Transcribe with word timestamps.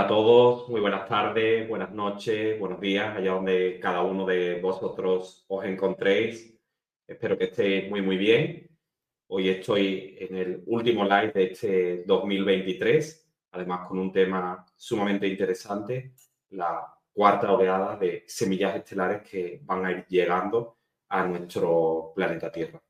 Hola 0.00 0.06
a 0.06 0.14
todos, 0.16 0.68
muy 0.70 0.80
buenas 0.80 1.06
tardes, 1.06 1.68
buenas 1.68 1.92
noches, 1.92 2.58
buenos 2.58 2.80
días, 2.80 3.14
allá 3.14 3.32
donde 3.32 3.78
cada 3.78 4.00
uno 4.00 4.24
de 4.24 4.58
vosotros 4.58 5.44
os 5.46 5.64
encontréis. 5.66 6.58
Espero 7.06 7.36
que 7.36 7.44
estéis 7.44 7.90
muy, 7.90 8.00
muy 8.00 8.16
bien. 8.16 8.66
Hoy 9.26 9.50
estoy 9.50 10.16
en 10.18 10.36
el 10.36 10.62
último 10.64 11.04
live 11.04 11.32
de 11.32 11.44
este 11.52 12.04
2023, 12.06 13.30
además 13.50 13.88
con 13.88 13.98
un 13.98 14.10
tema 14.10 14.64
sumamente 14.74 15.28
interesante, 15.28 16.14
la 16.48 16.82
cuarta 17.12 17.52
oleada 17.52 17.98
de 17.98 18.24
semillas 18.26 18.76
estelares 18.76 19.20
que 19.28 19.60
van 19.64 19.84
a 19.84 19.90
ir 19.90 20.06
llegando 20.08 20.78
a 21.10 21.26
nuestro 21.26 22.14
planeta 22.16 22.50
Tierra. 22.50 22.82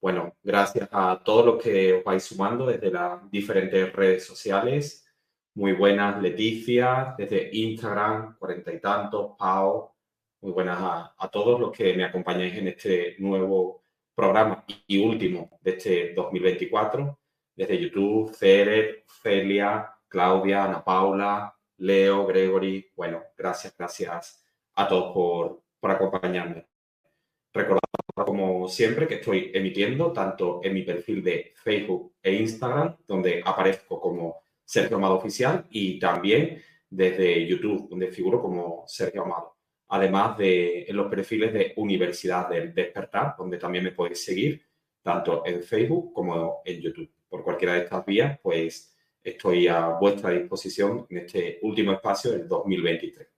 Bueno, 0.00 0.36
gracias 0.44 0.88
a 0.92 1.20
todos 1.24 1.44
los 1.44 1.60
que 1.60 1.94
os 1.94 2.04
vais 2.04 2.22
sumando 2.22 2.66
desde 2.66 2.92
las 2.92 3.28
diferentes 3.32 3.92
redes 3.92 4.24
sociales 4.24 5.03
muy 5.54 5.72
buenas, 5.72 6.20
Leticia, 6.20 7.14
desde 7.16 7.48
Instagram, 7.52 8.36
cuarenta 8.38 8.72
y 8.72 8.80
tantos, 8.80 9.36
Pau. 9.38 9.92
Muy 10.40 10.52
buenas 10.52 10.78
a, 11.16 11.30
todos 11.30 11.60
los 11.60 11.70
que 11.70 11.94
me 11.94 12.04
acompañáis 12.04 12.54
en 12.56 12.68
este 12.68 13.14
nuevo 13.20 13.84
programa 14.16 14.64
y 14.88 14.98
último 14.98 15.58
de 15.62 15.70
este 15.70 16.12
2024. 16.12 17.18
Desde 17.54 17.80
YouTube, 17.80 18.34
Ceret, 18.34 19.04
Celia, 19.22 19.94
Claudia, 20.08 20.64
Ana 20.64 20.84
Paula, 20.84 21.56
Leo, 21.78 22.26
Gregory. 22.26 22.90
Bueno, 22.96 23.22
gracias, 23.38 23.76
gracias 23.78 24.44
a 24.74 24.88
todos 24.88 25.14
por, 25.14 25.62
por 25.78 25.90
acompañarme. 25.92 26.66
Recordad, 27.52 27.80
como 28.16 28.68
siempre, 28.68 29.06
que 29.06 29.16
estoy 29.16 29.52
emitiendo 29.54 30.12
tanto 30.12 30.60
en 30.64 30.74
mi 30.74 30.82
perfil 30.82 31.22
de 31.22 31.52
Facebook 31.54 32.14
e 32.20 32.34
Instagram, 32.34 32.96
donde 33.06 33.40
aparezco 33.44 34.00
como 34.00 34.43
Sergio 34.64 34.96
Amado 34.96 35.16
Oficial 35.16 35.66
y 35.70 35.98
también 35.98 36.62
desde 36.88 37.46
YouTube, 37.46 37.88
donde 37.88 38.08
figuro 38.08 38.40
como 38.40 38.84
Sergio 38.86 39.22
Amado. 39.22 39.56
Además 39.88 40.38
de 40.38 40.84
en 40.84 40.96
los 40.96 41.08
perfiles 41.08 41.52
de 41.52 41.72
Universidad 41.76 42.48
del 42.48 42.74
Despertar, 42.74 43.34
donde 43.36 43.58
también 43.58 43.84
me 43.84 43.92
podéis 43.92 44.24
seguir, 44.24 44.64
tanto 45.02 45.44
en 45.44 45.62
Facebook 45.62 46.12
como 46.12 46.62
en 46.64 46.80
YouTube. 46.80 47.10
Por 47.28 47.42
cualquiera 47.42 47.74
de 47.74 47.80
estas 47.80 48.06
vías, 48.06 48.38
pues 48.42 48.96
estoy 49.22 49.68
a 49.68 49.88
vuestra 49.88 50.30
disposición 50.30 51.06
en 51.10 51.18
este 51.18 51.58
último 51.62 51.92
espacio 51.92 52.32
del 52.32 52.48
2023. 52.48 53.28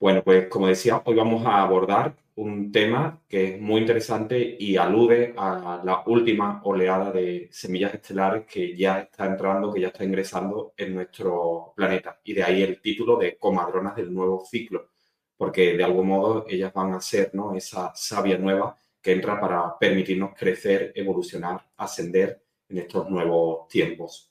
Bueno, 0.00 0.22
pues 0.24 0.48
como 0.48 0.66
decía, 0.66 1.00
hoy 1.04 1.14
vamos 1.14 1.46
a 1.46 1.62
abordar 1.62 2.16
un 2.34 2.72
tema 2.72 3.22
que 3.28 3.54
es 3.54 3.60
muy 3.60 3.80
interesante 3.80 4.56
y 4.58 4.76
alude 4.76 5.34
a 5.36 5.82
la 5.84 6.02
última 6.06 6.62
oleada 6.64 7.12
de 7.12 7.48
semillas 7.52 7.94
estelares 7.94 8.46
que 8.46 8.74
ya 8.74 9.00
está 9.00 9.26
entrando, 9.26 9.72
que 9.72 9.80
ya 9.80 9.88
está 9.88 10.04
ingresando 10.04 10.72
en 10.76 10.94
nuestro 10.94 11.72
planeta. 11.76 12.20
Y 12.24 12.32
de 12.32 12.42
ahí 12.42 12.62
el 12.62 12.80
título 12.80 13.16
de 13.16 13.36
comadronas 13.36 13.96
del 13.96 14.12
nuevo 14.12 14.44
ciclo, 14.44 14.90
porque 15.36 15.76
de 15.76 15.84
algún 15.84 16.08
modo 16.08 16.46
ellas 16.48 16.72
van 16.72 16.94
a 16.94 17.00
ser 17.00 17.30
¿no? 17.34 17.54
esa 17.54 17.92
savia 17.94 18.38
nueva 18.38 18.76
que 19.02 19.12
entra 19.12 19.40
para 19.40 19.78
permitirnos 19.78 20.32
crecer, 20.34 20.92
evolucionar, 20.94 21.66
ascender 21.76 22.42
en 22.68 22.78
estos 22.78 23.10
nuevos 23.10 23.68
tiempos. 23.68 24.30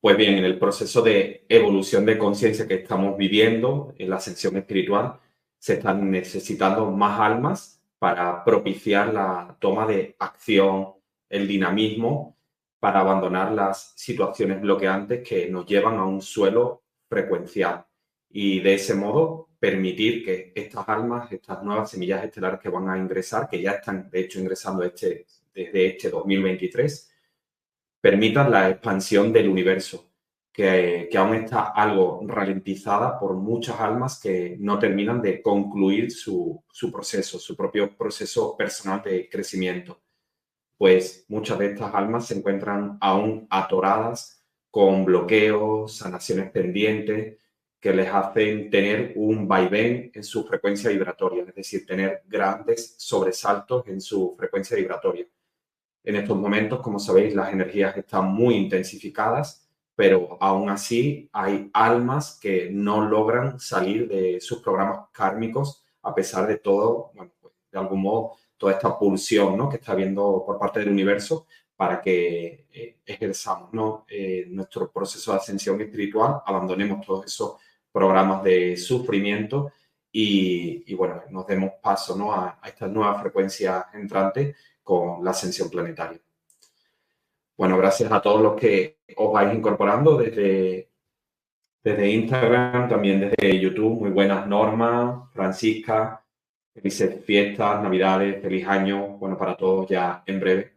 Pues 0.00 0.16
bien, 0.16 0.34
en 0.34 0.44
el 0.44 0.58
proceso 0.58 1.00
de 1.00 1.46
evolución 1.48 2.04
de 2.04 2.18
conciencia 2.18 2.66
que 2.66 2.74
estamos 2.74 3.16
viviendo, 3.16 3.94
en 3.98 4.10
la 4.10 4.16
ascensión 4.16 4.56
espiritual, 4.56 5.20
se 5.62 5.74
están 5.74 6.10
necesitando 6.10 6.90
más 6.90 7.20
almas 7.20 7.80
para 7.96 8.42
propiciar 8.42 9.14
la 9.14 9.56
toma 9.60 9.86
de 9.86 10.16
acción, 10.18 10.94
el 11.28 11.46
dinamismo, 11.46 12.36
para 12.80 12.98
abandonar 12.98 13.52
las 13.52 13.92
situaciones 13.94 14.60
bloqueantes 14.60 15.22
que 15.22 15.48
nos 15.48 15.64
llevan 15.64 15.98
a 15.98 16.04
un 16.04 16.20
suelo 16.20 16.82
frecuencial. 17.08 17.86
Y 18.28 18.58
de 18.58 18.74
ese 18.74 18.96
modo 18.96 19.50
permitir 19.60 20.24
que 20.24 20.52
estas 20.52 20.88
almas, 20.88 21.30
estas 21.30 21.62
nuevas 21.62 21.92
semillas 21.92 22.24
estelares 22.24 22.58
que 22.58 22.68
van 22.68 22.90
a 22.90 22.98
ingresar, 22.98 23.48
que 23.48 23.62
ya 23.62 23.70
están 23.70 24.10
de 24.10 24.18
hecho 24.18 24.40
ingresando 24.40 24.82
este, 24.82 25.26
desde 25.54 25.86
este 25.86 26.10
2023, 26.10 27.08
permitan 28.00 28.50
la 28.50 28.68
expansión 28.68 29.32
del 29.32 29.48
universo, 29.48 30.11
que, 30.52 31.08
aún 31.16 31.34
está 31.34 31.72
algo 31.74 32.20
ralentizada 32.26 33.18
por 33.18 33.34
muchas 33.34 33.80
almas 33.80 34.20
que 34.20 34.56
no 34.60 34.78
terminan 34.78 35.22
de 35.22 35.40
concluir 35.40 36.10
su, 36.10 36.62
su 36.70 36.92
proceso, 36.92 37.38
su 37.38 37.56
propio 37.56 37.96
proceso 37.96 38.56
personal 38.56 39.02
de 39.02 39.28
crecimiento. 39.30 40.02
Pues 40.76 41.24
muchas 41.28 41.58
de 41.58 41.66
estas 41.66 41.94
almas 41.94 42.26
se 42.26 42.36
encuentran 42.36 42.98
aún 43.00 43.46
atoradas 43.50 44.44
con 44.70 45.04
bloqueos, 45.04 45.96
sanaciones 45.96 46.50
pendientes, 46.50 47.38
que 47.82 47.92
les 47.92 48.08
hacen 48.08 48.70
tener 48.70 49.12
un 49.16 49.48
vaivén 49.48 50.12
en 50.14 50.22
su 50.22 50.44
frecuencia 50.44 50.88
vibratoria, 50.88 51.44
es 51.48 51.54
decir, 51.54 51.84
tener 51.84 52.22
grandes 52.26 52.94
sobresaltos 52.96 53.86
en 53.88 54.00
su 54.00 54.36
frecuencia 54.38 54.76
vibratoria 54.76 55.26
En 56.04 56.14
estos 56.14 56.36
momentos, 56.36 56.80
como 56.80 57.00
sabéis, 57.00 57.34
las 57.34 57.52
energías 57.52 57.96
están 57.96 58.26
muy 58.26 58.54
intensificadas, 58.54 59.61
pero 59.94 60.38
aún 60.40 60.70
así 60.70 61.28
hay 61.32 61.70
almas 61.72 62.38
que 62.40 62.70
no 62.70 63.02
logran 63.02 63.60
salir 63.60 64.08
de 64.08 64.40
sus 64.40 64.62
programas 64.62 65.08
kármicos 65.12 65.82
a 66.02 66.14
pesar 66.14 66.46
de 66.46 66.58
todo, 66.58 67.12
bueno, 67.14 67.32
pues, 67.40 67.54
de 67.70 67.78
algún 67.78 68.02
modo, 68.02 68.32
toda 68.56 68.72
esta 68.72 68.98
pulsión 68.98 69.56
¿no? 69.56 69.68
que 69.68 69.76
está 69.76 69.92
habiendo 69.92 70.42
por 70.46 70.58
parte 70.58 70.80
del 70.80 70.90
universo 70.90 71.46
para 71.76 72.00
que 72.00 72.66
eh, 72.72 72.98
ejerzamos 73.04 73.72
¿no? 73.72 74.04
Eh, 74.08 74.46
nuestro 74.48 74.90
proceso 74.90 75.32
de 75.32 75.38
ascensión 75.38 75.80
espiritual, 75.80 76.42
abandonemos 76.44 77.04
todos 77.04 77.26
esos 77.26 77.56
programas 77.90 78.42
de 78.42 78.76
sufrimiento 78.76 79.72
y, 80.14 80.92
bueno, 80.94 81.22
nos 81.30 81.46
demos 81.46 81.72
paso 81.82 82.14
¿no? 82.16 82.32
a, 82.32 82.58
a 82.60 82.68
estas 82.68 82.90
nuevas 82.90 83.20
frecuencias 83.20 83.86
entrantes 83.94 84.54
con 84.82 85.24
la 85.24 85.30
ascensión 85.30 85.70
planetaria. 85.70 86.20
Bueno, 87.62 87.78
gracias 87.78 88.10
a 88.10 88.20
todos 88.20 88.42
los 88.42 88.60
que 88.60 88.98
os 89.14 89.32
vais 89.32 89.54
incorporando 89.54 90.16
desde, 90.16 90.90
desde 91.80 92.10
Instagram, 92.10 92.88
también 92.88 93.20
desde 93.20 93.60
YouTube. 93.60 94.00
Muy 94.00 94.10
buenas 94.10 94.48
normas, 94.48 95.30
Francisca. 95.32 96.26
Felices 96.74 97.24
fiestas, 97.24 97.80
Navidades, 97.80 98.42
feliz 98.42 98.66
año. 98.66 99.16
Bueno, 99.16 99.38
para 99.38 99.56
todos 99.56 99.88
ya 99.88 100.24
en 100.26 100.40
breve. 100.40 100.72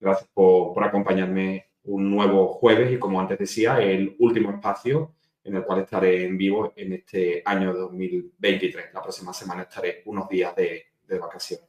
Gracias 0.00 0.28
por, 0.34 0.74
por 0.74 0.82
acompañarme 0.82 1.68
un 1.84 2.10
nuevo 2.10 2.48
jueves 2.54 2.90
y 2.92 2.98
como 2.98 3.20
antes 3.20 3.38
decía, 3.38 3.80
el 3.80 4.16
último 4.18 4.50
espacio 4.50 5.14
en 5.44 5.54
el 5.54 5.62
cual 5.62 5.82
estaré 5.82 6.24
en 6.24 6.36
vivo 6.36 6.72
en 6.74 6.94
este 6.94 7.40
año 7.44 7.72
2023. 7.72 8.86
La 8.92 9.00
próxima 9.00 9.32
semana 9.32 9.62
estaré 9.62 10.02
unos 10.06 10.28
días 10.28 10.56
de, 10.56 10.86
de 11.06 11.18
vacaciones. 11.20 11.67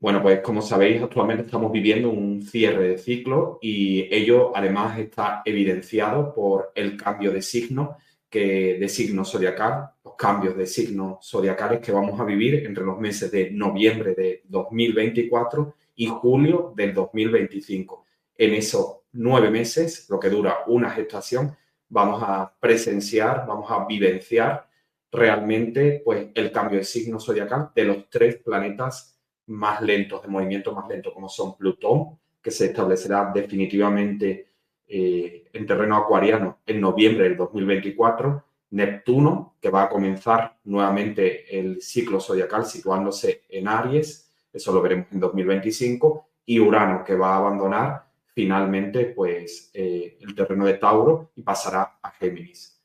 Bueno, 0.00 0.22
pues 0.22 0.40
como 0.42 0.62
sabéis, 0.62 1.02
actualmente 1.02 1.44
estamos 1.44 1.72
viviendo 1.72 2.10
un 2.10 2.40
cierre 2.42 2.90
de 2.90 2.98
ciclo 2.98 3.58
y 3.60 4.06
ello 4.14 4.56
además 4.56 4.96
está 4.96 5.42
evidenciado 5.44 6.32
por 6.32 6.70
el 6.76 6.96
cambio 6.96 7.32
de 7.32 7.42
signo, 7.42 7.96
que, 8.30 8.78
de 8.78 9.24
zodiacal, 9.24 9.90
los 10.04 10.14
cambios 10.14 10.56
de 10.56 10.66
signos 10.66 11.28
zodiacales 11.28 11.80
que 11.80 11.90
vamos 11.90 12.20
a 12.20 12.24
vivir 12.24 12.66
entre 12.66 12.84
los 12.84 12.98
meses 13.00 13.32
de 13.32 13.50
noviembre 13.50 14.14
de 14.14 14.42
2024 14.46 15.74
y 15.96 16.06
julio 16.06 16.72
del 16.76 16.94
2025. 16.94 18.04
En 18.36 18.54
esos 18.54 18.98
nueve 19.12 19.50
meses, 19.50 20.06
lo 20.08 20.20
que 20.20 20.30
dura 20.30 20.58
una 20.68 20.90
gestación, 20.90 21.56
vamos 21.88 22.22
a 22.22 22.54
presenciar, 22.60 23.44
vamos 23.48 23.68
a 23.70 23.84
vivenciar 23.84 24.68
realmente 25.10 26.02
pues, 26.04 26.28
el 26.34 26.52
cambio 26.52 26.78
de 26.78 26.84
signo 26.84 27.18
zodiacal 27.18 27.70
de 27.74 27.84
los 27.84 28.08
tres 28.08 28.36
planetas 28.36 29.17
más 29.48 29.82
lentos, 29.82 30.22
de 30.22 30.28
movimiento 30.28 30.72
más 30.72 30.88
lento, 30.88 31.12
como 31.12 31.28
son 31.28 31.56
Plutón, 31.56 32.18
que 32.42 32.50
se 32.50 32.66
establecerá 32.66 33.30
definitivamente 33.34 34.48
eh, 34.86 35.48
en 35.52 35.66
terreno 35.66 35.96
acuariano 35.96 36.58
en 36.66 36.80
noviembre 36.80 37.24
del 37.24 37.36
2024, 37.36 38.44
Neptuno, 38.70 39.56
que 39.60 39.70
va 39.70 39.84
a 39.84 39.88
comenzar 39.88 40.58
nuevamente 40.64 41.58
el 41.58 41.80
ciclo 41.82 42.20
zodiacal 42.20 42.66
situándose 42.66 43.42
en 43.48 43.68
Aries, 43.68 44.30
eso 44.52 44.72
lo 44.72 44.82
veremos 44.82 45.06
en 45.12 45.20
2025, 45.20 46.26
y 46.46 46.60
Urano, 46.60 47.04
que 47.04 47.14
va 47.14 47.34
a 47.34 47.38
abandonar 47.38 48.04
finalmente 48.34 49.06
pues, 49.06 49.70
eh, 49.74 50.16
el 50.20 50.34
terreno 50.34 50.64
de 50.64 50.74
Tauro 50.74 51.30
y 51.34 51.42
pasará 51.42 51.98
a 52.02 52.10
Géminis. 52.12 52.77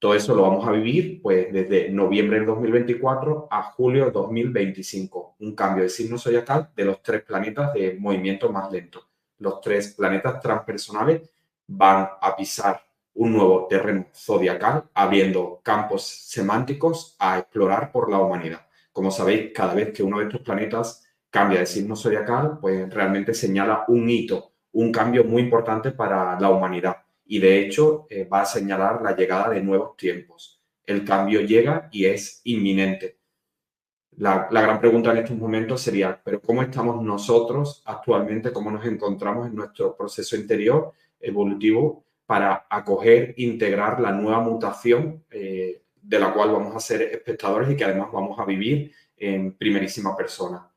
Todo 0.00 0.14
eso 0.14 0.34
lo 0.34 0.40
vamos 0.40 0.66
a 0.66 0.72
vivir 0.72 1.20
pues 1.20 1.52
desde 1.52 1.90
noviembre 1.90 2.38
del 2.38 2.46
2024 2.46 3.48
a 3.50 3.62
julio 3.64 4.04
del 4.04 4.12
2025. 4.14 5.36
Un 5.40 5.54
cambio 5.54 5.82
de 5.82 5.90
signo 5.90 6.16
zodiacal 6.16 6.70
de 6.74 6.86
los 6.86 7.02
tres 7.02 7.22
planetas 7.22 7.74
de 7.74 7.98
movimiento 8.00 8.50
más 8.50 8.72
lento. 8.72 9.02
Los 9.36 9.60
tres 9.60 9.94
planetas 9.94 10.40
transpersonales 10.40 11.30
van 11.66 12.08
a 12.18 12.34
pisar 12.34 12.82
un 13.12 13.34
nuevo 13.34 13.66
terreno 13.68 14.06
zodiacal, 14.14 14.84
abriendo 14.94 15.60
campos 15.62 16.06
semánticos 16.06 17.14
a 17.18 17.38
explorar 17.38 17.92
por 17.92 18.10
la 18.10 18.20
humanidad. 18.20 18.66
Como 18.92 19.10
sabéis, 19.10 19.52
cada 19.54 19.74
vez 19.74 19.92
que 19.92 20.02
uno 20.02 20.20
de 20.20 20.24
estos 20.24 20.40
planetas 20.40 21.06
cambia 21.28 21.60
de 21.60 21.66
signo 21.66 21.94
zodiacal, 21.94 22.58
pues 22.58 22.88
realmente 22.88 23.34
señala 23.34 23.84
un 23.88 24.08
hito, 24.08 24.52
un 24.72 24.90
cambio 24.90 25.24
muy 25.24 25.42
importante 25.42 25.90
para 25.90 26.40
la 26.40 26.48
humanidad 26.48 26.96
y 27.30 27.38
de 27.38 27.60
hecho 27.60 28.08
eh, 28.10 28.24
va 28.24 28.40
a 28.40 28.44
señalar 28.44 29.02
la 29.02 29.14
llegada 29.14 29.50
de 29.50 29.62
nuevos 29.62 29.96
tiempos. 29.96 30.60
El 30.84 31.04
cambio 31.04 31.40
llega 31.42 31.88
y 31.92 32.06
es 32.06 32.40
inminente. 32.42 33.18
La, 34.16 34.48
gran 34.50 34.80
pregunta 34.80 35.12
en 35.12 35.18
estos 35.18 35.36
momentos 35.36 35.80
sería, 35.80 36.20
pero 36.24 36.42
¿cómo 36.42 36.60
estamos 36.60 37.00
nosotros 37.04 37.84
actualmente? 37.86 38.52
¿Cómo 38.52 38.72
nos 38.72 38.84
encontramos 38.84 39.46
en 39.46 39.54
nuestro 39.54 39.96
proceso 39.96 40.34
interior 40.34 40.92
evolutivo 41.20 42.04
para 42.26 42.66
acoger, 42.68 43.34
integrar 43.36 44.00
la 44.00 44.10
nueva 44.10 44.40
mutación 44.40 45.24
eh, 45.30 45.84
de 46.02 46.18
la 46.18 46.34
cual 46.34 46.50
vamos 46.50 46.74
a 46.74 46.80
ser 46.80 47.02
espectadores 47.02 47.70
y 47.70 47.76
que 47.76 47.84
además 47.84 48.08
vamos 48.12 48.40
a 48.40 48.44
vivir 48.44 48.92
en 49.16 49.52
primerísima 49.56 50.16
persona? 50.16 50.68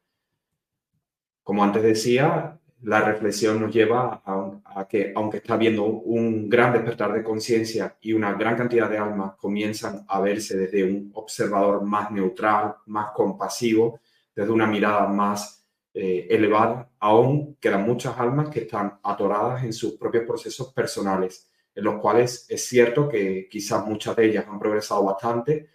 Como 1.41 1.63
antes 1.63 1.81
decía, 1.81 2.59
la 2.83 3.00
reflexión 3.01 3.62
nos 3.62 3.74
lleva 3.74 4.21
a, 4.25 4.88
que, 4.88 5.13
aunque 5.15 5.38
está 5.38 5.53
habiendo 5.53 5.85
un 5.85 6.50
gran 6.50 6.74
despertar 6.74 7.13
de 7.13 7.24
conciencia 7.24 7.97
y 8.01 8.12
una 8.13 8.33
gran 8.33 8.57
cantidad 8.57 8.89
de 8.89 8.97
almas 8.97 9.35
comienzan 9.38 10.06
a 10.07 10.19
verse 10.19 10.57
desde 10.57 10.83
un 10.83 11.12
observador 11.13 11.81
más 11.83 12.12
neutral, 12.12 12.75
más 12.88 13.12
compasivo, 13.12 14.01
desde 14.35 14.51
una 14.51 14.68
mirada 14.68 15.07
más 15.07 15.65
eh, 15.94 16.27
elevada, 16.30 16.89
aún 17.00 17.56
quedan 17.56 17.85
muchas 17.85 18.19
almas 18.19 18.50
que 18.50 18.62
están 18.62 19.00
atoradas 19.03 19.63
en 19.63 19.71
sus 19.71 19.94
propios 19.94 20.25
procesos 20.25 20.74
personales, 20.74 21.50
en 21.74 21.86
los 21.86 22.01
cuales 22.01 22.45
es 22.50 22.65
cierto 22.65 23.07
que 23.07 23.47
quizás 23.50 23.86
muchas 23.86 24.15
de 24.15 24.25
ellas 24.25 24.45
han 24.47 24.59
progresado 24.59 25.03
bastante, 25.06 25.69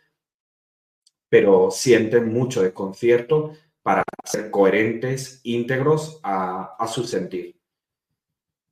pero 1.28 1.70
sienten 1.70 2.31
mucho 2.32 2.62
desconcierto 2.62 3.54
para 3.82 4.02
ser 4.25 4.50
coherentes, 4.50 5.40
íntegros 5.44 6.20
a, 6.22 6.86
su 6.86 7.04
sentir. 7.04 7.58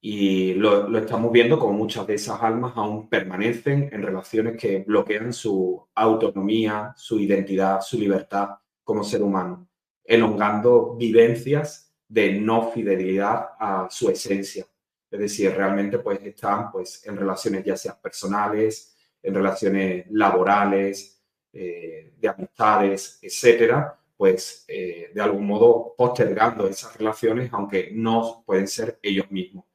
Y 0.00 0.54
lo, 0.54 0.96
estamos 0.98 1.32
viendo 1.32 1.58
como 1.58 1.72
muchas 1.72 2.06
de 2.06 2.14
esas 2.14 2.40
almas 2.42 2.72
aún 2.76 3.08
permanecen 3.08 3.88
en 3.92 4.02
relaciones 4.02 4.56
que 4.56 4.80
bloquean 4.80 5.32
su 5.32 5.88
autonomía, 5.94 6.92
su 6.96 7.18
identidad, 7.18 7.80
su 7.80 7.98
libertad 7.98 8.50
como 8.84 9.02
ser 9.02 9.22
humano, 9.22 9.68
elongando 10.04 10.94
vivencias 10.96 11.92
de 12.06 12.38
no 12.40 12.70
fidelidad 12.70 13.48
a 13.58 13.88
su 13.90 14.10
esencia. 14.10 14.66
Es 15.10 15.18
decir, 15.18 15.52
realmente 15.52 15.98
pues 15.98 16.20
están 16.22 16.70
pues, 16.70 17.06
en 17.06 17.16
relaciones 17.16 17.64
ya 17.64 17.76
sea 17.76 17.98
personales, 18.00 18.96
en 19.22 19.34
relaciones 19.34 20.06
laborales, 20.10 21.20
eh, 21.52 22.12
de 22.18 22.28
amistades, 22.28 23.18
etcétera, 23.22 23.98
pues 24.16 24.64
eh, 24.68 25.11
de 25.14 25.20
algún 25.20 25.46
modo 25.46 25.94
postergando 25.96 26.66
esas 26.66 26.96
relaciones, 26.96 27.50
aunque 27.52 27.90
no 27.92 28.42
pueden 28.46 28.66
ser 28.66 28.99
ellos 29.02 29.30
mismos. 29.30 29.66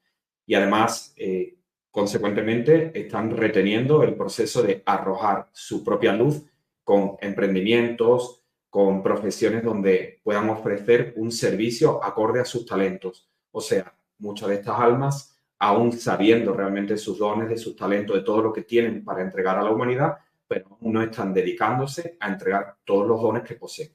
Y 0.46 0.56
además, 0.56 1.14
eh, 1.18 1.58
consecuentemente, 1.92 2.92
están 3.00 3.36
reteniendo 3.36 4.04
el 4.04 4.16
proceso 4.16 4.64
de 4.64 4.82
arrojar 4.86 5.50
su 5.52 5.84
propia 5.84 6.14
luz 6.14 6.44
con 6.84 7.18
emprendimientos, 7.22 8.44
con 8.70 9.04
profesiones 9.04 9.64
donde 9.64 10.22
puedan 10.24 10.50
ofrecer 10.50 11.14
un 11.18 11.32
servicio 11.32 12.04
acorde 12.04 12.40
a 12.40 12.46
sus 12.46 12.66
talentos. 12.66 13.30
O 13.52 13.62
sea, 13.62 13.94
muchas 14.18 14.50
de 14.50 14.56
estas 14.56 14.80
almas, 14.80 15.38
aún 15.60 15.92
sabiendo 15.92 16.54
realmente 16.54 16.98
sus 16.98 17.20
dones, 17.20 17.50
de 17.50 17.58
sus 17.58 17.76
talentos, 17.76 18.16
de 18.16 18.24
todo 18.24 18.42
lo 18.42 18.54
que 18.54 18.64
tienen 18.64 19.04
para 19.04 19.22
entregar 19.22 19.58
a 19.58 19.64
la 19.64 19.72
humanidad, 19.72 20.18
pero 20.48 20.78
no 20.82 21.02
están 21.02 21.34
dedicándose 21.34 22.18
a 22.20 22.30
entregar 22.30 22.78
todos 22.84 23.08
los 23.08 23.22
dones 23.22 23.44
que 23.44 23.56
poseen. 23.56 23.92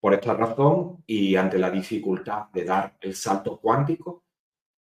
Por 0.00 0.14
esta 0.14 0.32
razón 0.32 1.04
y 1.06 1.36
ante 1.36 1.58
la 1.58 1.70
dificultad 1.70 2.46
de 2.54 2.64
dar 2.64 2.96
el 3.00 3.14
salto 3.14 3.58
cuántico 3.58 4.24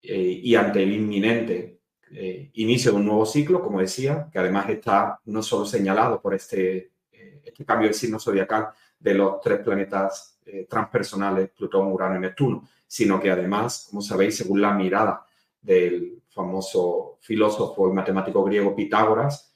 eh, 0.01 0.41
y 0.43 0.55
ante 0.55 0.83
el 0.83 0.93
inminente 0.93 1.81
eh, 2.13 2.51
inicio 2.55 2.93
de 2.93 2.99
un 2.99 3.07
nuevo 3.07 3.27
ciclo, 3.27 3.61
como 3.61 3.81
decía, 3.81 4.29
que 4.33 4.39
además 4.39 4.71
está 4.71 5.21
no 5.25 5.43
solo 5.43 5.67
señalado 5.67 6.23
por 6.23 6.35
este, 6.35 6.93
eh, 7.11 7.43
este 7.45 7.65
cambio 7.65 7.89
de 7.89 7.95
signo 7.95 8.21
zodiacal 8.21 8.69
de 8.99 9.15
los 9.15 9.41
tres 9.41 9.61
planetas 9.61 10.37
transpersonales, 10.67 11.51
Plutón, 11.51 11.93
Urano 11.93 12.17
y 12.17 12.21
Neptuno, 12.21 12.67
sino 12.87 13.21
que 13.21 13.31
además, 13.31 13.87
como 13.91 14.01
sabéis, 14.01 14.39
según 14.39 14.63
la 14.63 14.73
mirada 14.73 15.23
del 15.61 16.23
famoso 16.31 17.19
filósofo 17.21 17.87
y 17.87 17.93
matemático 17.93 18.43
griego 18.45 18.75
Pitágoras, 18.75 19.55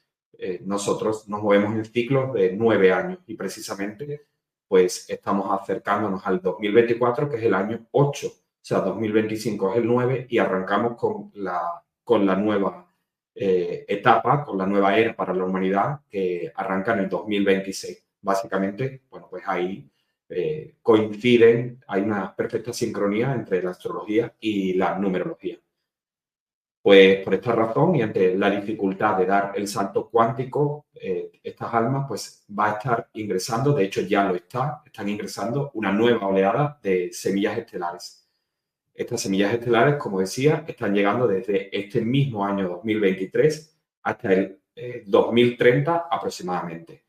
nosotros 0.66 1.26
nos 1.28 1.42
movemos 1.42 1.74
en 1.74 1.86
ciclos 1.86 2.34
de 2.34 2.52
nueve 2.52 2.92
años 2.92 3.20
y 3.26 3.34
precisamente 3.34 4.26
pues 4.72 5.04
estamos 5.10 5.60
acercándonos 5.60 6.26
al 6.26 6.40
2024, 6.40 7.28
que 7.28 7.36
es 7.36 7.42
el 7.42 7.52
año 7.52 7.88
8. 7.90 8.26
O 8.26 8.32
sea, 8.58 8.78
2025 8.78 9.72
es 9.72 9.76
el 9.76 9.86
9 9.86 10.26
y 10.30 10.38
arrancamos 10.38 10.96
con 10.96 11.30
la, 11.34 11.84
con 12.02 12.24
la 12.24 12.36
nueva 12.36 12.90
eh, 13.34 13.84
etapa, 13.86 14.42
con 14.42 14.56
la 14.56 14.64
nueva 14.64 14.96
era 14.96 15.14
para 15.14 15.34
la 15.34 15.44
humanidad 15.44 16.00
que 16.08 16.50
arranca 16.56 16.94
en 16.94 17.00
el 17.00 17.10
2026. 17.10 18.02
Básicamente, 18.22 19.02
bueno, 19.10 19.26
pues 19.28 19.42
ahí 19.46 19.90
eh, 20.30 20.76
coinciden, 20.80 21.84
hay 21.86 22.00
una 22.00 22.34
perfecta 22.34 22.72
sincronía 22.72 23.34
entre 23.34 23.62
la 23.62 23.72
astrología 23.72 24.34
y 24.40 24.72
la 24.72 24.98
numerología. 24.98 25.58
Pues 26.82 27.22
por 27.24 27.34
esta 27.34 27.52
razón 27.52 27.94
y 27.94 28.02
ante 28.02 28.36
la 28.36 28.50
dificultad 28.50 29.16
de 29.16 29.26
dar 29.26 29.52
el 29.54 29.68
salto 29.68 30.10
cuántico, 30.10 30.86
eh, 30.92 31.30
estas 31.40 31.72
almas 31.72 32.06
pues 32.08 32.44
va 32.58 32.72
a 32.72 32.72
estar 32.72 33.08
ingresando, 33.12 33.72
de 33.72 33.84
hecho 33.84 34.00
ya 34.00 34.24
lo 34.24 34.34
está, 34.34 34.82
están 34.84 35.08
ingresando 35.08 35.70
una 35.74 35.92
nueva 35.92 36.26
oleada 36.26 36.80
de 36.82 37.12
semillas 37.12 37.56
estelares. 37.56 38.28
Estas 38.92 39.20
semillas 39.20 39.54
estelares, 39.54 39.94
como 39.94 40.18
decía, 40.18 40.64
están 40.66 40.92
llegando 40.92 41.28
desde 41.28 41.74
este 41.76 42.00
mismo 42.00 42.44
año 42.44 42.68
2023 42.68 43.78
hasta 44.02 44.32
el 44.32 44.60
2030 45.06 45.96
eh, 45.96 46.00
aproximadamente. 46.10 47.04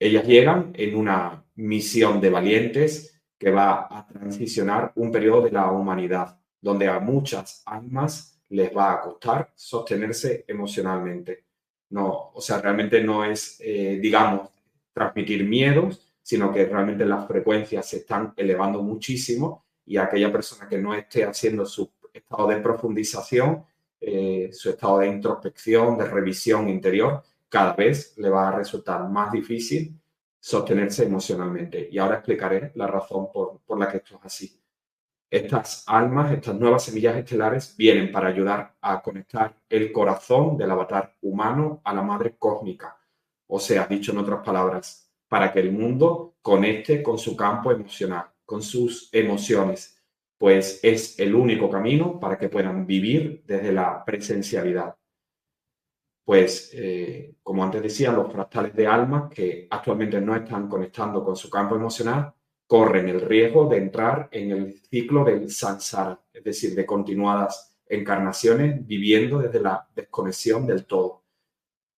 Ellas 0.00 0.26
llegan 0.26 0.72
en 0.74 0.96
una 0.96 1.44
misión 1.54 2.20
de 2.20 2.30
valientes 2.30 3.22
que 3.38 3.52
va 3.52 3.86
a 3.88 4.04
transicionar 4.04 4.92
un 4.96 5.12
periodo 5.12 5.42
de 5.42 5.52
la 5.52 5.70
humanidad, 5.70 6.40
donde 6.60 6.88
a 6.88 6.98
muchas 6.98 7.62
almas 7.66 8.33
les 8.54 8.74
va 8.74 8.92
a 8.92 9.00
costar 9.00 9.52
sostenerse 9.54 10.44
emocionalmente. 10.46 11.44
No, 11.90 12.30
o 12.34 12.40
sea, 12.40 12.60
realmente 12.60 13.02
no 13.02 13.24
es, 13.24 13.56
eh, 13.60 13.98
digamos, 14.00 14.50
transmitir 14.92 15.44
miedos, 15.44 16.14
sino 16.22 16.52
que 16.52 16.64
realmente 16.64 17.04
las 17.04 17.26
frecuencias 17.26 17.88
se 17.88 17.98
están 17.98 18.32
elevando 18.36 18.82
muchísimo 18.82 19.64
y 19.84 19.96
aquella 19.96 20.30
persona 20.32 20.68
que 20.68 20.78
no 20.78 20.94
esté 20.94 21.24
haciendo 21.24 21.66
su 21.66 21.90
estado 22.12 22.48
de 22.48 22.58
profundización, 22.58 23.64
eh, 24.00 24.50
su 24.52 24.70
estado 24.70 25.00
de 25.00 25.08
introspección, 25.08 25.98
de 25.98 26.06
revisión 26.06 26.68
interior, 26.68 27.22
cada 27.48 27.74
vez 27.74 28.16
le 28.18 28.30
va 28.30 28.48
a 28.48 28.56
resultar 28.56 29.08
más 29.08 29.32
difícil 29.32 30.00
sostenerse 30.38 31.04
emocionalmente. 31.04 31.88
Y 31.90 31.98
ahora 31.98 32.16
explicaré 32.16 32.70
la 32.76 32.86
razón 32.86 33.32
por, 33.32 33.60
por 33.66 33.78
la 33.78 33.88
que 33.90 33.96
esto 33.98 34.16
es 34.16 34.24
así. 34.24 34.63
Estas 35.30 35.84
almas, 35.86 36.32
estas 36.32 36.54
nuevas 36.54 36.84
semillas 36.84 37.16
estelares, 37.16 37.74
vienen 37.76 38.12
para 38.12 38.28
ayudar 38.28 38.76
a 38.80 39.02
conectar 39.02 39.56
el 39.68 39.90
corazón 39.92 40.56
del 40.56 40.70
avatar 40.70 41.16
humano 41.22 41.80
a 41.84 41.92
la 41.94 42.02
madre 42.02 42.36
cósmica. 42.38 42.96
O 43.46 43.58
sea, 43.58 43.86
dicho 43.86 44.12
en 44.12 44.18
otras 44.18 44.44
palabras, 44.44 45.10
para 45.28 45.52
que 45.52 45.60
el 45.60 45.72
mundo 45.72 46.36
conecte 46.42 47.02
con 47.02 47.18
su 47.18 47.36
campo 47.36 47.72
emocional, 47.72 48.26
con 48.44 48.62
sus 48.62 49.08
emociones, 49.12 50.00
pues 50.38 50.80
es 50.82 51.18
el 51.18 51.34
único 51.34 51.70
camino 51.70 52.20
para 52.20 52.36
que 52.36 52.48
puedan 52.48 52.86
vivir 52.86 53.42
desde 53.46 53.72
la 53.72 54.04
presencialidad. 54.04 54.94
Pues, 56.24 56.70
eh, 56.74 57.36
como 57.42 57.64
antes 57.64 57.82
decía, 57.82 58.12
los 58.12 58.32
fractales 58.32 58.74
de 58.74 58.86
almas 58.86 59.30
que 59.30 59.66
actualmente 59.70 60.20
no 60.20 60.36
están 60.36 60.68
conectando 60.68 61.24
con 61.24 61.36
su 61.36 61.48
campo 61.48 61.76
emocional 61.76 62.33
corren 62.66 63.08
el 63.08 63.20
riesgo 63.20 63.68
de 63.68 63.78
entrar 63.78 64.28
en 64.32 64.50
el 64.50 64.80
ciclo 64.80 65.24
del 65.24 65.50
samsara, 65.50 66.20
es 66.32 66.44
decir, 66.44 66.74
de 66.74 66.86
continuadas 66.86 67.76
encarnaciones 67.86 68.86
viviendo 68.86 69.38
desde 69.38 69.60
la 69.60 69.86
desconexión 69.94 70.66
del 70.66 70.86
todo, 70.86 71.22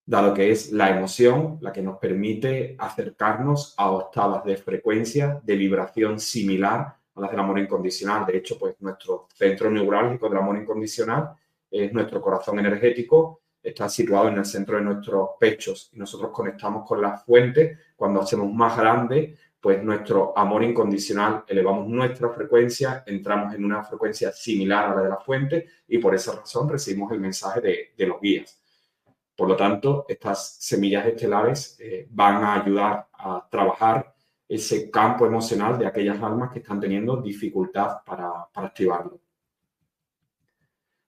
dado 0.05 0.35
que 0.35 0.51
es 0.51 0.73
la 0.73 0.91
emoción 0.91 1.59
la 1.61 1.73
que 1.73 1.83
nos 1.83 1.99
permite 1.99 2.77
acercarnos 2.79 3.75
a 3.77 3.91
octavas 3.91 4.45
de 4.45 4.57
frecuencia, 4.57 5.41
de 5.43 5.57
vibración 5.57 6.19
similar 6.19 6.97
a 7.15 7.21
las 7.21 7.31
del 7.31 7.41
amor 7.41 7.59
incondicional. 7.59 8.27
De 8.27 8.37
hecho, 8.37 8.59
pues 8.59 8.75
nuestro 8.81 9.29
centro 9.35 9.71
neurálgico 9.71 10.29
del 10.29 10.39
amor 10.39 10.57
incondicional 10.57 11.31
es 11.71 11.93
nuestro 11.93 12.21
corazón 12.21 12.59
energético, 12.59 13.43
está 13.63 13.89
situado 13.89 14.29
en 14.29 14.39
el 14.39 14.45
centro 14.45 14.77
de 14.77 14.85
nuestros 14.85 15.31
pechos 15.41 15.91
y 15.93 15.99
nosotros 15.99 16.31
conectamos 16.31 16.87
con 16.87 17.03
la 17.03 17.19
fuente 17.19 17.79
cuando 17.97 18.21
hacemos 18.21 18.53
más 18.53 18.77
grande 18.77 19.37
pues 19.67 19.83
nuestro 19.83 20.33
amor 20.39 20.63
incondicional, 20.63 21.43
elevamos 21.49 21.89
nuestra 21.89 22.29
frecuencia, 22.31 23.03
entramos 23.05 23.53
en 23.53 23.65
una 23.65 23.83
frecuencia 23.83 24.31
similar 24.31 24.93
a 24.93 24.95
la 24.95 25.03
de 25.03 25.09
la 25.09 25.17
fuente 25.17 25.67
y 25.89 25.99
por 25.99 26.15
esa 26.15 26.37
razón 26.37 26.69
recibimos 26.69 27.11
el 27.11 27.19
mensaje 27.19 27.93
de, 27.97 28.07
los 28.07 28.21
guías. 28.21 28.63
Por 29.35 29.49
lo 29.49 29.57
tanto, 29.57 30.05
estas 30.07 30.59
semillas 30.61 31.05
estelares 31.07 31.77
eh, 31.81 32.07
van 32.09 32.45
a 32.45 32.63
ayudar 32.63 33.09
a 33.13 33.45
trabajar 33.51 34.15
ese 34.49 34.89
campo 34.89 35.27
emocional 35.27 35.77
de 35.77 35.89
aquellas 35.89 36.23
almas 36.23 36.53
que 36.53 36.61
están 36.61 36.79
teniendo 36.79 37.17
dificultad 37.17 38.05
para, 38.07 38.47
para 38.53 38.69
activarlo. 38.69 39.19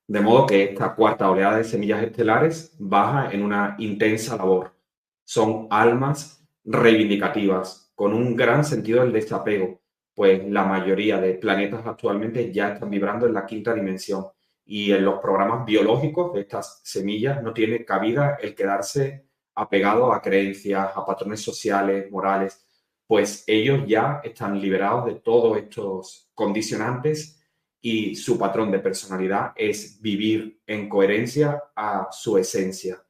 De 0.09 0.21
modo 0.21 0.47
que 0.47 0.65
esta 0.65 0.97
cuarta 0.97 1.31
oleada 1.31 1.59
de 1.59 1.63
semillas 1.63 2.03
estelares 2.03 2.75
baja 2.77 3.31
en 3.31 3.45
una 3.45 3.77
intensa 3.79 4.37
labor. 4.37 4.75
Son 5.23 5.69
almas 5.71 6.45
reivindicativas, 6.65 7.88
con 7.99 8.15
un 8.15 8.37
gran 8.37 8.65
sentido 8.65 9.01
del 9.01 9.13
desapego, 9.13 9.81
pues 10.15 10.49
la 10.49 10.63
mayoría 10.63 11.21
de 11.21 11.35
planetas 11.35 11.85
actualmente 11.85 12.53
ya 12.53 12.75
están 12.75 12.91
vibrando 12.91 13.27
en 13.27 13.35
la 13.35 13.45
quinta 13.45 13.75
dimensión 13.75 14.25
y 14.65 14.93
en 14.93 15.05
los 15.05 15.19
programas 15.19 15.67
biológicos 15.67 16.33
de 16.33 16.43
estas 16.43 16.81
semillas 16.85 17.43
no 17.43 17.53
tiene 17.53 17.85
cabida 17.85 18.39
el 18.41 18.55
quedarse 18.55 19.27
apegado 19.57 20.13
a 20.13 20.23
creencias, 20.23 20.93
a 20.95 21.05
patrones 21.05 21.43
sociales, 21.43 22.09
morales, 22.09 22.65
pues 23.05 23.43
ellos 23.49 23.83
ya 23.85 24.21
están 24.23 24.61
liberados 24.61 25.07
de 25.07 25.15
todos 25.17 25.59
estos 25.59 26.31
condicionantes 26.35 27.43
y 27.81 28.15
su 28.15 28.39
patrón 28.39 28.71
de 28.71 28.79
personalidad 28.79 29.55
es 29.57 30.01
vivir 30.01 30.63
en 30.69 30.89
coherencia 30.89 31.65
a 31.75 32.07
su 32.13 32.39
esencia. 32.39 33.05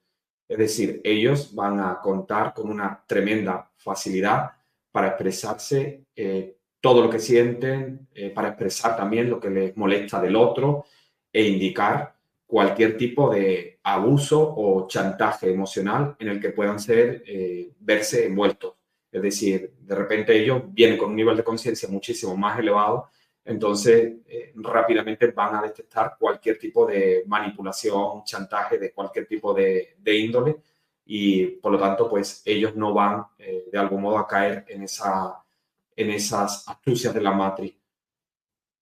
Es 0.49 0.57
decir, 0.57 1.03
ellos 1.05 1.55
van 1.55 1.79
a 1.79 2.01
contar 2.01 2.55
con 2.55 2.71
una 2.71 3.05
tremenda 3.07 3.71
facilidad 3.77 4.53
para 4.99 5.11
expresarse 5.11 6.07
eh, 6.17 6.57
todo 6.81 7.05
lo 7.05 7.09
que 7.09 7.21
sienten, 7.21 8.09
eh, 8.13 8.31
para 8.31 8.49
expresar 8.49 8.97
también 8.97 9.31
lo 9.31 9.39
que 9.39 9.49
les 9.49 9.77
molesta 9.77 10.21
del 10.21 10.35
otro 10.35 10.87
e 11.33 11.47
indicar 11.47 12.17
cualquier 12.45 12.97
tipo 12.97 13.31
de 13.31 13.79
abuso 13.85 14.41
o 14.57 14.89
chantaje 14.89 15.53
emocional 15.53 16.17
en 16.19 16.31
el 16.31 16.41
que 16.41 16.51
puedan 16.51 16.81
ser, 16.81 17.23
eh, 17.25 17.71
verse 17.79 18.27
envueltos. 18.27 18.75
Es 19.13 19.23
decir, 19.23 19.73
de 19.79 19.95
repente 19.95 20.37
ellos 20.37 20.63
vienen 20.67 20.99
con 20.99 21.11
un 21.11 21.17
nivel 21.17 21.37
de 21.37 21.45
conciencia 21.45 21.89
muchísimo 21.89 22.37
más 22.37 22.59
elevado, 22.59 23.09
entonces 23.45 24.15
rápidamente 24.57 25.29
van 25.29 25.55
a 25.55 25.63
detectar 25.63 26.17
cualquier 26.19 26.59
tipo 26.59 26.85
de 26.85 27.23
manipulación, 27.25 28.25
chantaje 28.25 28.79
de 28.79 28.91
cualquier 28.91 29.27
tipo 29.29 29.55
de, 29.55 29.95
de 29.97 30.19
índole 30.19 30.57
y 31.11 31.47
por 31.47 31.73
lo 31.73 31.79
tanto, 31.79 32.07
pues 32.07 32.43
ellos 32.45 32.77
no 32.77 32.93
van 32.93 33.25
eh, 33.39 33.65
de 33.73 33.79
algún 33.79 34.03
modo 34.03 34.19
a 34.19 34.29
caer 34.29 34.67
en, 34.69 34.83
esa, 34.83 35.43
en 35.97 36.11
esas 36.11 36.69
astucias 36.69 37.15
de 37.15 37.23
la 37.23 37.33
matriz. 37.33 37.75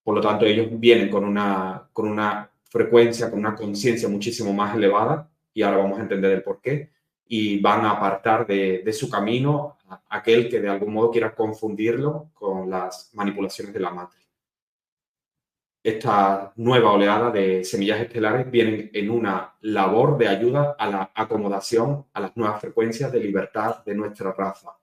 Por 0.03 0.15
lo 0.15 0.21
tanto, 0.21 0.45
ellos 0.45 0.67
vienen 0.71 1.09
con 1.09 1.23
una, 1.23 1.87
con 1.93 2.09
una 2.09 2.51
frecuencia, 2.65 3.29
con 3.29 3.39
una 3.39 3.55
conciencia 3.55 4.09
muchísimo 4.09 4.51
más 4.51 4.75
elevada 4.75 5.29
y 5.53 5.61
ahora 5.61 5.77
vamos 5.77 5.99
a 5.99 6.01
entender 6.01 6.33
el 6.33 6.43
por 6.43 6.59
qué 6.59 6.91
y 7.25 7.61
van 7.61 7.85
a 7.85 7.91
apartar 7.91 8.45
de, 8.45 8.79
de 8.83 8.93
su 8.93 9.09
camino 9.09 9.77
aquel 10.09 10.49
que 10.49 10.59
de 10.59 10.67
algún 10.67 10.93
modo 10.93 11.11
quiera 11.11 11.33
confundirlo 11.33 12.31
con 12.33 12.69
las 12.69 13.09
manipulaciones 13.13 13.73
de 13.73 13.79
la 13.79 13.91
matriz 13.91 14.26
esta 15.83 16.51
nueva 16.57 16.91
oleada 16.91 17.31
de 17.31 17.63
semillas 17.63 18.01
estelares 18.01 18.49
vienen 18.51 18.89
en 18.93 19.09
una 19.09 19.55
labor 19.61 20.17
de 20.17 20.27
ayuda 20.27 20.75
a 20.77 20.89
la 20.89 21.11
acomodación 21.15 22.05
a 22.13 22.19
las 22.19 22.35
nuevas 22.35 22.59
frecuencias 22.59 23.11
de 23.11 23.19
libertad 23.19 23.85
de 23.85 23.95
nuestra 23.95 24.33
raza. 24.33 24.77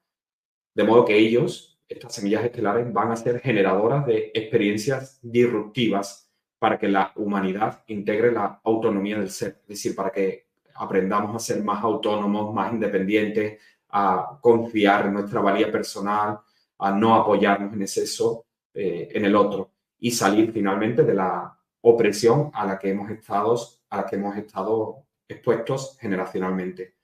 De 0.75 0.85
modo 0.85 1.05
que 1.05 1.17
ellos, 1.17 1.79
estas 1.89 2.15
semillas 2.15 2.45
estelares, 2.45 2.91
van 2.93 3.13
a 3.13 3.17
ser 3.17 3.41
generadoras 3.41 4.07
de 4.07 4.31
experiencias 4.33 5.19
disruptivas 5.23 6.31
para 6.59 6.79
que 6.79 6.89
la 6.89 7.13
humanidad 7.17 7.85
integre 7.89 8.33
la 8.33 8.61
autonomía 8.65 9.19
del 9.19 9.31
ser, 9.31 9.59
es 9.63 9.69
decir, 9.69 9.95
para 9.95 10.11
que 10.11 10.47
aprendamos 10.77 11.37
a 11.37 11.39
ser 11.39 11.63
más 11.63 11.83
autónomos, 11.85 12.55
más 12.55 12.73
independientes, 12.73 13.61
a 13.91 14.39
confiar 14.41 15.07
en 15.07 15.13
nuestra 15.13 15.41
valía 15.41 15.71
personal, 15.71 16.41
a 16.79 16.91
no 16.93 17.15
apoyarnos 17.15 17.75
en 17.75 17.83
exceso 17.83 18.47
eh, 18.73 19.09
en 19.13 19.25
el 19.27 19.37
otro 19.37 19.74
y 20.05 20.11
salir 20.11 20.53
finalmente 20.53 21.03
de 21.03 21.15
la 21.15 21.59
opresión 21.81 22.51
a 22.53 22.67
la 22.67 22.79
que 22.79 22.91
hemos 22.91 23.11
estado, 23.11 23.57
a 23.89 23.97
la 23.97 24.07
que 24.07 24.17
hemos 24.17 24.37
estado 24.37 25.07
expuestos 25.27 25.97
generacionalmente. 25.99 26.97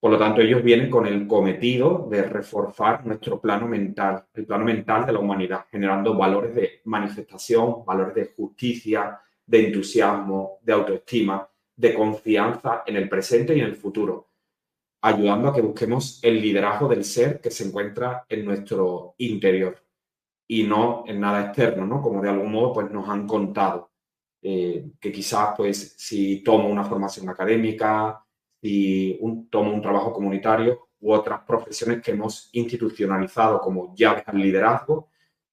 Por 0.00 0.10
lo 0.10 0.18
tanto, 0.18 0.40
ellos 0.40 0.60
vienen 0.64 0.90
con 0.90 1.06
el 1.06 1.28
cometido 1.28 2.08
de 2.10 2.24
reforzar 2.24 3.06
nuestro 3.06 3.40
plano 3.40 3.68
mental, 3.68 4.26
el 4.34 4.44
plano 4.44 4.64
mental 4.64 5.06
de 5.06 5.12
la 5.12 5.20
humanidad, 5.20 5.66
generando 5.70 6.18
valores 6.18 6.52
de 6.52 6.80
manifestación, 6.86 7.84
valores 7.84 8.14
de 8.16 8.34
justicia, 8.34 9.20
de 9.46 9.66
entusiasmo, 9.68 10.58
de 10.62 10.72
autoestima, 10.72 11.48
de 11.76 11.94
confianza 11.94 12.82
en 12.86 12.96
el 12.96 13.08
presente 13.08 13.56
y 13.56 13.60
en 13.60 13.66
el 13.66 13.76
futuro, 13.76 14.30
ayudando 15.02 15.46
a 15.46 15.54
que 15.54 15.62
busquemos 15.62 16.18
el 16.24 16.42
liderazgo 16.42 16.88
del 16.88 17.04
ser 17.04 17.40
que 17.40 17.52
se 17.52 17.68
encuentra 17.68 18.26
en 18.28 18.44
nuestro 18.44 19.14
interior 19.18 19.87
y 20.48 20.64
no 20.64 21.04
en 21.06 21.20
nada 21.20 21.46
externo, 21.46 21.86
¿no? 21.86 22.02
Como 22.02 22.22
de 22.22 22.30
algún 22.30 22.50
modo 22.50 22.72
pues 22.72 22.90
nos 22.90 23.08
han 23.08 23.26
contado 23.26 23.90
eh, 24.42 24.92
que 24.98 25.12
quizás 25.12 25.50
pues 25.56 25.94
si 25.98 26.42
tomo 26.42 26.68
una 26.68 26.84
formación 26.84 27.28
académica, 27.28 28.24
si 28.60 29.20
tomo 29.50 29.72
un 29.72 29.82
trabajo 29.82 30.12
comunitario, 30.12 30.88
u 31.00 31.12
otras 31.12 31.40
profesiones 31.46 32.02
que 32.02 32.12
hemos 32.12 32.48
institucionalizado 32.52 33.60
como 33.60 33.94
llaves 33.94 34.24
al 34.26 34.38
liderazgo, 34.38 35.10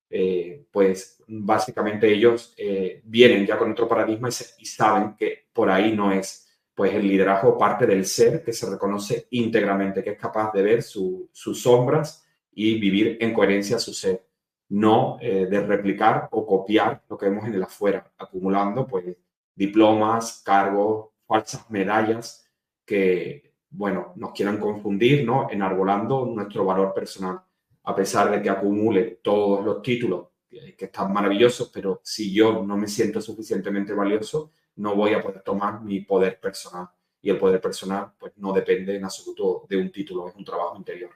eh, 0.10 0.66
pues 0.72 1.22
básicamente 1.28 2.12
ellos 2.12 2.54
eh, 2.58 3.02
vienen 3.04 3.46
ya 3.46 3.58
con 3.58 3.72
otro 3.72 3.88
paradigma 3.88 4.30
y, 4.30 4.66
saben 4.66 5.16
que 5.16 5.48
por 5.52 5.70
ahí 5.70 5.94
no 5.94 6.12
es 6.12 6.48
pues 6.74 6.94
el 6.94 7.08
liderazgo 7.08 7.58
parte 7.58 7.86
del 7.86 8.06
ser 8.06 8.44
que 8.44 8.54
se 8.54 8.70
reconoce 8.70 9.28
íntegramente, 9.32 10.04
que 10.04 10.12
es 10.12 10.18
capaz 10.18 10.52
de 10.52 10.62
ver 10.62 10.84
sus 10.84 11.30
sombras 11.62 12.26
y 12.52 12.80
vivir 12.80 13.18
en 13.22 13.34
coherencia 13.34 13.80
su 13.80 13.94
ser, 13.94 14.26
no 14.70 15.18
eh, 15.22 15.46
de 15.46 15.62
replicar 15.62 16.28
o 16.32 16.46
copiar 16.46 17.04
lo 17.10 17.18
que 17.18 17.30
vemos 17.30 17.46
en 17.46 17.56
el 17.56 17.64
afuera, 17.64 18.12
acumulando 18.18 18.88
pues 18.88 19.16
diplomas, 19.56 20.42
cargos, 20.44 21.10
falsas 21.28 21.70
medallas 21.70 22.50
que, 22.86 23.54
bueno, 23.70 24.14
nos 24.16 24.32
quieran 24.32 24.60
confundir, 24.60 25.26
¿no? 25.26 25.50
Enarbolando 25.50 26.26
nuestro 26.26 26.66
valor 26.66 26.94
personal, 26.94 27.42
a 27.84 27.96
pesar 27.96 28.32
de 28.32 28.42
que 28.42 28.50
acumule 28.50 29.20
todos 29.24 29.64
los 29.64 29.82
títulos 29.82 30.28
que 30.50 30.86
están 30.86 31.12
maravillosos, 31.12 31.70
pero 31.74 32.02
si 32.04 32.34
yo 32.34 32.64
no 32.64 32.78
me 32.78 32.88
siento 32.88 33.22
suficientemente 33.22 33.94
valioso, 33.94 34.52
no 34.78 34.96
voy 34.96 35.14
a 35.14 35.22
poder 35.22 35.42
tomar 35.42 35.82
mi 35.82 36.02
poder 36.02 36.40
personal. 36.40 36.90
Y 37.22 37.30
el 37.30 37.38
poder 37.38 37.60
personal 37.60 38.14
pues, 38.20 38.34
no 38.38 38.54
depende 38.54 38.96
en 38.96 39.04
absoluto 39.04 39.66
de 39.68 39.78
un 39.78 39.92
título, 39.92 40.28
es 40.28 40.36
un 40.36 40.46
trabajo 40.46 40.78
interior. 40.78 41.12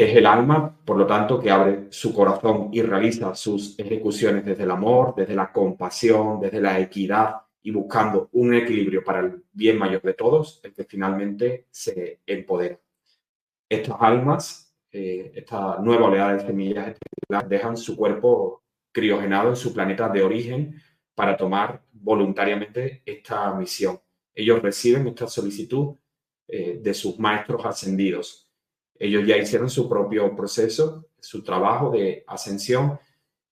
Es 0.00 0.16
el 0.16 0.24
alma, 0.24 0.80
por 0.82 0.96
lo 0.96 1.06
tanto, 1.06 1.38
que 1.38 1.50
abre 1.50 1.88
su 1.90 2.14
corazón 2.14 2.70
y 2.72 2.80
realiza 2.80 3.34
sus 3.34 3.78
ejecuciones 3.78 4.46
desde 4.46 4.62
el 4.62 4.70
amor, 4.70 5.14
desde 5.14 5.34
la 5.34 5.52
compasión, 5.52 6.40
desde 6.40 6.58
la 6.58 6.80
equidad 6.80 7.34
y 7.62 7.70
buscando 7.70 8.30
un 8.32 8.54
equilibrio 8.54 9.04
para 9.04 9.20
el 9.20 9.44
bien 9.52 9.76
mayor 9.76 10.00
de 10.00 10.14
todos, 10.14 10.58
el 10.64 10.72
que 10.72 10.84
finalmente 10.84 11.66
se 11.70 12.20
empodera. 12.24 12.80
Estas 13.68 13.96
almas, 14.00 14.74
eh, 14.90 15.32
esta 15.34 15.76
nueva 15.80 16.06
oleada 16.06 16.32
de 16.32 16.46
semillas 16.46 16.96
dejan 17.46 17.76
su 17.76 17.94
cuerpo 17.94 18.62
criogenado 18.90 19.50
en 19.50 19.56
su 19.56 19.74
planeta 19.74 20.08
de 20.08 20.22
origen 20.22 20.80
para 21.14 21.36
tomar 21.36 21.84
voluntariamente 21.92 23.02
esta 23.04 23.52
misión. 23.52 24.00
Ellos 24.34 24.62
reciben 24.62 25.08
esta 25.08 25.28
solicitud 25.28 25.94
eh, 26.48 26.80
de 26.82 26.94
sus 26.94 27.18
maestros 27.18 27.66
ascendidos. 27.66 28.49
Ellos 29.02 29.26
ya 29.26 29.38
hicieron 29.38 29.70
su 29.70 29.88
propio 29.88 30.36
proceso, 30.36 31.06
su 31.18 31.42
trabajo 31.42 31.90
de 31.90 32.22
ascensión 32.26 32.98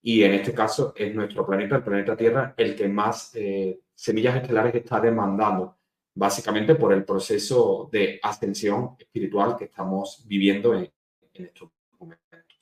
y 0.02 0.23
en 0.23 0.35
este 0.35 0.52
caso 0.52 0.93
es 0.95 1.14
nuestro 1.14 1.47
planeta, 1.47 1.76
el 1.76 1.83
planeta 1.83 2.14
Tierra, 2.14 2.52
el 2.55 2.76
que 2.76 2.87
más 2.87 3.35
eh, 3.35 3.81
semillas 3.95 4.37
estelares 4.37 4.75
está 4.75 5.00
demandando, 5.00 5.78
básicamente 6.14 6.75
por 6.75 6.93
el 6.93 7.02
proceso 7.02 7.88
de 7.90 8.21
ascensión 8.23 8.95
espiritual 8.99 9.57
que 9.57 9.64
estamos 9.64 10.23
viviendo 10.26 10.75
en, 10.75 10.93
estos 11.33 11.71
momentos. 11.99 12.61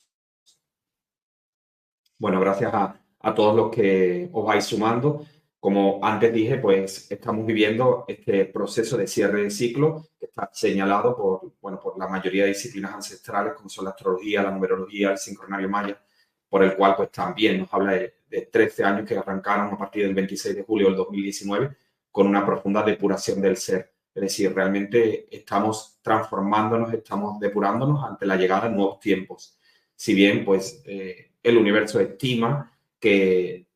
Bueno, 2.17 2.39
gracias 2.39 2.71
a 2.73 3.35
todos 3.35 3.53
los 3.53 3.69
que 3.69 4.29
os 4.31 4.45
vais 4.45 4.63
sumando. 4.63 5.25
Como 5.59 5.99
antes 6.03 6.31
dije, 6.33 6.57
pues 6.57 7.09
estamos 7.11 7.45
viviendo 7.45 8.05
este 8.07 8.45
proceso 8.45 8.95
de 8.95 9.07
cierre 9.07 9.43
de 9.43 9.49
ciclo 9.49 10.09
que 10.19 10.27
está 10.27 10.49
señalado 10.53 11.17
por, 11.17 11.53
bueno, 11.61 11.79
por 11.79 11.97
la 11.97 12.07
mayoría 12.07 12.43
de 12.43 12.49
disciplinas 12.49 12.93
ancestrales, 12.93 13.53
como 13.53 13.67
son 13.67 13.85
la 13.85 13.91
astrología, 13.91 14.43
la 14.43 14.51
numerología, 14.51 15.11
el 15.11 15.17
sincronario 15.17 15.67
maya, 15.67 15.99
por 16.47 16.63
el 16.63 16.75
cual 16.75 16.95
pues 16.95 17.11
también 17.11 17.59
nos 17.59 17.73
habla 17.73 17.93
de, 17.93 18.13
13 18.29 18.83
años 18.83 19.07
que 19.07 19.17
arrancaron 19.17 19.73
a 19.73 19.77
partir 19.77 20.03
del 20.03 20.13
26 20.13 20.53
de 20.57 20.63
julio 20.63 20.87
del 20.87 20.97
2019 20.97 21.77
con 22.11 22.27
una 22.27 22.45
profunda 22.45 22.83
depuración 22.83 23.39
del 23.41 23.55
ser. 23.55 23.93
Es 24.13 24.21
decir, 24.21 24.53
realmente 24.53 25.33
estamos 25.33 25.99
transformándonos, 26.01 26.91
estamos 26.93 27.39
depurándonos 27.39 28.03
ante 28.03 28.25
la 28.25 28.35
llegada 28.35 28.67
de 28.67 28.75
nuevos 28.75 28.99
tiempos. 28.99 29.57
Si 29.95 30.13
bien 30.13 30.43
pues 30.43 30.81
eh, 30.85 31.31
el 31.41 31.57
universo 31.57 32.01
estima 32.01 32.77
que 32.99 33.66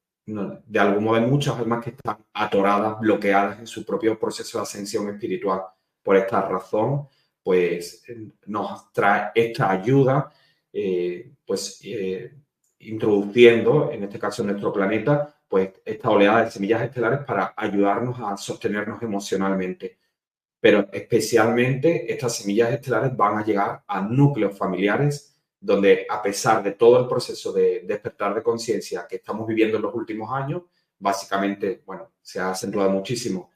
de 0.65 0.79
algún 0.79 1.03
modo 1.03 1.15
hay 1.15 1.25
muchas 1.25 1.57
almas 1.57 1.83
que 1.83 1.91
están 1.91 2.17
atoradas, 2.33 2.99
bloqueadas 2.99 3.59
en 3.59 3.67
su 3.67 3.85
propio 3.85 4.17
proceso 4.19 4.57
de 4.57 4.63
ascensión 4.63 5.09
espiritual. 5.09 5.61
Por 6.03 6.17
esta 6.17 6.41
razón, 6.41 7.07
pues 7.43 8.03
nos 8.45 8.91
trae 8.91 9.31
esta 9.35 9.71
ayuda, 9.71 10.31
eh, 10.71 11.33
pues 11.45 11.79
eh, 11.83 12.35
introduciendo, 12.79 13.91
en 13.91 14.03
este 14.03 14.19
caso 14.19 14.41
en 14.41 14.49
nuestro 14.49 14.71
planeta, 14.73 15.35
pues 15.47 15.71
esta 15.83 16.09
oleada 16.09 16.45
de 16.45 16.51
semillas 16.51 16.81
estelares 16.81 17.19
para 17.25 17.53
ayudarnos 17.57 18.19
a 18.19 18.37
sostenernos 18.37 19.01
emocionalmente. 19.01 19.99
Pero 20.59 20.87
especialmente 20.91 22.11
estas 22.11 22.37
semillas 22.37 22.71
estelares 22.71 23.15
van 23.17 23.39
a 23.39 23.45
llegar 23.45 23.83
a 23.87 24.01
núcleos 24.01 24.57
familiares 24.57 25.30
donde 25.61 26.07
a 26.09 26.21
pesar 26.21 26.63
de 26.63 26.71
todo 26.71 26.99
el 26.99 27.07
proceso 27.07 27.53
de 27.53 27.83
despertar 27.85 28.33
de 28.33 28.41
conciencia 28.41 29.05
que 29.07 29.17
estamos 29.17 29.47
viviendo 29.47 29.77
en 29.77 29.83
los 29.83 29.93
últimos 29.93 30.33
años, 30.33 30.63
básicamente, 30.97 31.83
bueno, 31.85 32.11
se 32.19 32.39
ha 32.39 32.49
acentuado 32.49 32.89
muchísimo, 32.89 33.51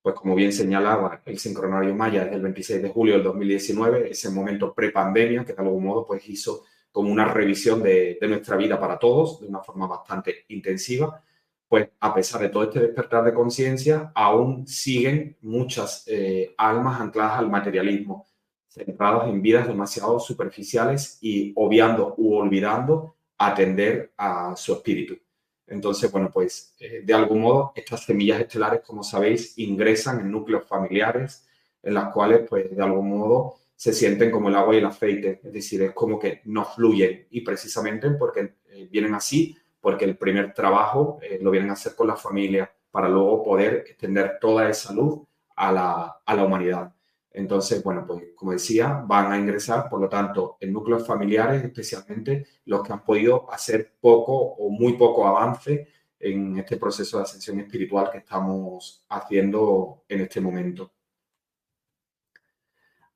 pues 0.00 0.14
como 0.14 0.34
bien 0.34 0.52
señalaba 0.52 1.22
el 1.26 1.38
sincronario 1.38 1.94
Maya 1.94 2.24
desde 2.24 2.36
el 2.36 2.42
26 2.42 2.82
de 2.82 2.88
julio 2.88 3.14
del 3.14 3.24
2019, 3.24 4.10
ese 4.10 4.30
momento 4.30 4.74
pre-pandemia 4.74 5.44
que 5.44 5.52
de 5.52 5.62
algún 5.62 5.84
modo 5.84 6.06
pues 6.06 6.26
hizo 6.28 6.64
como 6.90 7.12
una 7.12 7.26
revisión 7.26 7.82
de, 7.82 8.18
nuestra 8.22 8.56
vida 8.56 8.80
para 8.80 8.98
todos 8.98 9.40
de 9.40 9.46
una 9.46 9.60
forma 9.60 9.86
bastante 9.86 10.46
intensiva, 10.48 11.22
pues 11.68 11.90
a 12.00 12.14
pesar 12.14 12.40
de 12.40 12.48
todo 12.48 12.64
este 12.64 12.80
despertar 12.80 13.22
de 13.22 13.34
conciencia, 13.34 14.10
aún 14.14 14.66
siguen 14.66 15.36
muchas 15.42 16.04
eh, 16.06 16.54
almas 16.56 17.00
ancladas 17.00 17.38
al 17.38 17.50
materialismo, 17.50 18.26
centrados 18.70 19.28
en 19.28 19.42
vidas 19.42 19.66
demasiado 19.66 20.20
superficiales 20.20 21.18
y 21.20 21.52
obviando 21.56 22.14
u 22.16 22.34
olvidando 22.36 23.16
atender 23.36 24.12
a 24.16 24.54
su 24.56 24.72
espíritu. 24.72 25.18
Entonces, 25.66 26.10
bueno, 26.10 26.30
pues 26.32 26.74
eh, 26.78 27.02
de 27.04 27.14
algún 27.14 27.40
modo 27.40 27.72
estas 27.74 28.04
semillas 28.04 28.40
estelares, 28.40 28.80
como 28.80 29.02
sabéis, 29.02 29.58
ingresan 29.58 30.20
en 30.20 30.30
núcleos 30.30 30.66
familiares 30.66 31.46
en 31.82 31.94
las 31.94 32.12
cuales, 32.12 32.46
pues 32.48 32.74
de 32.74 32.82
algún 32.82 33.08
modo 33.08 33.56
se 33.74 33.92
sienten 33.92 34.30
como 34.30 34.48
el 34.48 34.56
agua 34.56 34.74
y 34.74 34.78
el 34.78 34.84
aceite, 34.84 35.40
es 35.42 35.52
decir, 35.52 35.82
es 35.82 35.92
como 35.92 36.18
que 36.18 36.42
no 36.44 36.64
fluyen 36.64 37.26
y 37.30 37.40
precisamente 37.40 38.10
porque 38.10 38.56
eh, 38.68 38.88
vienen 38.90 39.14
así, 39.14 39.56
porque 39.80 40.04
el 40.04 40.18
primer 40.18 40.52
trabajo 40.52 41.18
eh, 41.22 41.38
lo 41.40 41.50
vienen 41.50 41.70
a 41.70 41.74
hacer 41.74 41.94
con 41.94 42.08
la 42.08 42.16
familia 42.16 42.70
para 42.90 43.08
luego 43.08 43.42
poder 43.42 43.84
extender 43.88 44.38
toda 44.38 44.68
esa 44.68 44.92
luz 44.92 45.20
a 45.56 45.72
la, 45.72 46.20
a 46.26 46.34
la 46.34 46.44
humanidad. 46.44 46.92
Entonces, 47.32 47.82
bueno, 47.82 48.04
pues 48.06 48.24
como 48.34 48.52
decía, 48.52 49.02
van 49.06 49.32
a 49.32 49.38
ingresar, 49.38 49.88
por 49.88 50.00
lo 50.00 50.08
tanto, 50.08 50.56
en 50.60 50.72
núcleos 50.72 51.06
familiares, 51.06 51.62
especialmente 51.62 52.46
los 52.64 52.82
que 52.82 52.92
han 52.92 53.04
podido 53.04 53.50
hacer 53.52 53.94
poco 54.00 54.34
o 54.34 54.70
muy 54.70 54.94
poco 54.94 55.26
avance 55.26 55.88
en 56.18 56.58
este 56.58 56.76
proceso 56.76 57.18
de 57.18 57.22
ascensión 57.22 57.60
espiritual 57.60 58.10
que 58.10 58.18
estamos 58.18 59.04
haciendo 59.08 60.04
en 60.08 60.22
este 60.22 60.40
momento. 60.40 60.92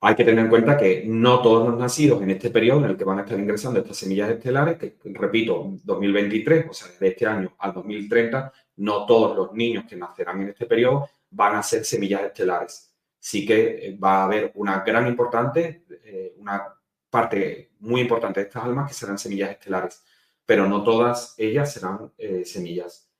Hay 0.00 0.14
que 0.14 0.24
tener 0.24 0.44
en 0.44 0.50
cuenta 0.50 0.76
que 0.76 1.04
no 1.06 1.40
todos 1.40 1.66
los 1.66 1.78
nacidos 1.78 2.22
en 2.22 2.30
este 2.30 2.50
periodo 2.50 2.84
en 2.84 2.90
el 2.90 2.96
que 2.96 3.04
van 3.04 3.18
a 3.18 3.22
estar 3.22 3.38
ingresando 3.38 3.80
estas 3.80 3.96
semillas 3.96 4.30
estelares, 4.30 4.76
que 4.78 4.96
repito, 5.04 5.76
2023, 5.82 6.66
o 6.70 6.74
sea, 6.74 6.88
desde 6.88 7.08
este 7.08 7.26
año 7.26 7.54
al 7.58 7.72
2030, 7.72 8.52
no 8.76 9.06
todos 9.06 9.34
los 9.34 9.52
niños 9.54 9.86
que 9.88 9.96
nacerán 9.96 10.42
en 10.42 10.50
este 10.50 10.66
periodo 10.66 11.08
van 11.30 11.56
a 11.56 11.62
ser 11.62 11.84
semillas 11.84 12.22
estelares 12.22 12.93
sí 13.24 13.46
que 13.46 13.88
eh, 13.88 13.96
va 13.96 14.20
a 14.20 14.24
haber 14.26 14.52
una 14.54 14.80
gran 14.80 15.08
importante, 15.08 15.86
eh, 16.04 16.34
una 16.36 16.62
parte 17.08 17.70
muy 17.78 18.02
importante 18.02 18.40
de 18.40 18.46
estas 18.48 18.64
almas 18.64 18.88
que 18.88 18.94
serán 18.94 19.16
semillas 19.16 19.50
estelares, 19.50 20.04
pero 20.44 20.68
no 20.68 20.84
todas 20.84 21.34
ellas 21.38 21.72
serán 21.72 22.12
eh, 22.18 22.44
semillas. 22.44 23.10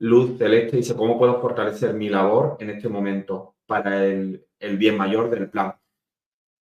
Luz 0.00 0.36
Celeste 0.36 0.76
dice, 0.76 0.94
¿cómo 0.94 1.18
puedo 1.18 1.40
fortalecer 1.40 1.94
mi 1.94 2.10
labor 2.10 2.58
en 2.60 2.68
este 2.68 2.90
momento 2.90 3.56
para 3.64 4.04
el, 4.04 4.46
bien 4.76 4.98
mayor 4.98 5.30
del 5.30 5.48
plan? 5.48 5.74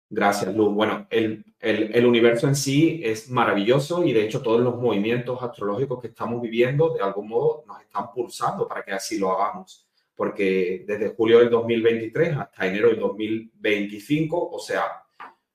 Gracias, 0.09 0.53
Luz. 0.53 0.73
Bueno, 0.73 1.07
el, 1.11 1.45
el, 1.61 2.05
universo 2.05 2.49
en 2.49 2.57
sí 2.57 2.99
es 3.05 3.29
maravilloso 3.29 4.03
y 4.03 4.11
de 4.11 4.25
hecho 4.25 4.41
todos 4.41 4.59
los 4.59 4.75
movimientos 4.75 5.41
astrológicos 5.41 6.01
que 6.01 6.07
estamos 6.07 6.41
viviendo 6.41 6.93
de 6.93 7.01
algún 7.01 7.29
modo 7.29 7.63
nos 7.65 7.81
están 7.81 8.11
pulsando 8.11 8.67
para 8.67 8.83
que 8.83 8.91
así 8.91 9.17
lo 9.17 9.31
hagamos 9.31 9.87
porque 10.15 10.83
desde 10.87 11.09
julio 11.15 11.39
del 11.39 11.49
2023 11.49 12.37
hasta 12.37 12.67
enero 12.67 12.89
del 12.89 12.99
2025, 12.99 14.49
o 14.49 14.59
sea, 14.59 14.83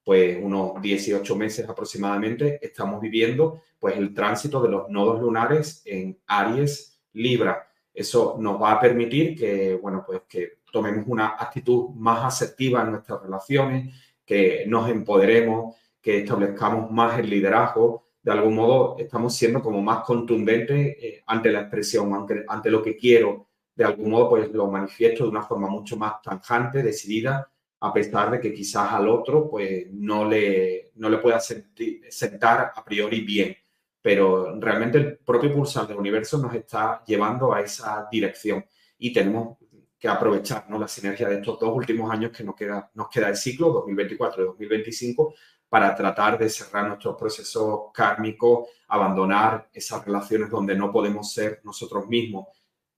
pues 0.05 0.38
unos 0.40 0.81
18 0.81 1.37
meses 1.37 1.68
aproximadamente, 1.68 2.59
estamos 2.62 3.01
viviendo 3.01 3.61
pues 3.79 3.97
el 3.97 4.14
tránsito 4.14 4.62
de 4.62 4.71
los 4.71 4.88
nodos 4.88 5.21
lunares 5.21 5.83
en 5.85 6.18
Aries 6.27 6.99
Libra. 7.12 7.68
Eso 7.92 8.37
nos 8.38 8.61
va 8.61 8.73
a 8.73 8.81
permitir 8.81 9.37
que, 9.37 9.75
bueno, 9.75 10.05
pues 10.07 10.23
que 10.29 10.61
tomemos 10.73 11.05
una 11.07 11.37
actitud 11.38 11.90
más 11.90 12.25
asertiva 12.25 12.83
en 12.83 12.92
nuestras 12.92 13.23
relaciones, 13.23 13.94
que 14.25 14.64
nos 14.66 14.88
empoderemos, 14.90 15.77
que 16.01 16.18
establezcamos 16.18 16.90
más 16.90 17.18
el 17.18 17.29
liderazgo. 17.29 18.09
De 18.23 18.33
algún 18.33 18.55
modo 18.55 18.97
estamos 18.99 19.35
siendo 19.35 19.62
como 19.62 19.81
más 19.83 20.05
contundentes 20.05 20.97
eh, 21.01 21.23
ante 21.27 21.51
la 21.51 21.61
expresión, 21.61 22.14
ante, 22.14 22.44
ante 22.49 22.71
lo 22.71 22.83
que 22.83 22.97
quiero, 22.97 23.47
de 23.78 23.84
algún 23.84 24.10
modo 24.10 24.30
pues 24.30 24.52
lo 24.52 24.66
manifiesto 24.66 25.22
de 25.22 25.30
una 25.30 25.42
forma 25.42 25.68
mucho 25.68 25.96
más 25.96 26.20
tanjante, 26.20 26.82
decidida 26.82 27.48
a 27.80 27.92
pesar 27.92 28.32
de 28.32 28.40
que 28.40 28.52
quizás 28.52 28.92
al 28.92 29.08
otro 29.08 29.48
pues 29.48 29.86
no 29.92 30.24
le, 30.24 30.90
no 30.96 31.08
le 31.08 31.18
pueda 31.18 31.38
sentar 31.38 32.72
a 32.74 32.84
priori 32.84 33.20
bien. 33.20 33.56
Pero 34.02 34.58
realmente 34.58 34.98
el 34.98 35.18
propio 35.18 35.54
pulsar 35.54 35.86
del 35.86 35.98
universo 35.98 36.38
nos 36.38 36.52
está 36.54 37.04
llevando 37.06 37.54
a 37.54 37.60
esa 37.60 38.08
dirección 38.10 38.64
y 38.98 39.12
tenemos 39.12 39.58
que 39.96 40.08
aprovechar 40.08 40.68
¿no? 40.68 40.76
la 40.76 40.88
sinergia 40.88 41.28
de 41.28 41.36
estos 41.36 41.60
dos 41.60 41.70
últimos 41.72 42.10
años 42.10 42.32
que 42.32 42.42
nos 42.42 42.56
queda, 42.56 42.90
nos 42.94 43.08
queda 43.08 43.28
el 43.28 43.36
ciclo 43.36 43.70
2024 43.70 44.42
y 44.42 44.46
2025 44.46 45.34
para 45.68 45.94
tratar 45.94 46.36
de 46.36 46.50
cerrar 46.50 46.88
nuestros 46.88 47.16
procesos 47.16 47.92
kármicos, 47.94 48.70
abandonar 48.88 49.68
esas 49.72 50.04
relaciones 50.04 50.50
donde 50.50 50.74
no 50.74 50.90
podemos 50.90 51.32
ser 51.32 51.60
nosotros 51.62 52.08
mismos, 52.08 52.48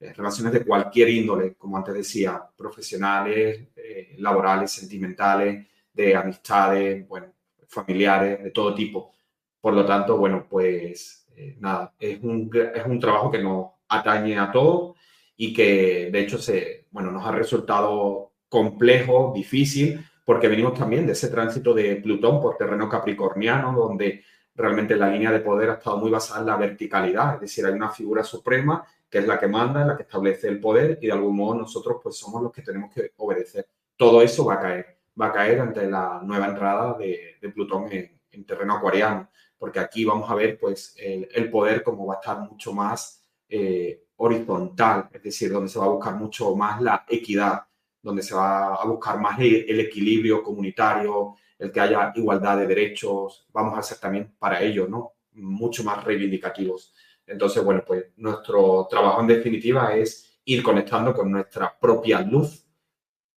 relaciones 0.01 0.53
de 0.53 0.65
cualquier 0.65 1.11
índole, 1.11 1.55
como 1.55 1.77
antes 1.77 1.95
decía, 1.95 2.43
profesionales, 2.57 3.69
eh, 3.77 4.15
laborales, 4.19 4.71
sentimentales, 4.71 5.67
de 5.93 6.17
amistades, 6.17 7.07
bueno, 7.07 7.27
familiares, 7.69 8.43
de 8.43 8.51
todo 8.51 8.75
tipo. 8.75 9.15
Por 9.61 9.75
lo 9.75 9.85
tanto, 9.85 10.17
bueno, 10.17 10.47
pues 10.49 11.27
eh, 11.37 11.57
nada, 11.61 11.95
es 11.99 12.19
un, 12.23 12.51
es 12.75 12.87
un 12.87 12.99
trabajo 12.99 13.31
que 13.31 13.43
nos 13.43 13.67
atañe 13.89 14.39
a 14.39 14.51
todos 14.51 14.97
y 15.37 15.53
que 15.53 16.09
de 16.11 16.21
hecho 16.21 16.39
se, 16.39 16.87
bueno, 16.91 17.11
nos 17.11 17.27
ha 17.27 17.33
resultado 17.33 18.33
complejo, 18.49 19.33
difícil, 19.35 20.05
porque 20.25 20.49
venimos 20.49 20.79
también 20.79 21.07
de 21.07 21.13
ese 21.13 21.29
tránsito 21.29 21.75
de 21.75 21.97
Plutón 21.97 22.41
por 22.41 22.57
terreno 22.57 22.89
capricorniano, 22.89 23.73
donde 23.73 24.25
realmente 24.55 24.97
la 24.97 25.09
línea 25.09 25.31
de 25.31 25.41
poder 25.41 25.71
ha 25.71 25.75
estado 25.75 25.99
muy 25.99 26.11
basada 26.11 26.41
en 26.41 26.47
la 26.47 26.57
verticalidad, 26.57 27.35
es 27.35 27.41
decir, 27.41 27.67
hay 27.67 27.73
una 27.73 27.91
figura 27.91 28.25
suprema 28.25 28.85
que 29.11 29.19
es 29.19 29.27
la 29.27 29.39
que 29.39 29.49
manda, 29.49 29.85
la 29.85 29.97
que 29.97 30.05
establece 30.05 30.49
el 30.49 30.61
poder 30.61 30.99
y 31.03 31.07
de 31.07 31.13
algún 31.13 31.37
modo 31.37 31.57
nosotros 31.57 31.97
pues 32.03 32.17
somos 32.17 32.43
los 32.43 32.53
que 32.53 32.63
tenemos 32.63 32.95
que 32.95 33.13
obedecer. 33.17 33.69
Todo 33.97 34.23
eso 34.23 34.45
va 34.45 34.55
a 34.55 34.61
caer, 34.61 34.99
va 35.21 35.27
a 35.27 35.33
caer 35.33 35.61
ante 35.61 35.91
la 35.91 36.21
nueva 36.23 36.47
entrada 36.47 36.97
de, 36.97 37.39
Plutón 37.53 37.89
en, 37.91 38.45
terreno 38.47 38.77
acuariano, 38.77 39.29
porque 39.59 39.81
aquí 39.81 40.05
vamos 40.05 40.31
a 40.31 40.35
ver 40.35 40.59
pues 40.59 40.95
el, 40.97 41.51
poder 41.51 41.83
como 41.83 42.07
va 42.07 42.15
a 42.15 42.19
estar 42.19 42.39
mucho 42.39 42.73
más 42.73 43.29
eh, 43.49 44.05
horizontal, 44.17 45.09
es 45.13 45.23
decir, 45.23 45.51
donde 45.51 45.69
se 45.69 45.79
va 45.79 45.87
a 45.87 45.89
buscar 45.89 46.15
mucho 46.15 46.55
más 46.55 46.81
la 46.81 47.05
equidad, 47.09 47.63
donde 48.01 48.23
se 48.23 48.35
va 48.35 48.75
a 48.75 48.85
buscar 48.87 49.19
más 49.19 49.39
el, 49.41 49.81
equilibrio 49.81 50.43
comunitario, 50.43 51.35
el 51.59 51.73
que 51.73 51.81
haya 51.81 52.13
igualdad 52.15 52.59
de 52.59 52.67
derechos, 52.67 53.47
vamos 53.53 53.77
a 53.77 53.83
ser 53.83 53.99
también 53.99 54.35
para 54.39 54.63
ello, 54.63 54.87
¿no? 54.87 55.15
Mucho 55.33 55.83
más 55.85 56.05
reivindicativos. 56.05 56.95
Entonces, 57.31 57.63
bueno, 57.63 57.83
pues 57.87 58.07
nuestro 58.17 58.87
trabajo 58.91 59.21
en 59.21 59.29
definitiva 59.29 59.95
es 59.95 60.39
ir 60.45 60.63
conectando 60.63 61.15
con 61.15 61.31
nuestra 61.31 61.79
propia 61.79 62.21
luz, 62.23 62.67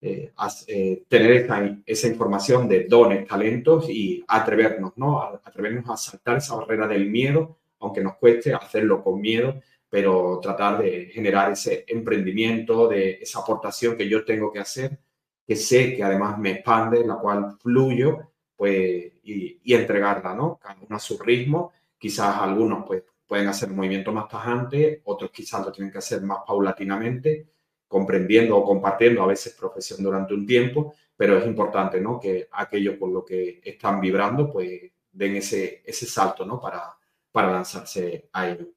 eh, 0.01 0.33
eh, 0.67 1.03
tener 1.07 1.31
esa, 1.31 1.77
esa, 1.85 2.07
información 2.07 2.67
de 2.67 2.85
dones, 2.85 3.27
talentos 3.27 3.89
y 3.89 4.23
atrevernos, 4.27 4.93
¿no? 4.97 5.21
atrevernos 5.21 5.89
a 5.89 5.95
saltar 5.95 6.37
esa 6.37 6.55
barrera 6.55 6.87
del 6.87 7.09
miedo, 7.09 7.59
aunque 7.79 8.01
nos 8.01 8.17
cueste 8.17 8.53
hacerlo 8.53 9.03
con 9.03 9.21
miedo, 9.21 9.61
pero 9.89 10.39
tratar 10.41 10.81
de 10.81 11.05
generar 11.13 11.51
ese 11.51 11.85
emprendimiento, 11.87 12.87
de 12.87 13.19
esa 13.21 13.39
aportación 13.39 13.95
que 13.95 14.09
yo 14.09 14.25
tengo 14.25 14.51
que 14.51 14.59
hacer, 14.59 14.99
que 15.45 15.55
sé 15.55 15.95
que 15.95 16.03
además 16.03 16.37
me 16.39 16.51
expande, 16.51 17.05
la 17.05 17.15
cual 17.15 17.57
fluyo, 17.61 18.31
pues, 18.55 19.13
y, 19.23 19.59
y 19.63 19.73
entregarla, 19.73 20.33
¿no? 20.33 20.57
Cada 20.61 20.79
uno 20.81 20.95
a 20.95 20.99
su 20.99 21.17
ritmo, 21.19 21.71
quizás 21.97 22.37
algunos, 22.39 22.85
pues, 22.85 23.03
pueden 23.27 23.47
hacer 23.47 23.69
un 23.69 23.77
movimiento 23.77 24.11
más 24.11 24.27
tajante, 24.27 25.01
otros 25.05 25.31
quizás 25.31 25.65
lo 25.65 25.71
tienen 25.71 25.91
que 25.91 25.97
hacer 25.97 26.21
más 26.21 26.39
paulatinamente, 26.45 27.47
comprendiendo 27.87 28.57
o 28.57 28.65
compartiendo 28.65 29.23
a 29.23 29.27
veces 29.27 29.53
profesión 29.53 30.03
durante 30.03 30.33
un 30.33 30.45
tiempo, 30.45 30.93
pero 31.15 31.37
es 31.37 31.45
importante 31.45 32.01
¿no? 32.01 32.19
que 32.19 32.47
aquellos 32.51 32.95
por 32.95 33.09
lo 33.09 33.23
que 33.23 33.61
están 33.63 34.01
vibrando 34.01 34.51
pues 34.51 34.91
den 35.11 35.35
ese, 35.35 35.83
ese 35.85 36.05
salto 36.05 36.45
¿no? 36.45 36.59
para, 36.59 36.95
para 37.31 37.51
lanzarse 37.51 38.29
a 38.33 38.49
ello. 38.49 38.67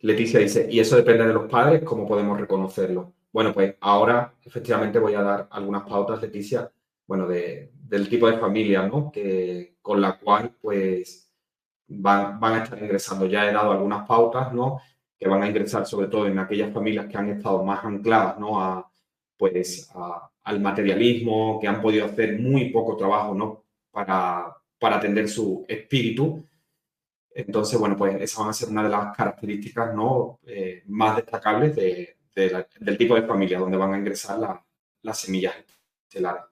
Leticia 0.00 0.40
dice, 0.40 0.66
¿y 0.70 0.80
eso 0.80 0.96
depende 0.96 1.26
de 1.26 1.34
los 1.34 1.50
padres? 1.50 1.82
¿Cómo 1.82 2.06
podemos 2.06 2.40
reconocerlo? 2.40 3.12
Bueno, 3.32 3.52
pues 3.52 3.76
ahora 3.80 4.34
efectivamente 4.42 4.98
voy 4.98 5.14
a 5.14 5.22
dar 5.22 5.48
algunas 5.50 5.82
pautas, 5.86 6.22
Leticia, 6.22 6.70
bueno, 7.06 7.26
de, 7.26 7.72
del 7.74 8.08
tipo 8.08 8.30
de 8.30 8.38
familia, 8.38 8.86
¿no? 8.86 9.10
Que, 9.12 9.76
con 9.82 10.00
la 10.00 10.18
cual, 10.18 10.56
pues, 10.60 11.29
van, 11.90 12.40
van 12.40 12.54
a 12.54 12.64
estar 12.64 12.82
ingresando. 12.82 13.26
Ya 13.26 13.48
he 13.48 13.52
dado 13.52 13.72
algunas 13.72 14.06
pautas, 14.06 14.52
¿no? 14.52 14.80
Que 15.18 15.28
van 15.28 15.42
a 15.42 15.48
ingresar 15.48 15.86
sobre 15.86 16.08
todo 16.08 16.26
en 16.26 16.38
aquellas 16.38 16.72
familias 16.72 17.06
que 17.06 17.18
han 17.18 17.28
estado 17.30 17.64
más 17.64 17.84
ancladas, 17.84 18.38
¿no? 18.38 18.60
A, 18.60 18.90
pues, 19.36 19.90
al 20.44 20.60
materialismo, 20.60 21.58
que 21.60 21.68
han 21.68 21.80
podido 21.82 22.06
hacer 22.06 22.38
muy 22.38 22.70
poco 22.70 22.96
trabajo, 22.96 23.34
¿no? 23.34 23.64
Para, 23.90 24.56
para 24.78 24.96
atender 24.96 25.28
su 25.28 25.64
espíritu 25.68 26.44
entonces, 27.32 27.78
bueno, 27.78 27.96
pues 27.96 28.20
esas 28.20 28.38
van 28.38 28.48
a 28.50 28.52
ser 28.52 28.68
una 28.68 28.82
de 28.82 28.88
las 28.88 29.16
características 29.16 29.94
¿no? 29.94 30.40
Eh, 30.46 30.82
más 30.86 31.16
destacables 31.16 31.76
de, 31.76 32.16
del 32.34 32.98
tipo 32.98 33.14
de 33.14 33.22
familia 33.22 33.58
donde 33.58 33.76
van 33.76 33.94
a 33.94 33.98
ingresar 33.98 34.62
las 35.02 35.18
semillas 35.18 35.54
estelares. 36.08 36.44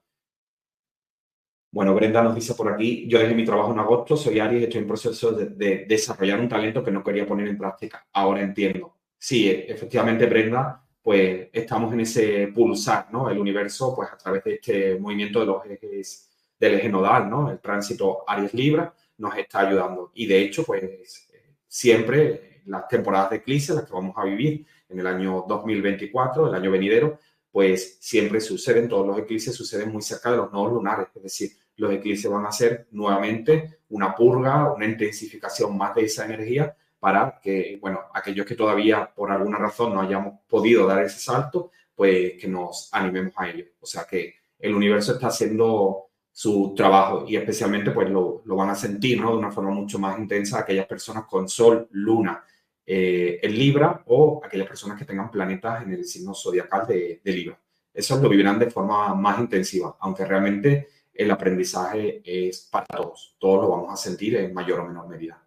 Bueno, 1.71 1.93
Brenda 1.93 2.23
nos 2.23 2.33
dice 2.33 2.55
por 2.55 2.71
aquí, 2.71 3.07
yo 3.07 3.19
dejé 3.19 3.35
mi 3.35 3.45
trabajo 3.45 3.71
en 3.71 3.79
agosto, 3.79 4.17
soy 4.17 4.39
Aries, 4.39 4.63
estoy 4.63 4.81
en 4.81 4.87
proceso 4.87 5.31
de, 5.31 5.85
desarrollar 5.87 6.39
un 6.39 6.49
talento 6.49 6.83
que 6.83 6.91
no 6.91 7.03
quería 7.03 7.27
poner 7.27 7.47
en 7.47 7.57
práctica. 7.57 8.07
Ahora 8.13 8.41
entiendo. 8.41 8.95
Sí, 9.17 9.47
efectivamente, 9.49 10.25
Brenda, 10.25 10.83
pues 11.01 11.49
estamos 11.53 11.93
en 11.93 11.99
ese 11.99 12.47
pulsar, 12.53 13.09
¿no? 13.11 13.29
El 13.29 13.37
universo, 13.37 13.93
pues 13.95 14.09
a 14.11 14.17
través 14.17 14.43
de 14.43 14.53
este 14.55 14.99
movimiento 14.99 15.41
de 15.41 15.45
los 15.45 15.65
ejes 15.65 16.25
del 16.59 16.73
eje 16.75 16.89
nodal, 16.89 17.29
¿no? 17.29 17.51
El 17.51 17.59
tránsito 17.59 18.23
Aries-Libra, 18.27 18.93
nos 19.19 19.37
está 19.37 19.59
ayudando. 19.59 20.11
Y 20.15 20.25
de 20.25 20.41
hecho, 20.41 20.63
pues 20.63 21.29
siempre 21.67 22.61
las 22.65 22.87
temporadas 22.87 23.29
de 23.29 23.37
eclipse, 23.37 23.73
las 23.73 23.85
que 23.85 23.93
vamos 23.93 24.15
a 24.17 24.25
vivir 24.25 24.65
en 24.89 24.99
el 24.99 25.07
año 25.07 25.45
2024, 25.47 26.47
el 26.47 26.55
año 26.55 26.71
venidero, 26.71 27.19
pues 27.51 27.97
siempre 27.99 28.39
suceden, 28.41 28.87
todos 28.87 29.07
los 29.07 29.17
eclipses 29.17 29.55
suceden 29.55 29.91
muy 29.91 30.01
cerca 30.01 30.31
de 30.31 30.37
los 30.37 30.51
nodos 30.51 30.73
lunares, 30.73 31.07
es 31.15 31.23
decir, 31.23 31.51
los 31.75 31.91
eclipses 31.91 32.29
van 32.29 32.45
a 32.45 32.51
ser 32.51 32.87
nuevamente 32.91 33.79
una 33.89 34.13
purga, 34.15 34.73
una 34.73 34.85
intensificación 34.85 35.77
más 35.77 35.95
de 35.95 36.03
esa 36.05 36.25
energía 36.25 36.75
para 36.99 37.39
que, 37.41 37.77
bueno, 37.81 38.01
aquellos 38.13 38.45
que 38.45 38.55
todavía 38.55 39.09
por 39.15 39.31
alguna 39.31 39.57
razón 39.57 39.93
no 39.93 40.01
hayamos 40.01 40.41
podido 40.47 40.85
dar 40.85 41.03
ese 41.03 41.19
salto, 41.19 41.71
pues 41.95 42.33
que 42.39 42.47
nos 42.47 42.89
animemos 42.91 43.33
a 43.37 43.49
ello. 43.49 43.65
O 43.79 43.85
sea 43.85 44.05
que 44.05 44.35
el 44.59 44.75
universo 44.75 45.13
está 45.13 45.27
haciendo 45.27 46.09
su 46.31 46.73
trabajo 46.75 47.25
y 47.27 47.37
especialmente 47.37 47.91
pues 47.91 48.09
lo, 48.09 48.41
lo, 48.45 48.55
van 48.55 48.69
a 48.69 48.75
sentir 48.75 49.19
¿no? 49.19 49.31
de 49.31 49.37
una 49.37 49.51
forma 49.51 49.71
mucho 49.71 49.99
más 49.99 50.19
intensa 50.19 50.59
aquellas 50.59 50.85
personas 50.85 51.25
con 51.25 51.47
Sol, 51.47 51.87
Luna 51.91 52.43
eh, 52.91 53.39
en 53.43 53.55
Libra 53.55 54.01
o 54.07 54.41
aquellas 54.43 54.67
personas 54.67 54.97
que 54.97 55.05
tengan 55.05 55.29
planetas 55.29 55.83
en 55.83 55.93
el 55.93 56.03
signo 56.05 56.33
zodiacal 56.33 56.87
de, 56.87 57.21
Libra. 57.23 57.55
Eso 57.93 58.19
lo 58.19 58.27
vivirán 58.27 58.57
de 58.57 58.71
forma 58.71 59.13
más 59.13 59.39
intensiva, 59.39 59.95
aunque 59.99 60.25
realmente 60.25 60.87
el 61.13 61.29
aprendizaje 61.29 62.23
es 62.25 62.61
para 62.61 62.87
todos. 62.87 63.35
Todos 63.37 63.61
lo 63.61 63.69
vamos 63.69 63.93
a 63.93 63.95
sentir 63.95 64.37
en 64.37 64.55
mayor 64.55 64.79
o 64.79 64.87
menor 64.87 65.07
medida. 65.07 65.39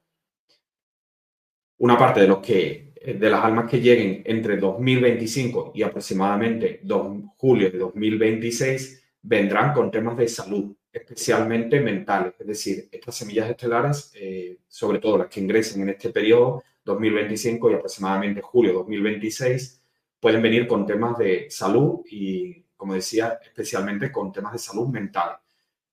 Una 1.79 1.99
parte 1.99 2.21
de 2.21 2.29
los 2.29 2.39
que 2.39 2.93
de 3.05 3.29
las 3.29 3.45
almas 3.45 3.69
que 3.69 3.81
lleguen 3.81 4.23
entre 4.25 4.57
2025 4.59 5.73
y 5.75 5.83
aproximadamente 5.83 6.79
2, 6.85 7.23
julio 7.39 7.73
de 7.73 7.79
2026 7.79 9.03
vendrán 9.21 9.75
con 9.75 9.91
temas 9.91 10.17
de 10.17 10.29
salud, 10.29 10.77
especialmente 10.93 11.81
mentales. 11.81 12.35
Es 12.39 12.47
decir, 12.47 12.89
estas 12.93 13.17
semillas 13.17 13.51
estelares, 13.51 14.13
eh, 14.15 14.59
sobre 14.69 15.01
todo 15.01 15.19
las 15.19 15.27
que 15.27 15.41
ingresen 15.41 15.83
en 15.83 15.89
este 15.89 16.11
periodo 16.11 16.63
2025 16.85 17.71
y 17.71 17.75
aproximadamente 17.75 18.41
julio 18.41 18.73
2026, 18.75 19.83
pueden 20.21 20.43
venir 20.43 20.67
con 20.67 20.87
temas 20.87 21.19
de 21.19 21.47
salud 21.51 22.01
y, 22.11 22.65
como 22.77 22.95
decía, 22.95 23.39
especialmente 23.43 24.11
con 24.11 24.33
temas 24.33 24.53
de 24.53 24.59
salud 24.59 24.89
mental. 24.89 25.39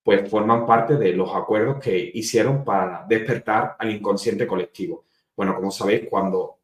Pues 0.04 0.30
forman 0.30 0.65
parte 0.65 0.95
de 0.97 1.13
los 1.13 1.36
acuerdos 1.36 1.80
que 1.80 2.12
hicieron 2.13 2.63
para 2.63 3.06
despertar 3.08 3.75
al 3.78 3.91
inconsciente 3.91 4.47
colectivo. 4.47 5.06
Bueno, 5.36 5.56
como 5.56 5.71
sabéis, 5.71 6.08
cuando, 6.10 6.60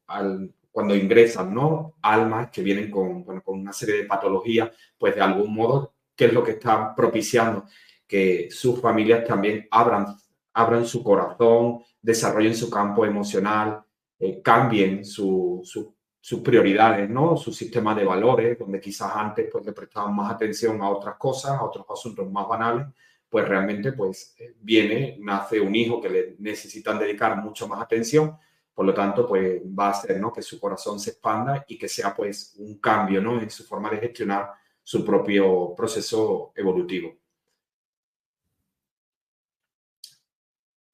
cuando 0.71 0.95
ingresan 0.95 1.53
¿no? 1.53 1.95
almas 2.01 2.49
que 2.49 2.61
vienen 2.61 2.89
con, 2.89 3.23
con 3.23 3.59
una 3.59 3.73
serie 3.73 3.97
de 3.97 4.05
patologías, 4.05 4.71
pues 4.97 5.15
de 5.15 5.21
algún 5.21 5.53
modo, 5.53 5.93
¿qué 6.15 6.25
es 6.25 6.33
lo 6.33 6.43
que 6.43 6.51
está 6.51 6.95
propiciando? 6.95 7.65
que 8.07 8.49
sus 8.51 8.79
familias 8.79 9.25
también 9.25 9.67
abran, 9.71 10.15
abran 10.53 10.85
su 10.85 11.03
corazón, 11.03 11.79
desarrollen 12.01 12.55
su 12.55 12.69
campo 12.69 13.05
emocional, 13.05 13.83
eh, 14.19 14.41
cambien 14.41 15.03
sus 15.03 16.41
prioridades, 16.43 17.09
¿no? 17.09 17.37
Su 17.37 17.51
sistema 17.51 17.93
de 17.93 18.05
valores, 18.05 18.57
donde 18.57 18.79
quizás 18.79 19.11
antes 19.15 19.49
pues, 19.51 19.65
le 19.65 19.73
prestaban 19.73 20.15
más 20.15 20.31
atención 20.31 20.81
a 20.81 20.89
otras 20.89 21.15
cosas, 21.17 21.51
a 21.51 21.63
otros 21.63 21.85
asuntos 21.89 22.29
más 22.31 22.47
banales, 22.47 22.87
pues 23.29 23.47
realmente 23.47 23.91
pues 23.91 24.35
eh, 24.39 24.55
viene, 24.61 25.17
nace 25.19 25.59
un 25.59 25.75
hijo 25.75 26.01
que 26.01 26.09
le 26.09 26.35
necesitan 26.39 26.97
dedicar 26.97 27.37
mucho 27.37 27.67
más 27.67 27.81
atención, 27.81 28.37
por 28.73 28.85
lo 28.85 28.93
tanto 28.93 29.27
pues 29.27 29.61
va 29.77 29.87
a 29.87 29.91
hacer, 29.91 30.19
¿no? 30.19 30.31
Que 30.31 30.41
su 30.41 30.59
corazón 30.59 30.99
se 30.99 31.11
expanda 31.11 31.65
y 31.67 31.77
que 31.77 31.87
sea 31.87 32.15
pues 32.15 32.55
un 32.57 32.79
cambio, 32.79 33.21
¿no? 33.21 33.39
En 33.41 33.49
su 33.49 33.65
forma 33.65 33.89
de 33.89 33.97
gestionar 33.97 34.51
su 34.81 35.03
propio 35.03 35.73
proceso 35.75 36.53
evolutivo. 36.55 37.15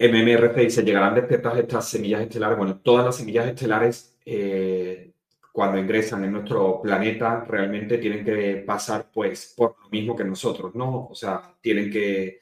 MMRC 0.01 0.55
dice, 0.55 0.83
¿llegarán 0.83 1.13
despiertas 1.13 1.59
estas 1.59 1.87
semillas 1.87 2.21
estelares? 2.21 2.57
Bueno, 2.57 2.79
todas 2.79 3.05
las 3.05 3.17
semillas 3.17 3.47
estelares, 3.47 4.17
eh, 4.25 5.13
cuando 5.51 5.77
ingresan 5.77 6.23
en 6.23 6.31
nuestro 6.31 6.81
planeta, 6.81 7.43
realmente 7.47 7.99
tienen 7.99 8.25
que 8.25 8.63
pasar 8.65 9.11
pues 9.13 9.53
por 9.55 9.75
lo 9.83 9.89
mismo 9.89 10.15
que 10.15 10.23
nosotros, 10.23 10.73
¿no? 10.73 11.07
O 11.07 11.13
sea, 11.13 11.55
tienen 11.61 11.91
que, 11.91 12.39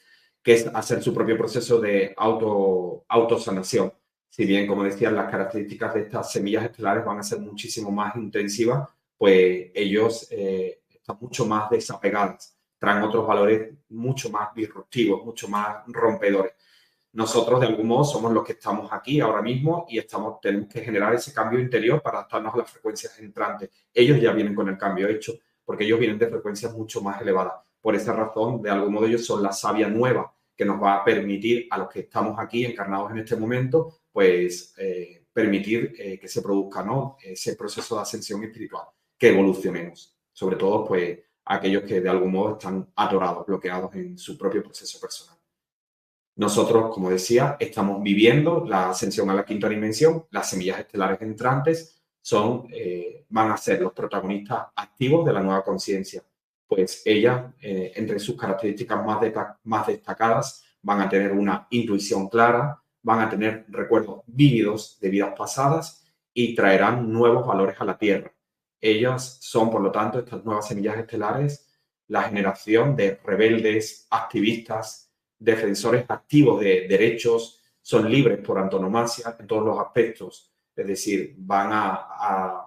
hacer 0.73 1.03
su 1.03 1.13
propio 1.13 1.37
proceso 1.37 1.79
de 1.79 2.13
auto, 2.17 3.03
autosanación. 3.09 3.93
Si 4.29 4.45
bien, 4.45 4.65
como 4.65 4.83
decían, 4.83 5.15
las 5.15 5.29
características 5.29 5.93
de 5.93 6.01
estas 6.01 6.31
semillas 6.31 6.63
estelares 6.63 7.05
van 7.05 7.19
a 7.19 7.23
ser 7.23 7.39
muchísimo 7.39 7.91
más 7.91 8.15
intensivas, 8.15 8.89
pues 9.17 9.69
ellos 9.75 10.27
eh, 10.31 10.81
están 10.89 11.17
mucho 11.19 11.45
más 11.45 11.69
desapegados, 11.69 12.55
traen 12.79 13.03
otros 13.03 13.27
valores 13.27 13.75
mucho 13.89 14.29
más 14.31 14.55
disruptivos, 14.55 15.23
mucho 15.25 15.47
más 15.49 15.83
rompedores 15.87 16.53
nosotros 17.11 17.59
de 17.59 17.67
algún 17.67 17.87
modo 17.87 18.03
somos 18.03 18.31
los 18.31 18.43
que 18.43 18.53
estamos 18.53 18.91
aquí 18.91 19.19
ahora 19.19 19.41
mismo 19.41 19.85
y 19.89 19.97
estamos, 19.97 20.39
tenemos 20.39 20.69
que 20.69 20.81
generar 20.81 21.13
ese 21.13 21.33
cambio 21.33 21.59
interior 21.59 22.01
para 22.01 22.19
adaptarnos 22.19 22.53
a 22.53 22.57
las 22.57 22.71
frecuencias 22.71 23.17
entrantes. 23.19 23.69
Ellos 23.93 24.21
ya 24.21 24.31
vienen 24.31 24.53
con 24.53 24.69
el 24.69 24.77
cambio 24.77 25.07
hecho 25.07 25.33
porque 25.65 25.85
ellos 25.85 25.99
vienen 25.99 26.19
de 26.19 26.27
frecuencias 26.27 26.73
mucho 26.73 27.01
más 27.01 27.21
elevadas. 27.21 27.53
Por 27.81 27.95
esa 27.95 28.13
razón, 28.13 28.61
de 28.61 28.69
algún 28.69 28.93
modo, 28.93 29.05
ellos 29.05 29.25
son 29.25 29.41
la 29.41 29.51
savia 29.51 29.87
nueva 29.87 30.33
que 30.55 30.65
nos 30.65 30.81
va 30.81 30.95
a 30.95 31.03
permitir 31.05 31.67
a 31.71 31.77
los 31.77 31.89
que 31.89 32.01
estamos 32.01 32.37
aquí 32.37 32.65
encarnados 32.65 33.11
en 33.11 33.19
este 33.19 33.35
momento, 33.35 34.01
pues 34.11 34.73
eh, 34.77 35.25
permitir 35.31 35.93
eh, 35.97 36.19
que 36.19 36.27
se 36.27 36.41
produzca 36.41 36.83
¿no? 36.83 37.17
ese 37.23 37.55
proceso 37.55 37.95
de 37.95 38.01
ascensión 38.01 38.43
espiritual, 38.43 38.83
que 39.17 39.29
evolucionemos, 39.29 40.17
sobre 40.33 40.57
todo 40.57 40.85
pues 40.85 41.17
aquellos 41.45 41.83
que 41.83 42.01
de 42.01 42.09
algún 42.09 42.31
modo 42.31 42.53
están 42.53 42.91
atorados, 42.95 43.45
bloqueados 43.45 43.95
en 43.95 44.17
su 44.17 44.37
propio 44.37 44.61
proceso 44.61 44.99
personal. 44.99 45.38
Nosotros, 46.39 46.93
como 46.93 47.09
decía, 47.09 47.57
estamos 47.59 48.01
viviendo 48.01 48.63
la 48.65 48.91
ascensión 48.91 49.29
a 49.29 49.33
la 49.33 49.43
quinta 49.43 49.67
dimensión. 49.67 50.23
Las 50.31 50.49
semillas 50.49 50.79
estelares 50.79 51.21
entrantes 51.21 52.01
son, 52.21 52.65
eh, 52.71 53.25
van 53.27 53.51
a 53.51 53.57
ser 53.57 53.81
los 53.81 53.91
protagonistas 53.91 54.67
activos 54.73 55.25
de 55.25 55.33
la 55.33 55.41
nueva 55.41 55.65
conciencia. 55.65 56.23
Pues 56.65 57.01
ellas, 57.03 57.53
eh, 57.61 57.91
entre 57.93 58.19
sus 58.19 58.37
características 58.37 59.05
más, 59.05 59.19
más 59.65 59.87
destacadas, 59.87 60.63
van 60.81 61.01
a 61.01 61.09
tener 61.09 61.33
una 61.33 61.67
intuición 61.71 62.29
clara, 62.29 62.81
van 63.01 63.19
a 63.19 63.29
tener 63.29 63.65
recuerdos 63.67 64.21
vívidos 64.25 64.97
de 65.01 65.09
vidas 65.09 65.33
pasadas 65.37 66.05
y 66.33 66.55
traerán 66.55 67.11
nuevos 67.11 67.45
valores 67.45 67.75
a 67.81 67.83
la 67.83 67.97
Tierra. 67.97 68.31
Ellas 68.79 69.39
son, 69.41 69.69
por 69.69 69.81
lo 69.81 69.91
tanto, 69.91 70.19
estas 70.19 70.45
nuevas 70.45 70.69
semillas 70.69 70.97
estelares, 70.97 71.67
la 72.07 72.23
generación 72.23 72.95
de 72.95 73.19
rebeldes, 73.25 74.07
activistas, 74.09 75.08
defensores 75.39 76.05
activos 76.07 76.59
de 76.59 76.87
derechos, 76.87 77.59
son 77.81 78.09
libres 78.11 78.39
por 78.39 78.59
antonomasia 78.59 79.35
en 79.39 79.47
todos 79.47 79.65
los 79.65 79.79
aspectos, 79.79 80.51
es 80.75 80.87
decir, 80.87 81.33
van 81.37 81.69
a, 81.71 82.65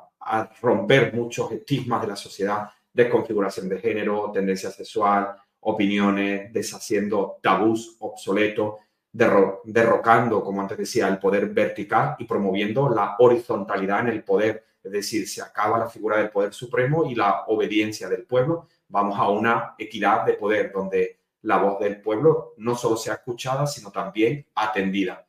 romper 0.61 1.13
muchos 1.15 1.51
estigmas 1.51 2.01
de 2.03 2.07
la 2.07 2.17
sociedad, 2.17 2.71
desconfiguración 2.93 3.69
de 3.69 3.81
género, 3.81 4.31
tendencia 4.33 4.71
sexual, 4.71 5.37
opiniones, 5.61 6.53
deshaciendo 6.53 7.39
tabús 7.43 7.97
obsoletos, 7.99 8.77
derrocando, 9.13 10.45
como 10.45 10.61
antes 10.61 10.79
decía, 10.79 11.09
el 11.09 11.19
poder 11.19 11.49
vertical 11.49 12.15
y 12.19 12.25
promoviendo 12.25 12.89
la 12.89 13.17
horizontalidad 13.19 14.01
en 14.01 14.09
el 14.09 14.23
poder. 14.23 14.65
Es 14.83 14.93
decir, 14.93 15.29
se 15.29 15.43
acaba 15.43 15.79
la 15.79 15.89
figura 15.89 16.19
del 16.19 16.31
poder 16.31 16.55
supremo 16.55 17.05
y 17.05 17.17
la 17.17 17.45
obediencia 17.47 18.09
del 18.09 18.25
pueblo. 18.25 18.69
Vamos 18.89 19.19
a 19.19 19.29
una 19.29 19.75
equidad 19.77 20.25
de 20.25 20.35
poder 20.35 20.71
donde 20.73 21.22
la 21.43 21.59
voz 21.59 21.81
del 21.81 22.01
pueblo 22.01 22.55
no 22.59 22.75
solo 22.75 22.97
sea 22.97 23.15
escuchada, 23.15 23.67
sino 23.67 23.91
también 23.91 24.47
atendida. 24.55 25.27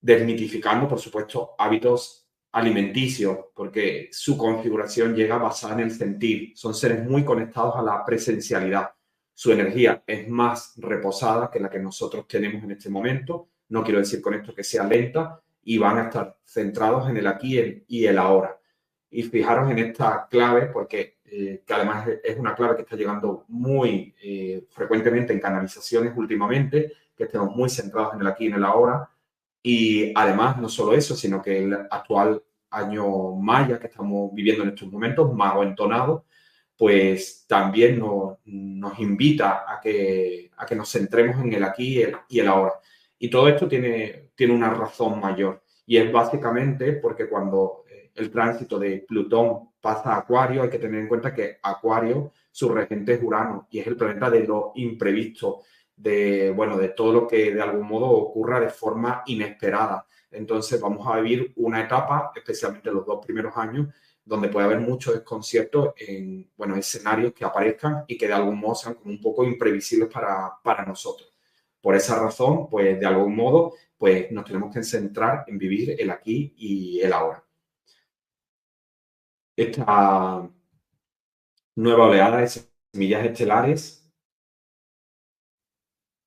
Desmitificando, 0.00 0.88
por 0.88 0.98
supuesto, 0.98 1.54
hábitos 1.58 2.28
alimenticios, 2.52 3.38
porque 3.54 4.08
su 4.10 4.36
configuración 4.36 5.14
llega 5.14 5.38
basada 5.38 5.74
en 5.74 5.80
el 5.80 5.90
sentir. 5.92 6.52
Son 6.56 6.74
seres 6.74 7.04
muy 7.08 7.24
conectados 7.24 7.76
a 7.76 7.82
la 7.82 8.04
presencialidad. 8.04 8.90
Su 9.34 9.52
energía 9.52 10.02
es 10.06 10.28
más 10.28 10.74
reposada 10.76 11.50
que 11.50 11.60
la 11.60 11.70
que 11.70 11.78
nosotros 11.78 12.26
tenemos 12.26 12.62
en 12.64 12.72
este 12.72 12.90
momento. 12.90 13.50
No 13.68 13.84
quiero 13.84 14.00
decir 14.00 14.20
con 14.20 14.34
esto 14.34 14.54
que 14.54 14.64
sea 14.64 14.84
lenta 14.84 15.40
y 15.62 15.78
van 15.78 15.98
a 15.98 16.02
estar 16.04 16.38
centrados 16.44 17.08
en 17.08 17.16
el 17.16 17.26
aquí 17.26 17.84
y 17.86 18.04
el 18.04 18.18
ahora. 18.18 18.58
Y 19.10 19.22
fijaros 19.22 19.70
en 19.70 19.78
esta 19.78 20.26
clave 20.28 20.66
porque 20.66 21.19
eh, 21.32 21.62
que 21.64 21.74
además 21.74 22.08
es 22.24 22.38
una 22.38 22.54
clave 22.54 22.76
que 22.76 22.82
está 22.82 22.96
llegando 22.96 23.44
muy 23.48 24.14
eh, 24.22 24.66
frecuentemente 24.70 25.32
en 25.32 25.40
canalizaciones 25.40 26.12
últimamente, 26.16 26.92
que 27.16 27.24
estemos 27.24 27.54
muy 27.54 27.70
centrados 27.70 28.14
en 28.14 28.20
el 28.22 28.26
aquí 28.26 28.44
y 28.44 28.48
en 28.48 28.54
el 28.54 28.64
ahora. 28.64 29.08
Y 29.62 30.12
además, 30.14 30.58
no 30.58 30.68
solo 30.68 30.94
eso, 30.94 31.14
sino 31.14 31.40
que 31.40 31.64
el 31.64 31.74
actual 31.90 32.42
año 32.70 33.36
maya 33.36 33.78
que 33.78 33.86
estamos 33.86 34.32
viviendo 34.34 34.64
en 34.64 34.70
estos 34.70 34.90
momentos, 34.90 35.32
mago 35.32 35.62
entonado, 35.62 36.24
pues 36.76 37.44
también 37.46 37.98
nos, 37.98 38.38
nos 38.44 38.98
invita 38.98 39.64
a 39.68 39.80
que, 39.80 40.50
a 40.56 40.66
que 40.66 40.74
nos 40.74 40.90
centremos 40.90 41.44
en 41.44 41.52
el 41.52 41.62
aquí 41.62 41.98
y 41.98 42.02
el, 42.02 42.16
y 42.28 42.40
el 42.40 42.48
ahora. 42.48 42.72
Y 43.18 43.28
todo 43.30 43.48
esto 43.48 43.68
tiene, 43.68 44.30
tiene 44.34 44.54
una 44.54 44.70
razón 44.70 45.20
mayor. 45.20 45.62
Y 45.86 45.96
es 45.96 46.10
básicamente 46.10 46.94
porque 46.94 47.28
cuando 47.28 47.84
el 48.14 48.30
tránsito 48.30 48.78
de 48.78 49.04
Plutón 49.06 49.69
pasa 49.80 50.16
Acuario, 50.16 50.62
hay 50.62 50.70
que 50.70 50.78
tener 50.78 51.00
en 51.00 51.08
cuenta 51.08 51.34
que 51.34 51.58
Acuario, 51.62 52.32
su 52.50 52.68
regente 52.68 53.14
es 53.14 53.22
Urano 53.22 53.68
y 53.70 53.80
es 53.80 53.86
el 53.86 53.96
planeta 53.96 54.30
de 54.30 54.44
lo 54.44 54.72
imprevisto, 54.74 55.62
de, 55.96 56.50
bueno, 56.50 56.76
de 56.76 56.88
todo 56.90 57.12
lo 57.12 57.26
que 57.26 57.52
de 57.52 57.62
algún 57.62 57.86
modo 57.86 58.10
ocurra 58.10 58.60
de 58.60 58.70
forma 58.70 59.22
inesperada. 59.26 60.06
Entonces 60.30 60.80
vamos 60.80 61.06
a 61.06 61.20
vivir 61.20 61.52
una 61.56 61.82
etapa, 61.82 62.32
especialmente 62.34 62.92
los 62.92 63.06
dos 63.06 63.24
primeros 63.24 63.56
años, 63.56 63.88
donde 64.24 64.48
puede 64.48 64.66
haber 64.66 64.80
mucho 64.80 65.12
desconcierto 65.12 65.94
en 65.96 66.50
bueno, 66.56 66.76
escenarios 66.76 67.32
que 67.32 67.44
aparezcan 67.44 68.04
y 68.06 68.16
que 68.16 68.28
de 68.28 68.34
algún 68.34 68.60
modo 68.60 68.74
sean 68.74 68.94
como 68.94 69.10
un 69.10 69.20
poco 69.20 69.44
imprevisibles 69.44 70.08
para, 70.08 70.52
para 70.62 70.84
nosotros. 70.84 71.28
Por 71.80 71.96
esa 71.96 72.20
razón, 72.22 72.68
pues 72.68 73.00
de 73.00 73.06
algún 73.06 73.34
modo, 73.34 73.74
pues 73.96 74.30
nos 74.30 74.44
tenemos 74.44 74.72
que 74.72 74.84
centrar 74.84 75.44
en 75.48 75.58
vivir 75.58 75.96
el 75.98 76.10
aquí 76.10 76.54
y 76.56 77.00
el 77.00 77.12
ahora 77.12 77.42
esta 79.62 80.48
nueva 81.76 82.06
oleada 82.06 82.38
de 82.38 82.48
semillas 82.48 83.26
estelares. 83.26 84.10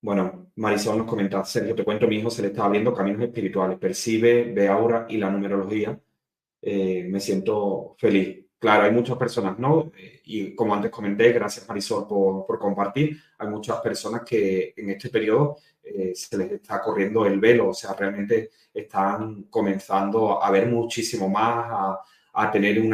Bueno, 0.02 0.52
Marisol 0.56 0.98
nos 0.98 1.08
comenta, 1.08 1.44
Sergio, 1.46 1.76
te 1.76 1.84
cuento, 1.84 2.08
mi 2.08 2.18
hijo 2.18 2.30
se 2.30 2.42
le 2.42 2.50
está 2.50 2.66
abriendo 2.66 2.94
caminos 2.94 3.22
espirituales, 3.24 3.80
percibe, 3.80 4.52
ve 4.54 4.68
aura 4.68 5.06
y 5.10 5.18
la 5.18 5.32
numerología. 5.32 6.00
Eh, 6.62 7.06
me 7.10 7.20
siento 7.20 7.96
feliz. 7.98 8.46
Claro, 8.60 8.84
hay 8.84 8.92
muchas 8.92 9.18
personas, 9.18 9.58
¿no? 9.60 9.92
Eh, 9.98 10.22
y 10.26 10.56
como 10.56 10.74
antes 10.76 10.92
comenté, 10.92 11.32
gracias 11.32 11.68
Marisol 11.68 12.08
por, 12.08 12.60
compartir, 12.60 13.20
hay 13.38 13.48
muchas 13.48 13.80
personas 13.82 14.22
que 14.24 14.74
en 14.78 14.90
este 14.92 15.10
periodo 15.10 15.58
eh, 15.84 16.14
se 16.16 16.38
les 16.38 16.52
está 16.52 16.82
corriendo 16.82 17.26
el 17.26 17.40
velo, 17.40 17.70
o 17.70 17.74
sea, 17.74 17.94
realmente 17.94 18.52
están 18.74 19.44
comenzando 19.44 20.42
a 20.42 20.50
ver 20.52 20.68
muchísimo 20.68 21.30
más, 21.30 21.66
a, 21.70 22.00
a 22.34 22.52
tener 22.52 22.82
un 22.82 22.94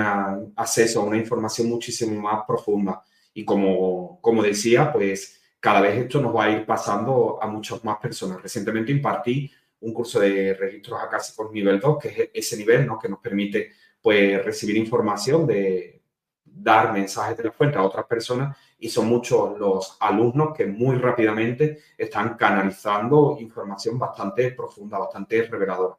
acceso 0.55 1.01
a 1.01 1.05
una 1.05 1.17
información 1.17 1.69
muchísimo 1.69 2.19
más 2.21 2.43
profunda. 2.45 3.01
Y 3.33 3.45
como, 3.45 4.19
como 4.21 4.43
decía, 4.43 4.91
pues 4.91 5.39
cada 5.59 5.81
vez 5.81 5.97
esto 5.97 6.21
nos 6.21 6.35
va 6.35 6.45
a 6.45 6.51
ir 6.51 6.65
pasando 6.65 7.39
a 7.41 7.47
muchas 7.47 7.83
más 7.83 7.97
personas. 7.97 8.41
Recientemente 8.41 8.91
impartí 8.91 9.49
un 9.81 9.93
curso 9.93 10.19
de 10.19 10.53
registros 10.55 11.01
acásicos 11.01 11.51
nivel 11.51 11.79
2, 11.79 11.97
que 12.01 12.07
es 12.09 12.29
ese 12.33 12.57
nivel 12.57 12.85
¿no? 12.85 12.99
que 12.99 13.07
nos 13.07 13.19
permite 13.19 13.71
pues, 14.01 14.43
recibir 14.43 14.75
información, 14.75 15.47
de 15.47 16.01
dar 16.43 16.91
mensajes 16.91 17.37
de 17.37 17.43
la 17.45 17.51
fuente 17.51 17.77
a 17.77 17.83
otras 17.83 18.05
personas 18.05 18.57
y 18.77 18.89
son 18.89 19.07
muchos 19.07 19.57
los 19.57 19.95
alumnos 20.01 20.53
que 20.55 20.65
muy 20.65 20.97
rápidamente 20.97 21.79
están 21.97 22.35
canalizando 22.35 23.37
información 23.39 23.97
bastante 23.97 24.51
profunda, 24.51 24.97
bastante 24.97 25.43
reveladora 25.43 25.97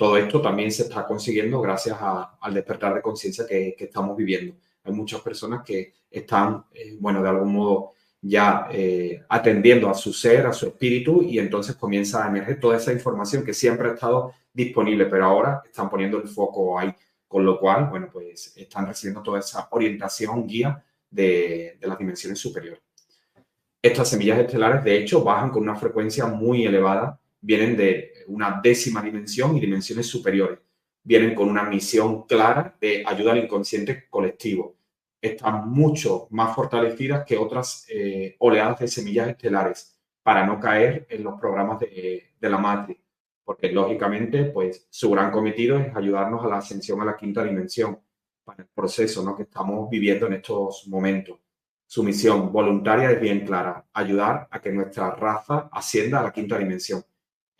todo 0.00 0.16
esto 0.16 0.40
también 0.40 0.72
se 0.72 0.84
está 0.84 1.04
consiguiendo 1.04 1.60
gracias 1.60 1.98
al 2.00 2.54
despertar 2.54 2.94
de 2.94 3.02
conciencia 3.02 3.44
que, 3.46 3.76
estamos 3.78 4.16
viviendo. 4.16 4.54
Hay 4.82 4.94
muchas 4.94 5.20
personas 5.20 5.62
que 5.62 5.92
están, 6.10 6.64
eh, 6.72 6.96
bueno, 6.98 7.22
de 7.22 7.28
algún 7.28 7.52
modo 7.52 7.92
ya 8.22 8.68
eh, 8.72 9.22
atendiendo 9.28 9.90
a 9.90 9.94
su 9.94 10.14
ser, 10.14 10.46
a 10.46 10.54
su 10.54 10.68
espíritu, 10.68 11.20
y 11.20 11.38
entonces 11.38 11.76
comienza 11.76 12.24
a 12.24 12.28
emerger 12.28 12.58
toda 12.58 12.78
esa 12.78 12.94
información 12.94 13.44
que 13.44 13.52
siempre 13.52 13.90
ha 13.90 13.92
estado 13.92 14.32
disponible, 14.54 15.04
pero 15.04 15.26
ahora 15.26 15.62
están 15.66 15.90
poniendo 15.90 16.16
el 16.16 16.28
foco 16.28 16.78
ahí, 16.78 16.94
con 17.28 17.44
lo 17.44 17.60
cual, 17.60 17.90
bueno, 17.90 18.08
pues 18.10 18.56
están 18.56 18.86
recibiendo 18.86 19.22
toda 19.22 19.40
esa 19.40 19.68
orientación, 19.70 20.46
guía 20.46 20.82
de, 21.10 21.76
de 21.78 21.86
las 21.86 21.98
dimensiones 21.98 22.38
superiores. 22.38 22.80
Estas 23.82 24.08
semillas 24.08 24.38
estelares, 24.38 24.82
de 24.82 24.96
hecho, 24.96 25.22
bajan 25.22 25.50
con 25.50 25.62
una 25.62 25.76
frecuencia 25.76 26.24
muy 26.24 26.64
elevada 26.64 27.20
vienen 27.40 27.76
de 27.76 28.12
una 28.30 28.60
décima 28.62 29.02
dimensión 29.02 29.56
y 29.56 29.60
dimensiones 29.60 30.06
superiores. 30.06 30.58
Vienen 31.02 31.34
con 31.34 31.48
una 31.48 31.64
misión 31.64 32.24
clara 32.26 32.76
de 32.80 33.02
ayuda 33.06 33.32
al 33.32 33.44
inconsciente 33.44 34.08
colectivo. 34.08 34.76
están 35.20 35.68
mucho 35.70 36.28
más 36.30 36.54
fortalecidas 36.54 37.24
que 37.26 37.36
otras 37.36 37.86
eh, 37.90 38.36
oleadas 38.38 38.80
de 38.80 38.88
semillas 38.88 39.28
estelares 39.28 40.00
para 40.22 40.46
no 40.46 40.58
caer 40.58 41.06
en 41.10 41.24
los 41.24 41.38
programas 41.38 41.78
de, 41.80 42.30
de 42.40 42.50
la 42.50 42.56
matriz, 42.58 42.98
porque 43.44 43.70
lógicamente 43.70 44.44
pues 44.44 44.86
su 44.90 45.10
gran 45.10 45.30
cometido 45.30 45.78
es 45.78 45.94
ayudarnos 45.94 46.42
a 46.44 46.48
la 46.48 46.58
ascensión 46.58 47.00
a 47.02 47.04
la 47.04 47.16
quinta 47.16 47.44
dimensión 47.44 47.98
para 48.44 48.62
el 48.62 48.68
proceso 48.68 49.22
¿no? 49.22 49.36
que 49.36 49.42
estamos 49.44 49.90
viviendo 49.90 50.26
en 50.26 50.34
estos 50.34 50.86
momentos. 50.88 51.38
Su 51.86 52.02
misión 52.04 52.52
voluntaria 52.52 53.10
es 53.10 53.20
bien 53.20 53.44
clara, 53.44 53.84
ayudar 53.92 54.48
a 54.50 54.60
que 54.60 54.70
nuestra 54.70 55.10
raza 55.10 55.68
ascienda 55.72 56.20
a 56.20 56.22
la 56.22 56.32
quinta 56.32 56.56
dimensión. 56.56 57.04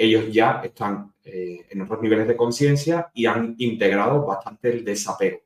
Ellos 0.03 0.33
ya 0.33 0.63
están 0.65 1.13
eh, 1.23 1.67
en 1.69 1.83
otros 1.83 2.01
niveles 2.01 2.27
de 2.27 2.35
conciencia 2.35 3.11
y 3.13 3.27
han 3.27 3.55
integrado 3.59 4.25
bastante 4.25 4.71
el 4.71 4.83
desapego. 4.83 5.41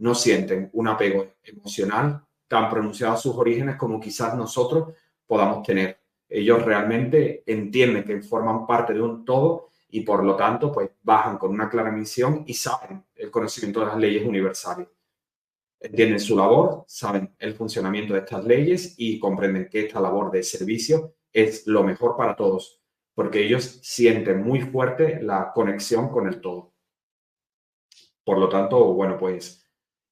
No 0.00 0.14
sienten 0.14 0.68
un 0.74 0.88
apego 0.88 1.36
emocional 1.42 2.22
tan 2.46 2.68
pronunciado 2.68 3.14
a 3.14 3.16
sus 3.16 3.34
orígenes 3.34 3.76
como 3.76 3.98
quizás 3.98 4.36
nosotros 4.36 4.92
podamos 5.26 5.62
tener. 5.62 6.00
Ellos 6.28 6.62
realmente 6.66 7.44
entienden 7.46 8.04
que 8.04 8.20
forman 8.20 8.66
parte 8.66 8.92
de 8.92 9.00
un 9.00 9.24
todo 9.24 9.70
y 9.88 10.02
por 10.02 10.22
lo 10.22 10.36
tanto 10.36 10.70
pues 10.70 10.90
bajan 11.02 11.38
con 11.38 11.52
una 11.52 11.70
clara 11.70 11.90
misión 11.90 12.44
y 12.46 12.52
saben 12.52 13.06
el 13.14 13.30
conocimiento 13.30 13.80
de 13.80 13.86
las 13.86 13.96
leyes 13.96 14.26
universales. 14.26 14.86
Entienden 15.80 16.20
su 16.20 16.36
labor, 16.36 16.84
saben 16.86 17.34
el 17.38 17.54
funcionamiento 17.54 18.12
de 18.12 18.20
estas 18.20 18.44
leyes 18.44 18.96
y 18.98 19.18
comprenden 19.18 19.66
que 19.70 19.86
esta 19.86 19.98
labor 19.98 20.30
de 20.30 20.42
servicio 20.42 21.14
es 21.32 21.66
lo 21.66 21.82
mejor 21.82 22.18
para 22.18 22.36
todos, 22.36 22.83
porque 23.14 23.44
ellos 23.44 23.80
sienten 23.82 24.42
muy 24.42 24.60
fuerte 24.60 25.22
la 25.22 25.52
conexión 25.52 26.08
con 26.08 26.26
el 26.26 26.40
todo. 26.40 26.72
Por 28.24 28.38
lo 28.38 28.48
tanto, 28.48 28.92
bueno, 28.94 29.18
pues 29.18 29.64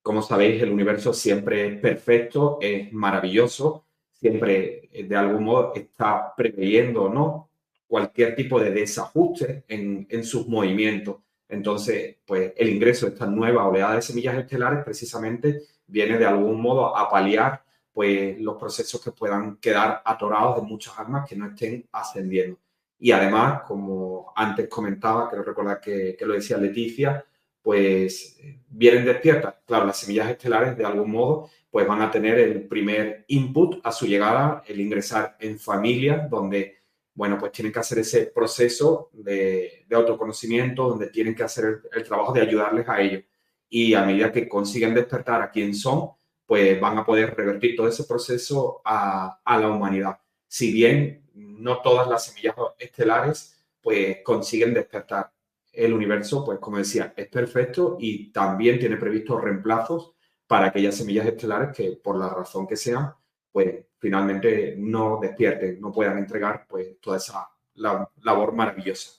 como 0.03 0.23
sabéis, 0.23 0.62
el 0.62 0.73
universo 0.73 1.12
siempre 1.12 1.67
es 1.67 1.81
perfecto, 1.81 2.59
es 2.61 2.93
maravilloso, 2.93 3.87
siempre 4.11 4.88
eh, 4.93 5.05
de 5.05 5.17
algún 5.17 5.45
modo 5.45 5.73
está 5.75 6.35
preveyendo, 6.37 7.09
¿no? 7.09 7.51
cualquier 7.93 8.35
tipo 8.35 8.59
de 8.59 8.71
desajuste 8.71 9.65
en, 9.69 10.07
en 10.09 10.25
sus 10.25 10.49
movimientos. 10.49 11.17
Entonces, 11.47 12.17
pues 12.25 12.55
el 12.57 12.71
ingreso 12.71 13.05
de 13.05 13.12
esta 13.12 13.27
nueva 13.27 13.69
oleada 13.69 13.97
de 13.97 14.01
semillas 14.01 14.35
estelares 14.38 14.83
precisamente 14.83 15.61
viene 15.87 16.17
de 16.17 16.25
algún 16.25 16.59
modo 16.59 16.97
a 16.97 17.11
paliar 17.11 17.62
pues 17.93 18.41
los 18.41 18.57
procesos 18.57 18.99
que 19.05 19.12
puedan 19.12 19.59
quedar 19.59 20.01
atorados 20.07 20.57
de 20.57 20.62
muchas 20.62 20.99
armas 20.99 21.29
que 21.29 21.37
no 21.37 21.49
estén 21.49 21.87
ascendiendo. 21.93 22.59
Y 23.03 23.11
además, 23.11 23.62
como 23.67 24.33
antes 24.35 24.69
comentaba, 24.69 25.29
quiero 25.29 25.45
recordar 25.45 25.81
que, 25.81 26.17
que 26.17 26.25
lo 26.25 26.35
decía 26.35 26.57
Leticia, 26.57 27.25
pues 27.61 28.38
vienen 28.69 29.05
despiertas. 29.05 29.57
Claro, 29.67 29.87
las 29.87 29.99
semillas 29.99 30.31
estelares 30.31 30.77
de 30.77 30.85
algún 30.85 31.11
modo 31.11 31.51
pues 31.71 31.87
van 31.87 32.03
a 32.03 32.11
tener 32.11 32.38
el 32.38 32.69
primer 32.69 33.25
input 33.29 33.81
a 33.83 33.93
su 33.93 34.07
llegada, 34.07 34.62
el 34.67 34.79
ingresar 34.79 35.37
en 35.41 35.59
familia, 35.59 36.29
donde 36.31 36.83
bueno, 37.15 37.38
pues 37.38 37.53
tienen 37.53 37.73
que 37.73 37.79
hacer 37.79 37.99
ese 37.99 38.27
proceso 38.27 39.11
de, 39.12 39.85
autoconocimiento, 39.91 40.88
donde 40.88 41.09
tienen 41.09 41.35
que 41.35 41.43
hacer 41.43 41.83
el, 41.93 42.05
trabajo 42.05 42.33
de 42.33 42.43
ayudarles 42.43 42.88
a 42.88 43.01
ellos. 43.01 43.25
Y 43.69 43.95
a 43.95 44.05
medida 44.05 44.33
que 44.33 44.49
consiguen 44.49 44.95
despertar 44.95 45.43
a 45.43 45.51
quién 45.51 45.75
son, 45.75 46.11
pues 46.47 46.81
van 46.81 46.99
a 46.99 47.05
poder 47.05 47.35
revertir 47.35 47.77
todo 47.77 47.88
ese 47.88 48.05
proceso 48.05 48.81
a, 48.85 49.41
la 49.47 49.69
humanidad. 49.71 50.19
Si 50.49 50.73
bien 50.73 51.22
no 51.35 51.81
todas 51.81 52.09
las 52.09 52.25
semillas 52.27 52.55
estelares, 52.79 53.64
pues 53.81 54.18
consiguen 54.25 54.75
despertar. 54.75 55.33
El 55.73 55.92
universo, 55.95 56.45
pues 56.45 56.59
como 56.59 56.79
decía, 56.79 57.14
es 57.16 57.29
perfecto 57.29 57.97
y 57.99 58.31
también 58.31 58.79
tiene 58.79 58.97
previstos 58.97 59.42
reemplazos 59.42 60.12
para 60.47 60.66
aquellas 60.66 60.97
semillas 60.97 61.27
estelares 61.27 61.75
que 61.75 61.92
por 61.92 62.18
la 62.18 62.29
razón 62.29 62.66
que 62.66 62.77
sean, 62.77 63.14
pues 63.51 63.87
finalmente 63.99 64.75
no 64.77 65.18
despierten, 65.21 65.81
no 65.81 65.90
puedan 65.90 66.18
entregar 66.18 66.66
pues 66.68 67.01
toda 67.01 67.16
esa 67.16 67.49
labor 67.75 68.53
maravillosa. 68.53 69.12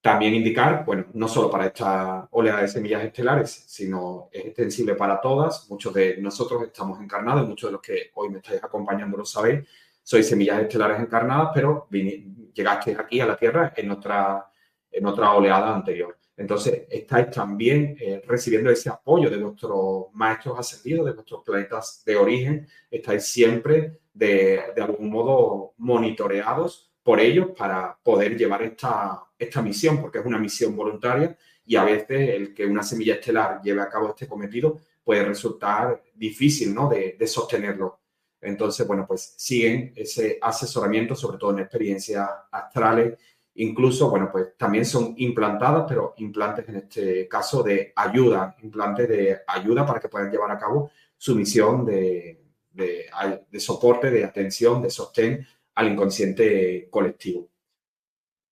También 0.00 0.34
indicar, 0.34 0.84
bueno, 0.84 1.06
no 1.14 1.26
solo 1.26 1.50
para 1.50 1.66
esta 1.66 2.28
oleada 2.30 2.62
de 2.62 2.68
semillas 2.68 3.04
estelares, 3.04 3.50
sino 3.66 4.28
es 4.32 4.46
extensible 4.46 4.94
para 4.94 5.20
todas. 5.20 5.68
Muchos 5.68 5.92
de 5.94 6.18
nosotros 6.18 6.62
estamos 6.62 7.00
encarnados, 7.00 7.48
muchos 7.48 7.68
de 7.68 7.72
los 7.72 7.82
que 7.82 8.10
hoy 8.14 8.30
me 8.30 8.38
estáis 8.38 8.62
acompañando 8.62 9.16
lo 9.16 9.24
sabéis, 9.24 9.68
sois 10.06 10.28
semillas 10.28 10.62
estelares 10.62 11.00
encarnadas, 11.00 11.50
pero 11.52 11.88
llegasteis 11.90 12.96
aquí 12.96 13.18
a 13.20 13.26
la 13.26 13.36
Tierra 13.36 13.72
en 13.76 13.90
otra, 13.90 14.48
en 14.88 15.04
otra 15.04 15.32
oleada 15.32 15.74
anterior. 15.74 16.16
Entonces, 16.36 16.84
estáis 16.88 17.28
también 17.32 17.96
eh, 18.00 18.22
recibiendo 18.24 18.70
ese 18.70 18.88
apoyo 18.88 19.28
de 19.28 19.38
vuestros 19.38 20.06
maestros 20.12 20.60
ascendidos, 20.60 21.06
de 21.06 21.12
vuestros 21.12 21.42
planetas 21.44 22.04
de 22.06 22.14
origen. 22.14 22.68
Estáis 22.88 23.24
siempre, 23.24 23.98
de, 24.14 24.60
algún 24.80 25.10
modo, 25.10 25.74
monitoreados 25.78 26.92
por 27.02 27.18
ellos 27.18 27.48
para 27.58 27.98
poder 28.00 28.36
llevar 28.36 28.62
esta, 28.62 29.24
esta 29.36 29.60
misión, 29.60 30.00
porque 30.00 30.18
es 30.18 30.24
una 30.24 30.38
misión 30.38 30.76
voluntaria 30.76 31.36
y 31.64 31.74
a 31.74 31.82
veces 31.82 32.30
el 32.30 32.54
que 32.54 32.64
una 32.64 32.84
semilla 32.84 33.14
estelar 33.14 33.60
lleve 33.60 33.80
a 33.80 33.88
cabo 33.88 34.10
este 34.10 34.28
cometido 34.28 34.78
puede 35.02 35.24
resultar 35.24 36.00
difícil 36.14 36.72
¿no? 36.72 36.88
de, 36.88 37.16
de 37.18 37.26
sostenerlo. 37.26 37.98
Entonces, 38.46 38.86
bueno, 38.86 39.06
pues 39.06 39.34
siguen 39.36 39.92
ese 39.96 40.38
asesoramiento, 40.40 41.14
sobre 41.14 41.38
todo 41.38 41.52
en 41.52 41.60
experiencias 41.60 42.28
astrales 42.50 43.18
Incluso, 43.58 44.10
bueno, 44.10 44.28
pues 44.30 44.54
también 44.56 44.84
son 44.84 45.14
implantadas, 45.16 45.86
pero 45.88 46.14
implantes 46.18 46.68
en 46.68 46.76
este 46.76 47.26
caso 47.26 47.62
de 47.62 47.92
ayuda, 47.96 48.54
implantes 48.62 49.08
de 49.08 49.38
ayuda 49.46 49.86
para 49.86 49.98
que 49.98 50.08
puedan 50.08 50.30
llevar 50.30 50.50
a 50.50 50.58
cabo 50.58 50.90
su 51.16 51.34
misión 51.34 51.84
de, 51.86 52.42
de, 52.70 53.60
soporte, 53.60 54.10
de 54.10 54.24
atención, 54.24 54.82
de 54.82 54.90
sostén 54.90 55.46
al 55.74 55.90
inconsciente 55.90 56.88
colectivo. 56.90 57.48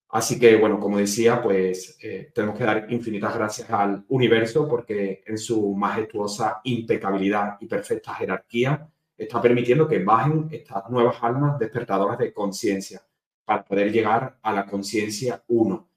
Así 0.09 0.39
que, 0.39 0.57
bueno, 0.57 0.81
como 0.81 0.97
decía, 0.97 1.43
pues 1.43 1.99
eh, 2.01 2.31
tenemos 2.35 2.57
que 2.57 2.65
dar 2.65 2.87
infinitas 2.91 3.35
gracias 3.35 3.69
al 3.71 4.05
universo 4.09 4.67
porque 4.67 5.23
en 5.27 5.37
su 5.37 5.75
majestuosa 5.75 6.61
impecabilidad 6.65 7.59
y 7.61 7.67
perfecta 7.67 8.15
jerarquía 8.15 8.89
está 9.17 9.41
permitiendo 9.41 9.87
que 9.87 10.03
bajen 10.03 10.49
estas 10.51 10.89
nuevas 10.91 11.17
almas 11.23 11.59
despertadoras 11.59 12.19
de 12.19 12.33
conciencia 12.33 13.03
para 13.45 13.65
poder 13.65 13.93
llegar 13.93 14.39
a 14.43 14.53
la 14.53 14.67
conciencia 14.67 15.43
uno, 15.49 15.89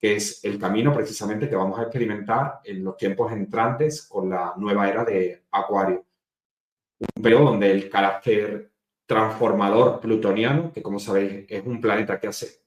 que 0.00 0.16
es 0.16 0.44
el 0.44 0.58
camino 0.58 0.92
precisamente 0.92 1.48
que 1.48 1.56
vamos 1.56 1.78
a 1.78 1.82
experimentar 1.82 2.60
en 2.64 2.82
los 2.82 2.96
tiempos 2.96 3.32
entrantes 3.32 4.06
con 4.06 4.30
la 4.30 4.54
nueva 4.56 4.88
era 4.88 5.04
de 5.04 5.44
Acuario. 5.50 6.04
Un 7.16 7.22
periodo 7.22 7.44
donde 7.44 7.70
el 7.70 7.90
carácter 7.90 8.72
transformador 9.06 10.00
plutoniano, 10.00 10.72
que 10.72 10.82
como 10.82 10.98
sabéis 10.98 11.44
es 11.48 11.64
un 11.66 11.80
planeta 11.80 12.18
que 12.18 12.28
hace 12.28 12.62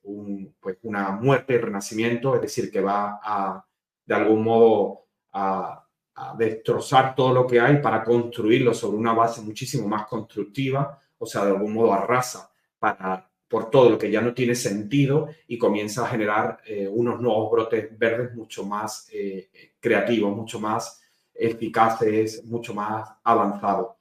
pues 0.59 0.77
una 0.83 1.11
muerte 1.11 1.53
y 1.53 1.57
renacimiento, 1.57 2.35
es 2.35 2.41
decir, 2.41 2.71
que 2.71 2.81
va 2.81 3.19
a, 3.23 3.65
de 4.05 4.15
algún 4.15 4.43
modo, 4.43 5.07
a, 5.33 5.86
a 6.19 6.35
destrozar 6.35 7.13
todo 7.15 7.31
lo 7.31 7.45
que 7.45 7.59
hay 7.59 7.77
para 7.77 8.03
construirlo 8.03 8.73
sobre 8.73 8.97
una 8.97 9.13
base 9.13 9.39
muchísimo 9.41 9.87
más 9.87 10.07
constructiva, 10.07 10.99
o 11.17 11.25
sea, 11.27 11.45
de 11.45 11.51
algún 11.51 11.73
modo 11.73 11.93
arrasa 11.93 12.51
para 12.79 13.29
por 13.47 13.69
todo 13.69 13.89
lo 13.91 13.97
que 13.97 14.11
ya 14.11 14.19
no 14.19 14.33
tiene 14.33 14.55
sentido 14.55 15.29
y 15.47 15.57
comienza 15.57 16.03
a 16.03 16.09
generar 16.09 16.59
eh, 16.65 16.87
unos 16.91 17.21
nuevos 17.21 17.49
brotes 17.51 17.97
verdes 17.97 18.35
mucho 18.35 18.65
más 18.65 19.07
eh, 19.13 19.49
creativos, 19.79 20.35
mucho 20.35 20.59
más 20.59 21.01
eficaces, 21.33 22.43
mucho 22.45 22.73
más 22.73 23.09
avanzados. 23.23 23.95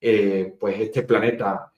Eh, 0.00 0.54
pues 0.58 0.80
este 0.80 1.02
planeta 1.02 1.72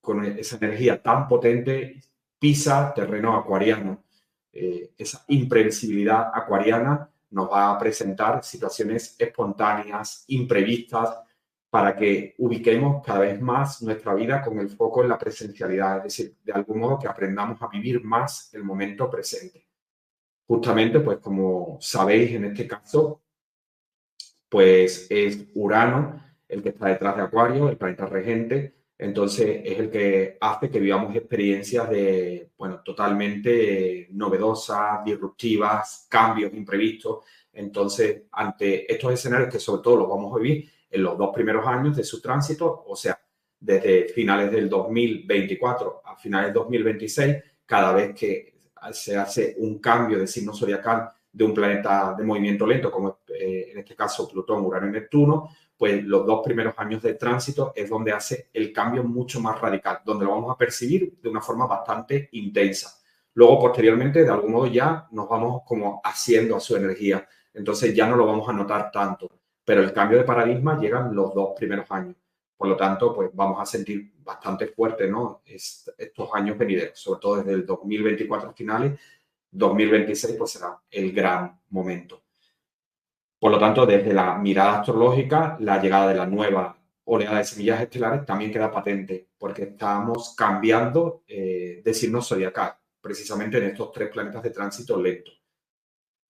con 0.00 0.24
esa 0.24 0.56
energía 0.56 1.02
tan 1.02 1.26
potente 1.26 2.00
pisa 2.38 2.92
terreno 2.94 3.34
acuariano. 3.36 4.04
esa 4.52 5.24
imprevisibilidad 5.26 6.30
acuariana 6.32 7.10
nos 7.30 7.50
va 7.50 7.70
a 7.70 7.78
presentar 7.78 8.42
situaciones 8.44 9.16
espontáneas, 9.18 10.24
imprevistas, 10.28 11.20
para 11.68 11.96
que 11.96 12.34
ubiquemos 12.38 13.04
cada 13.04 13.20
vez 13.20 13.40
más 13.40 13.82
nuestra 13.82 14.14
vida 14.14 14.42
con 14.42 14.58
el 14.58 14.70
foco 14.70 15.02
en 15.02 15.08
la 15.08 15.18
presencialidad, 15.18 15.98
es 15.98 16.04
decir, 16.04 16.36
de 16.42 16.52
algún 16.52 16.78
modo 16.78 16.98
que 16.98 17.08
aprendamos 17.08 17.60
a 17.60 17.68
vivir 17.68 18.02
más 18.02 18.52
el 18.54 18.64
momento 18.64 19.10
presente. 19.10 19.66
Justamente, 20.46 21.00
pues 21.00 21.18
como 21.18 21.76
sabéis 21.80 22.32
en 22.32 22.46
este 22.46 22.66
caso, 22.66 23.22
pues 24.48 25.06
es 25.10 25.48
Urano 25.54 26.22
el 26.48 26.62
que 26.62 26.68
está 26.68 26.86
detrás 26.86 27.16
de 27.16 27.22
Acuario, 27.22 27.68
el 27.68 27.76
planeta 27.76 28.06
regente, 28.06 28.75
entonces 28.98 29.60
es 29.64 29.78
el 29.78 29.90
que 29.90 30.38
hace 30.40 30.70
que 30.70 30.80
vivamos 30.80 31.14
experiencias 31.14 31.90
de, 31.90 32.50
bueno, 32.56 32.80
totalmente 32.82 34.08
novedosas, 34.12 35.04
disruptivas, 35.04 36.06
cambios 36.08 36.54
imprevistos. 36.54 37.24
Entonces, 37.52 38.22
ante 38.32 38.90
estos 38.90 39.12
escenarios 39.12 39.50
que 39.50 39.58
sobre 39.58 39.82
todo 39.82 39.96
los 39.98 40.08
vamos 40.08 40.34
a 40.34 40.38
vivir 40.38 40.70
en 40.90 41.02
los 41.02 41.18
dos 41.18 41.30
primeros 41.34 41.66
años 41.66 41.96
de 41.96 42.04
su 42.04 42.22
tránsito, 42.22 42.84
o 42.86 42.96
sea, 42.96 43.20
desde 43.60 44.08
finales 44.08 44.50
del 44.50 44.68
2024 44.68 46.02
a 46.04 46.16
finales 46.16 46.48
del 46.48 46.54
2026, 46.54 47.36
cada 47.66 47.92
vez 47.92 48.14
que 48.14 48.54
se 48.92 49.16
hace 49.16 49.56
un 49.58 49.78
cambio 49.78 50.18
de 50.18 50.26
signo 50.26 50.54
zodiacal 50.54 51.10
de 51.32 51.44
un 51.44 51.52
planeta 51.52 52.14
de 52.16 52.24
movimiento 52.24 52.66
lento, 52.66 52.90
como 52.90 53.18
eh, 53.28 53.68
en 53.72 53.78
este 53.78 53.94
caso 53.94 54.28
Plutón, 54.28 54.64
Urano 54.64 54.88
y 54.88 54.92
Neptuno, 54.92 55.50
pues 55.76 56.02
los 56.04 56.26
dos 56.26 56.40
primeros 56.44 56.74
años 56.78 57.02
de 57.02 57.14
tránsito 57.14 57.72
es 57.74 57.88
donde 57.88 58.12
hace 58.12 58.48
el 58.52 58.72
cambio 58.72 59.04
mucho 59.04 59.40
más 59.40 59.60
radical, 59.60 60.00
donde 60.04 60.24
lo 60.24 60.32
vamos 60.32 60.54
a 60.54 60.58
percibir 60.58 61.18
de 61.20 61.28
una 61.28 61.40
forma 61.40 61.66
bastante 61.66 62.28
intensa. 62.32 62.98
Luego, 63.34 63.60
posteriormente, 63.60 64.24
de 64.24 64.30
algún 64.30 64.52
modo 64.52 64.66
ya 64.66 65.06
nos 65.10 65.28
vamos 65.28 65.62
como 65.66 66.00
haciendo 66.02 66.56
a 66.56 66.60
su 66.60 66.76
energía, 66.76 67.28
entonces 67.52 67.94
ya 67.94 68.06
no 68.06 68.16
lo 68.16 68.26
vamos 68.26 68.48
a 68.48 68.52
notar 68.52 68.90
tanto, 68.90 69.30
pero 69.64 69.82
el 69.82 69.92
cambio 69.92 70.18
de 70.18 70.24
paradigma 70.24 70.78
llega 70.80 71.00
en 71.00 71.14
los 71.14 71.34
dos 71.34 71.50
primeros 71.56 71.90
años. 71.90 72.16
Por 72.56 72.68
lo 72.68 72.76
tanto, 72.76 73.14
pues 73.14 73.30
vamos 73.34 73.60
a 73.60 73.66
sentir 73.66 74.14
bastante 74.24 74.68
fuerte 74.68 75.06
¿no? 75.06 75.42
estos 75.44 76.30
años 76.32 76.56
venideros, 76.56 76.98
sobre 76.98 77.20
todo 77.20 77.36
desde 77.36 77.52
el 77.52 77.66
2024 77.66 78.54
finales, 78.54 78.98
2026 79.50 80.36
pues 80.38 80.52
será 80.52 80.78
el 80.90 81.12
gran 81.12 81.60
momento. 81.68 82.22
Por 83.38 83.52
lo 83.52 83.58
tanto, 83.58 83.84
desde 83.84 84.14
la 84.14 84.38
mirada 84.38 84.80
astrológica, 84.80 85.56
la 85.60 85.80
llegada 85.80 86.08
de 86.08 86.14
la 86.14 86.26
nueva 86.26 86.78
oleada 87.04 87.38
de 87.38 87.44
semillas 87.44 87.80
estelares 87.82 88.24
también 88.24 88.50
queda 88.50 88.70
patente, 88.70 89.28
porque 89.38 89.64
estamos 89.64 90.34
cambiando 90.36 91.22
eh, 91.28 91.82
de 91.84 91.94
signo 91.94 92.22
zodiacal, 92.22 92.74
precisamente 93.00 93.58
en 93.58 93.64
estos 93.64 93.92
tres 93.92 94.08
planetas 94.10 94.42
de 94.42 94.50
tránsito 94.50 95.00
lento, 95.00 95.30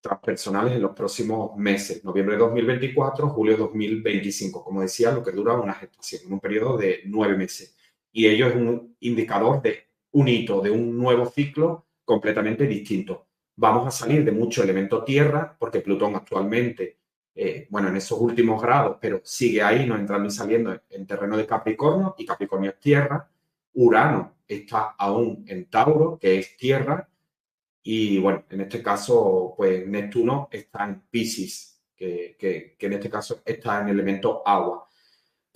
transpersonales 0.01 0.75
en 0.75 0.83
los 0.83 0.95
próximos 0.95 1.57
meses, 1.57 2.05
noviembre 2.05 2.35
de 2.35 2.41
2024, 2.41 3.29
julio 3.29 3.53
de 3.55 3.59
2025, 3.61 4.65
como 4.65 4.83
decía, 4.83 5.13
lo 5.13 5.23
que 5.23 5.33
dura 5.33 5.55
una 5.55 5.75
gestación, 5.75 6.23
en 6.27 6.33
un 6.33 6.41
periodo 6.41 6.77
de 6.77 7.03
nueve 7.07 7.37
meses. 7.37 7.77
Y 8.13 8.27
ello 8.27 8.49
es 8.49 8.57
un 8.57 8.97
indicador 9.01 9.63
de 9.63 9.91
un 10.13 10.29
hito, 10.29 10.61
de 10.61 10.71
un 10.71 10.99
nuevo 10.99 11.27
ciclo 11.27 11.87
completamente 12.05 12.67
distinto 12.67 13.26
vamos 13.57 13.87
a 13.87 13.91
salir 13.91 14.25
de 14.25 14.33
mucho 14.33 14.63
elemento 14.63 15.03
tierra, 15.03 15.57
porque 15.59 15.81
Plutón 15.81 16.15
actualmente, 16.15 16.99
eh, 17.35 17.67
bueno, 17.71 17.89
en 17.89 17.97
esos 17.97 18.21
últimos 18.21 18.63
grados, 18.63 18.99
pero 19.01 19.21
sigue 19.25 19.63
ahí, 19.63 19.87
no 19.87 19.97
entrando 19.97 20.29
y 20.29 20.31
saliendo 20.31 20.79
en 20.91 21.07
terreno 21.07 21.37
de 21.37 21.47
Capricornio, 21.47 22.15
y 22.19 22.27
Capricornio 22.27 22.71
es 22.71 22.81
tierra. 22.81 23.29
Urano 23.75 24.37
está 24.47 24.95
aún 24.99 25.45
en 25.49 25.69
Tauro, 25.69 26.19
que 26.19 26.39
es 26.39 26.57
tierra. 26.57 27.09
Y 27.83 28.19
bueno, 28.19 28.45
en 28.51 28.63
este 28.63 28.83
caso, 28.83 29.55
pues 29.57 29.87
Neptuno 29.87 30.49
está 30.51 30.85
en 30.85 31.03
Pisces, 31.11 31.83
que, 31.95 32.37
que 32.39 32.87
en 32.87 32.93
este 32.95 33.09
caso 33.11 33.43
está 33.45 33.81
en 33.81 33.89
elemento 33.89 34.43
agua. 34.47 34.86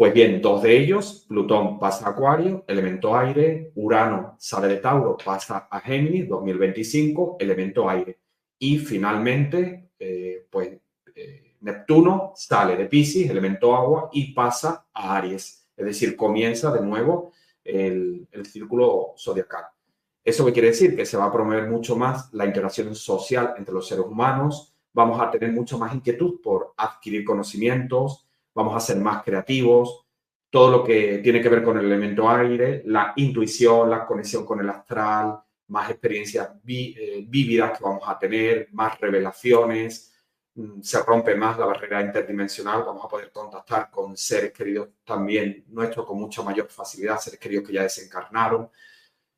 Pues 0.01 0.15
bien, 0.15 0.41
dos 0.41 0.63
de 0.63 0.79
ellos, 0.79 1.27
Plutón 1.29 1.79
pasa 1.79 2.07
a 2.07 2.13
Acuario, 2.13 2.65
elemento 2.67 3.15
aire, 3.15 3.71
Urano 3.75 4.35
sale 4.39 4.67
de 4.67 4.79
Tauro, 4.79 5.19
pasa 5.23 5.69
a 5.71 5.79
Géminis, 5.79 6.27
2025, 6.27 7.37
elemento 7.39 7.87
aire. 7.87 8.19
Y 8.59 8.79
finalmente, 8.79 9.91
eh, 9.99 10.47
pues 10.51 10.71
eh, 11.15 11.57
Neptuno 11.61 12.33
sale 12.35 12.79
de 12.79 12.87
Pisces, 12.87 13.29
elemento 13.29 13.77
agua, 13.77 14.09
y 14.11 14.33
pasa 14.33 14.87
a 14.91 15.17
Aries. 15.19 15.69
Es 15.77 15.85
decir, 15.85 16.17
comienza 16.17 16.73
de 16.73 16.81
nuevo 16.81 17.33
el, 17.63 18.27
el 18.33 18.47
círculo 18.47 19.13
zodiacal. 19.19 19.65
¿Eso 20.25 20.47
qué 20.47 20.53
quiere 20.55 20.69
decir? 20.69 20.97
Que 20.97 21.05
se 21.05 21.19
va 21.19 21.27
a 21.27 21.33
promover 21.33 21.69
mucho 21.69 21.95
más 21.95 22.33
la 22.33 22.47
interacción 22.47 22.95
social 22.95 23.53
entre 23.59 23.75
los 23.75 23.87
seres 23.87 24.07
humanos, 24.07 24.75
vamos 24.95 25.21
a 25.21 25.31
tener 25.31 25.53
mucho 25.53 25.77
más 25.77 25.95
inquietud 25.95 26.41
por 26.43 26.73
adquirir 26.79 27.23
conocimientos, 27.23 28.30
vamos 28.55 28.77
a 28.77 28.81
ser 28.81 28.97
más 28.99 29.23
creativos, 29.23 30.07
todo 30.51 30.71
lo 30.71 30.85
que 30.85 31.19
tiene 31.19 31.41
que 31.41 31.49
ver 31.49 31.63
con 31.63 31.79
el 31.79 31.87
elemento 31.87 32.29
aire, 32.29 32.83
la 32.87 33.13
intuición, 33.17 33.89
la 33.89 34.05
conexión 34.05 34.45
con 34.45 34.61
el 34.61 34.69
astral, 34.69 35.41
más 35.69 35.91
experiencias 35.91 36.51
eh, 36.67 37.25
vívidas 37.29 37.79
que 37.79 37.85
vamos 37.85 38.03
a 38.05 38.19
tener, 38.19 38.69
más 38.73 38.99
revelaciones, 39.01 40.13
mm, 40.57 40.81
se 40.83 41.03
rompe 41.03 41.37
más 41.37 41.57
la 41.57 41.67
barrera 41.67 42.03
interdimensional, 42.03 42.83
vamos 42.85 43.05
a 43.05 43.09
poder 43.09 43.31
contactar 43.31 43.91
con 43.91 44.17
seres 44.17 44.53
queridos 44.53 44.89
también 45.05 45.65
nuestros 45.69 46.05
con 46.05 46.19
mucha 46.19 46.43
mayor 46.43 46.69
facilidad, 46.69 47.19
seres 47.21 47.39
queridos 47.39 47.67
que 47.69 47.75
ya 47.75 47.83
desencarnaron, 47.83 48.69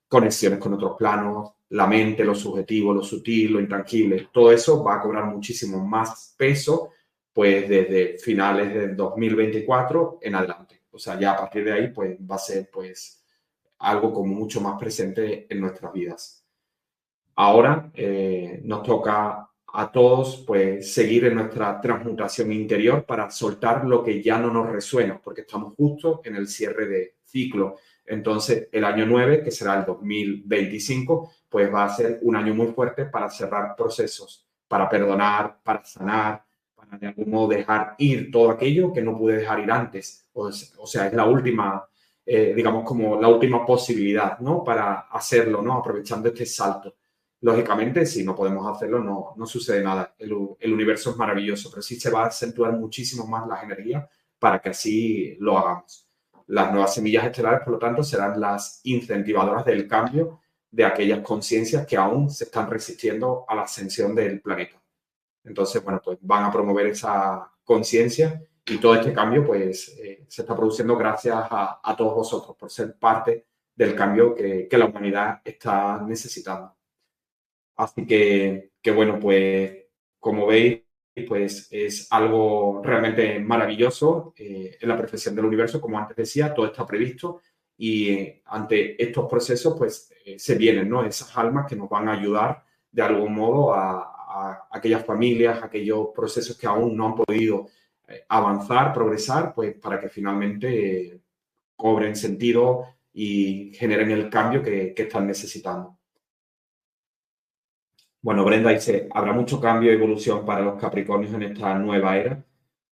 conexiones 0.09 0.59
con 0.59 0.73
otros 0.75 0.97
planos, 0.97 1.53
la 1.69 1.87
mente, 1.87 2.25
lo 2.25 2.35
subjetivo, 2.35 2.95
lo 2.95 3.03
sutil, 3.03 3.53
lo 3.53 3.61
intangible, 3.61 4.29
todo 4.33 4.51
eso 4.51 4.83
va 4.83 4.97
a 4.97 5.01
cobrar 5.03 5.27
muchísimo 5.27 5.79
más 5.87 6.35
peso 6.39 6.91
pues 7.33 7.68
desde 7.68 8.18
finales 8.18 8.74
del 8.74 8.97
2024 8.97 10.18
en 10.22 10.35
adelante. 10.35 10.83
O 10.91 10.99
sea, 10.99 11.18
ya 11.18 11.33
a 11.33 11.39
partir 11.39 11.64
de 11.64 11.72
ahí, 11.72 11.89
pues 11.89 12.18
va 12.18 12.37
a 12.37 12.39
ser 12.39 12.68
pues 12.70 13.24
algo 13.78 14.12
como 14.12 14.35
mucho 14.35 14.61
más 14.61 14.78
presente 14.78 15.47
en 15.49 15.61
nuestras 15.61 15.93
vidas. 15.93 16.45
Ahora 17.35 17.91
eh, 17.95 18.61
nos 18.64 18.83
toca 18.83 19.49
a 19.74 19.91
todos 19.91 20.45
pues 20.47 20.93
seguir 20.93 21.24
en 21.24 21.37
nuestra 21.37 21.80
transmutación 21.80 22.53
interior 22.53 23.05
para 23.07 23.30
soltar 23.30 23.87
lo 23.87 24.05
que 24.05 24.22
ya 24.22 24.39
no 24.39 24.53
nos 24.53 24.70
resuena, 24.70 25.18
porque 25.22 25.41
estamos 25.41 25.74
justo 25.74 26.20
en 26.24 26.37
el 26.37 26.47
cierre 26.47 26.87
de 26.87 27.14
ciclo. 27.24 27.76
Entonces, 28.05 28.68
el 28.70 28.85
año 28.85 29.07
9, 29.07 29.43
que 29.43 29.51
será 29.51 29.78
el 29.78 29.87
2025, 29.87 31.33
pues 31.49 31.72
va 31.72 31.85
a 31.85 31.89
ser 31.89 32.18
un 32.22 32.37
año 32.37 32.55
muy 32.55 32.68
fuerte 32.68 33.07
para 33.07 33.30
cerrar 33.30 33.74
procesos, 33.74 34.47
para 34.68 34.89
perdonar, 34.89 35.59
para 35.62 35.85
sanar, 35.85 36.45
de 36.99 37.07
algún 37.07 37.30
modo 37.30 37.49
dejar 37.49 37.95
ir 37.99 38.30
todo 38.30 38.51
aquello 38.51 38.93
que 38.93 39.03
no 39.03 39.16
pude 39.16 39.39
dejar 39.39 39.61
ir 39.61 39.70
antes. 39.70 40.26
O, 40.33 40.51
sea, 40.51 41.07
es 41.07 41.12
la 41.12 41.24
última, 41.24 41.87
eh, 42.24 42.53
digamos, 42.55 42.85
como 42.85 43.20
la 43.20 43.28
última 43.28 43.64
posibilidad, 43.64 44.39
¿no? 44.41 44.62
Para 44.62 45.01
hacerlo, 45.11 45.62
¿no? 45.62 45.74
Aprovechando 45.74 46.28
este 46.28 46.47
salto. 46.47 46.95
Lógicamente, 47.41 48.07
si 48.07 48.24
no 48.24 48.37
podemos 48.37 48.66
hacerlo, 48.66 49.01
no, 49.01 49.35
no 49.37 49.47
sucede 49.47 49.83
nada. 49.83 50.14
El, 50.18 50.33
el 50.61 50.72
universo 50.72 51.11
es 51.11 51.16
maravilloso, 51.16 51.70
pero 51.70 51.83
sí 51.83 51.99
se 51.99 52.11
va 52.11 52.24
a 52.24 52.26
acentuar 52.26 52.72
muchísimo 52.72 53.26
más 53.26 53.47
las 53.49 53.62
energías 53.64 54.09
para 54.39 54.61
que 54.61 54.70
así 54.70 55.37
lo 55.41 55.59
hagamos. 55.59 56.09
Las 56.49 56.70
nuevas 56.70 56.95
semillas 56.95 57.24
estelares, 57.24 57.61
por 57.64 57.74
lo 57.74 57.78
tanto, 57.78 58.03
serán 58.03 58.41
las 58.41 58.80
incentivadoras 58.85 59.64
del 59.64 59.89
cambio 59.89 60.41
de 60.70 60.85
aquellas 60.85 61.20
conciencias 61.20 61.87
que 61.87 61.97
aún 61.97 62.30
se 62.30 62.45
están 62.45 62.68
resistiendo 62.68 63.45
a 63.47 63.55
la 63.55 63.62
ascensión 63.62 64.14
del 64.14 64.41
planeta. 64.41 64.82
Entonces, 65.45 65.82
bueno, 65.82 66.01
pues 66.05 66.18
van 66.20 66.45
a 66.45 66.53
promover 66.53 66.86
esa 66.86 67.51
conciencia 67.64 68.43
y 68.66 68.78
todo 68.78 68.95
este 68.95 69.12
cambio 69.12 69.45
pues 69.45 69.97
eh, 69.99 70.24
se 70.28 70.43
está 70.43 70.57
produciendo 70.57 70.97
gracias 70.97 71.36
a, 71.36 71.95
todos 71.97 72.14
vosotros 72.14 72.57
por 72.57 72.70
ser 72.70 72.97
parte 72.97 73.47
del 73.74 73.95
cambio 73.95 74.34
que, 74.34 74.68
la 74.70 74.86
humanidad 74.86 75.40
está 75.45 76.01
necesitando. 76.07 76.74
Así 77.76 78.07
que, 78.07 78.72
que, 78.80 78.90
bueno, 78.93 79.18
pues 79.18 79.86
como 80.20 80.47
veis, 80.47 80.82
pues 81.26 81.68
es 81.70 82.07
algo 82.12 82.80
realmente 82.84 83.38
maravilloso 83.40 84.34
eh, 84.36 84.76
en 84.80 84.88
la 84.88 84.97
perfección 84.97 85.34
del 85.34 85.47
universo, 85.47 85.80
como 85.80 85.99
antes 85.99 86.16
decía, 86.16 86.55
todo 86.55 86.66
está 86.66 86.86
previsto 86.86 87.40
y 87.76 88.11
eh, 88.11 88.43
ante 88.47 89.03
estos 89.03 89.28
procesos 89.28 89.74
pues 89.76 90.12
se 90.36 90.55
vienen, 90.55 90.88
¿no? 90.88 91.05
Esas 91.05 91.36
almas 91.36 91.66
que 91.66 91.74
nos 91.74 91.88
van 91.88 92.09
a 92.09 92.12
ayudar 92.12 92.64
de 92.93 93.03
algún 93.03 93.34
modo 93.34 93.74
a, 93.74 94.12
a 94.33 94.68
aquellas 94.70 95.05
familias, 95.05 95.62
aquellos 95.62 96.09
procesos 96.14 96.57
que 96.57 96.66
aún 96.66 96.97
no 96.97 97.07
han 97.07 97.14
podido 97.16 97.68
eh, 98.09 98.24
avanzar, 98.28 98.93
progresar, 98.93 99.55
pues 99.55 99.74
para 99.74 100.01
que 100.01 100.09
finalmente 100.09 101.20
cobren 101.76 102.16
sentido 102.16 102.87
y 103.12 103.72
generen 103.74 104.11
el 104.11 104.30
cambio 104.30 104.62
que, 104.62 104.95
están 104.97 105.26
necesitando. 105.26 105.99
Bueno, 108.22 108.45
Brenda 108.45 108.70
dice, 108.70 109.09
¿habrá 109.12 109.33
mucho 109.33 109.61
cambio 109.61 109.91
y 109.91 109.95
evolución 109.97 110.47
para 110.47 110.61
los 110.61 110.80
Capricornios 110.80 111.35
en 111.35 111.43
esta 111.43 111.78
nueva 111.78 112.16
era? 112.16 112.45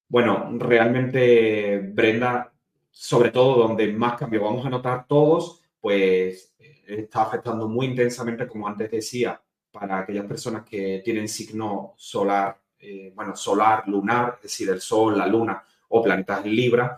Bueno, 0.09 0.51
realmente, 0.59 1.79
Brenda, 1.79 2.53
sobre 2.91 3.31
todo 3.31 3.69
donde 3.69 3.93
más 3.93 4.19
cambio 4.19 4.43
vamos 4.43 4.67
a 4.67 4.71
notar 4.71 5.07
todos, 5.07 5.63
pues 5.81 6.53
eh, 6.59 6.83
está 6.89 7.23
afectando 7.23 7.69
muy 7.69 7.87
intensamente, 7.87 8.49
como 8.49 8.67
antes 8.67 8.91
decía, 8.91 9.41
para 9.71 9.99
aquellas 9.99 10.27
personas 10.27 10.65
que 10.65 11.01
tienen 11.05 11.29
signo 11.29 11.95
solar, 11.97 12.61
eh, 12.79 13.13
bueno, 13.15 13.37
solar, 13.37 13.87
lunar, 13.87 14.35
es 14.37 14.43
decir, 14.45 14.69
el 14.71 14.81
Sol, 14.81 15.17
la 15.17 15.27
Luna 15.27 15.63
o 15.89 16.03
planetas 16.03 16.45
Libra. 16.45 16.97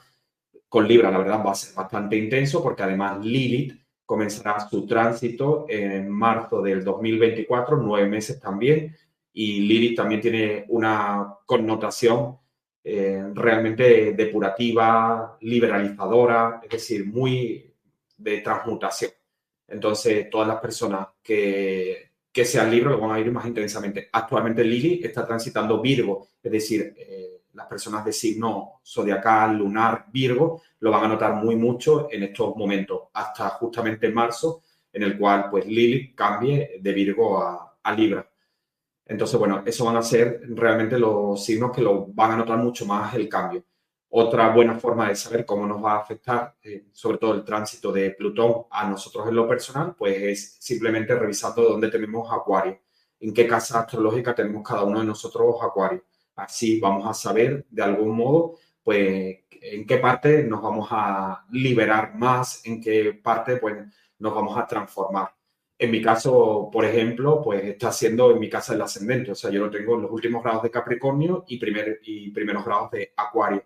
Con 0.69 0.89
Libra, 0.89 1.11
la 1.11 1.19
verdad, 1.19 1.45
va 1.45 1.53
a 1.53 1.55
ser 1.55 1.75
bastante 1.75 2.17
intenso 2.17 2.63
porque 2.63 2.83
además 2.83 3.25
Lilith 3.25 3.83
comenzará 4.05 4.69
su 4.69 4.87
tránsito 4.87 5.67
en 5.69 6.09
marzo 6.09 6.63
del 6.63 6.85
2024, 6.85 7.77
nueve 7.77 8.09
meses 8.09 8.41
también, 8.41 8.95
y 9.33 9.61
Lilith 9.61 9.97
también 9.97 10.21
tiene 10.21 10.65
una 10.69 11.37
connotación 11.47 12.39
eh, 12.85 13.23
realmente 13.35 14.13
depurativa, 14.13 15.39
liberalizadora, 15.41 16.61
es 16.63 16.71
decir, 16.71 17.07
muy 17.07 17.73
de 18.17 18.39
transmutación. 18.39 19.13
Entonces, 19.69 20.29
todas 20.29 20.49
las 20.49 20.61
personas 20.61 21.09
que 21.23 22.12
que 22.33 22.45
sea 22.45 22.65
el 22.65 22.71
libro 22.71 22.91
lo 22.91 23.01
van 23.01 23.13
a 23.13 23.21
ir 23.21 23.31
más 23.31 23.47
intensamente. 23.47 24.09
Actualmente 24.11 24.65
Lili 24.65 25.01
está 25.05 25.27
transitando 25.27 25.81
Virgo, 25.81 26.29
es 26.43 26.51
decir, 26.51 26.95
eh, 26.97 27.43
las 27.53 27.67
personas 27.67 28.05
de 28.05 28.13
signo 28.13 28.81
zodiacal, 28.85 29.59
lunar, 29.59 30.07
Virgo, 30.11 30.63
lo 30.81 30.91
van 30.91 31.05
a 31.05 31.09
notar 31.09 31.35
muy 31.35 31.57
mucho 31.57 32.09
en 32.11 32.23
estos 32.23 32.57
momentos, 32.57 33.03
hasta 33.13 33.51
justamente 33.51 34.09
marzo, 34.09 34.63
en 34.91 35.03
el 35.03 35.19
cual 35.19 35.51
pues 35.51 35.67
Lili 35.67 36.15
cambie 36.15 36.79
de 36.81 36.93
Virgo 36.93 37.43
a, 37.43 37.69
Libra. 37.97 38.27
Entonces, 39.05 39.39
bueno, 39.39 39.63
eso 39.67 39.85
van 39.85 39.97
a 39.97 40.03
ser 40.03 40.41
realmente 40.51 40.99
los 40.99 41.45
signos 41.45 41.73
que 41.73 41.83
lo 41.83 42.07
van 42.07 42.31
a 42.31 42.37
notar 42.37 42.57
mucho 42.59 42.87
más 42.87 43.13
el 43.15 43.29
cambio. 43.29 43.65
Otra 44.15 44.51
buena 44.51 44.79
forma 44.79 45.09
de 45.09 45.17
saber 45.17 45.47
cómo 45.47 45.67
nos 45.67 45.83
va 45.83 45.95
a 45.95 46.01
afectar, 46.01 46.55
eh, 46.63 46.85
sobre 46.93 47.17
todo 47.17 47.33
el 47.35 47.45
tránsito 47.45 47.91
de 47.91 48.11
Plutón 48.11 48.67
a 48.71 48.87
nosotros 48.87 49.27
en 49.27 49.35
lo 49.35 49.49
personal, 49.49 49.95
pues 49.97 50.17
es 50.21 50.57
simplemente 50.61 51.15
revisando 51.15 51.63
dónde 51.63 51.89
tenemos 51.89 52.31
Acuario, 52.31 52.79
en 53.21 53.33
qué 53.33 53.47
casa 53.47 53.81
astrológica 53.81 54.35
tenemos 54.35 54.69
cada 54.69 54.85
uno 54.85 55.01
de 55.01 55.07
nosotros 55.07 55.57
Acuario. 55.63 56.05
Así 56.37 56.79
vamos 56.79 57.09
a 57.09 57.15
saber 57.15 57.65
de 57.71 57.83
algún 57.83 58.15
modo, 58.15 58.57
pues, 58.85 59.39
en 59.51 59.87
qué 59.87 59.97
parte 59.97 60.45
nos 60.45 60.61
vamos 60.61 60.89
a 60.91 61.47
liberar 61.51 62.15
más, 62.15 62.67
en 62.67 62.83
qué 62.83 63.15
parte, 63.15 63.57
pues, 63.57 63.77
nos 64.19 64.35
vamos 64.35 64.59
a 64.59 64.67
transformar. 64.67 65.35
En 65.79 65.91
mi 65.91 66.03
caso, 66.03 66.69
por 66.71 66.85
ejemplo, 66.85 67.41
pues 67.43 67.65
está 67.65 67.91
siendo 67.91 68.31
en 68.31 68.41
mi 68.41 68.51
casa 68.51 68.75
el 68.75 68.83
ascendente, 68.83 69.33
o 69.33 69.35
sea, 69.35 69.51
yo 69.51 69.61
lo 69.61 69.71
tengo 69.71 69.95
en 69.95 70.03
los 70.03 70.11
últimos 70.11 70.43
grados 70.43 70.65
de 70.65 70.71
Capricornio 70.71 71.45
y, 71.49 71.59
primer, 71.59 72.01
y 72.03 72.31
primeros 72.31 72.63
grados 72.65 72.91
de 72.91 73.15
Acuario. 73.17 73.65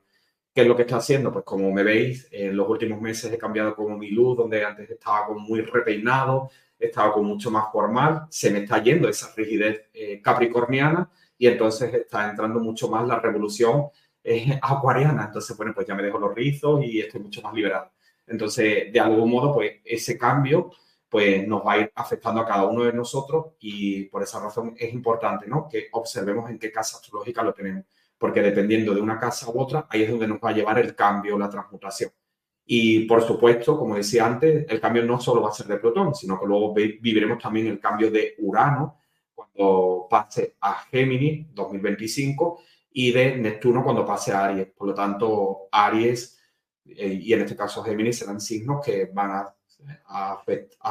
¿Qué 0.57 0.63
es 0.63 0.69
lo 0.69 0.75
que 0.75 0.85
está 0.85 0.97
haciendo? 0.97 1.31
Pues 1.31 1.45
como 1.45 1.71
me 1.71 1.83
veis, 1.83 2.29
en 2.31 2.57
los 2.57 2.67
últimos 2.67 2.99
meses 2.99 3.31
he 3.31 3.37
cambiado 3.37 3.77
como 3.77 3.99
mi 3.99 4.09
luz, 4.09 4.39
donde 4.39 4.65
antes 4.65 4.89
estaba 4.89 5.27
como 5.27 5.41
muy 5.41 5.61
repeinado, 5.61 6.49
estaba 6.79 7.13
como 7.13 7.29
mucho 7.29 7.51
más 7.51 7.71
formal, 7.71 8.23
se 8.31 8.51
me 8.51 8.61
está 8.61 8.83
yendo 8.83 9.07
esa 9.07 9.35
rigidez 9.37 9.91
eh, 9.93 10.23
capricorniana 10.23 11.11
y 11.37 11.47
entonces 11.47 11.93
está 11.93 12.31
entrando 12.31 12.59
mucho 12.59 12.89
más 12.89 13.07
la 13.07 13.21
revolución 13.21 13.89
eh, 14.25 14.59
acuariana. 14.63 15.27
Entonces, 15.27 15.55
bueno, 15.59 15.75
pues 15.75 15.87
ya 15.87 15.95
me 15.95 16.03
dejo 16.03 16.19
los 16.19 16.35
rizos 16.35 16.83
y 16.83 17.01
estoy 17.01 17.21
mucho 17.21 17.43
más 17.43 17.53
liberado. 17.53 17.91
Entonces, 18.27 18.91
de 18.91 18.99
algún 18.99 19.31
modo, 19.31 19.53
pues 19.53 19.73
ese 19.85 20.17
cambio 20.17 20.71
pues 21.11 21.47
nos 21.47 21.67
va 21.67 21.75
a 21.75 21.79
ir 21.81 21.93
afectando 21.95 22.41
a 22.41 22.47
cada 22.47 22.65
uno 22.65 22.85
de 22.85 22.95
nosotros 22.95 23.49
y 23.61 24.05
por 24.05 24.23
esa 24.23 24.41
razón 24.41 24.75
es 24.79 24.91
importante, 24.95 25.47
¿no? 25.49 25.69
Que 25.69 25.89
observemos 25.93 26.49
en 26.49 26.59
qué 26.59 26.73
casa 26.73 26.97
astrológica 26.97 27.43
lo 27.43 27.53
tenemos 27.53 27.85
porque 28.19 28.41
dependiendo 28.41 28.95
de 28.95 29.01
una 29.01 29.19
casa 29.19 29.51
u 29.51 29.61
otra, 29.61 29.87
ahí 29.91 30.03
es 30.03 30.11
donde 30.11 30.29
nos 30.29 30.39
va 30.39 30.51
a 30.51 30.55
llevar 30.55 30.79
el 30.79 30.95
cambio, 30.95 31.39
la 31.39 31.51
transmutación. 31.51 32.11
Y 32.65 33.07
por 33.07 33.23
supuesto, 33.23 33.79
como 33.79 33.95
decía 33.95 34.27
antes, 34.27 34.67
el 34.69 34.81
cambio 34.81 35.05
no 35.05 35.21
solo 35.21 35.43
va 35.43 35.51
a 35.51 35.53
ser 35.53 35.67
de 35.67 35.77
Plutón, 35.77 36.15
sino 36.15 36.39
que 36.41 36.47
luego 36.47 36.75
viviremos 36.75 37.39
también 37.39 37.69
el 37.69 37.79
cambio 37.79 38.11
de 38.11 38.35
Urano 38.39 38.99
cuando 39.35 40.07
pase 40.11 40.57
a 40.61 40.75
Géminis 40.91 41.47
2025 41.55 42.61
y 42.93 43.13
de 43.13 43.37
Neptuno 43.37 43.85
cuando 43.85 44.05
pase 44.05 44.33
a 44.33 44.47
Aries. 44.47 44.69
Por 44.77 44.89
lo 44.89 44.95
tanto, 44.95 45.69
Aries 45.71 46.37
eh, 46.85 47.21
y 47.23 47.33
en 47.33 47.43
este 47.43 47.57
caso 47.57 47.83
Géminis 47.83 48.19
serán 48.19 48.41
signos 48.41 48.85
que 48.85 49.07
van 49.13 49.31
a, 49.31 49.55
a, 50.07 50.43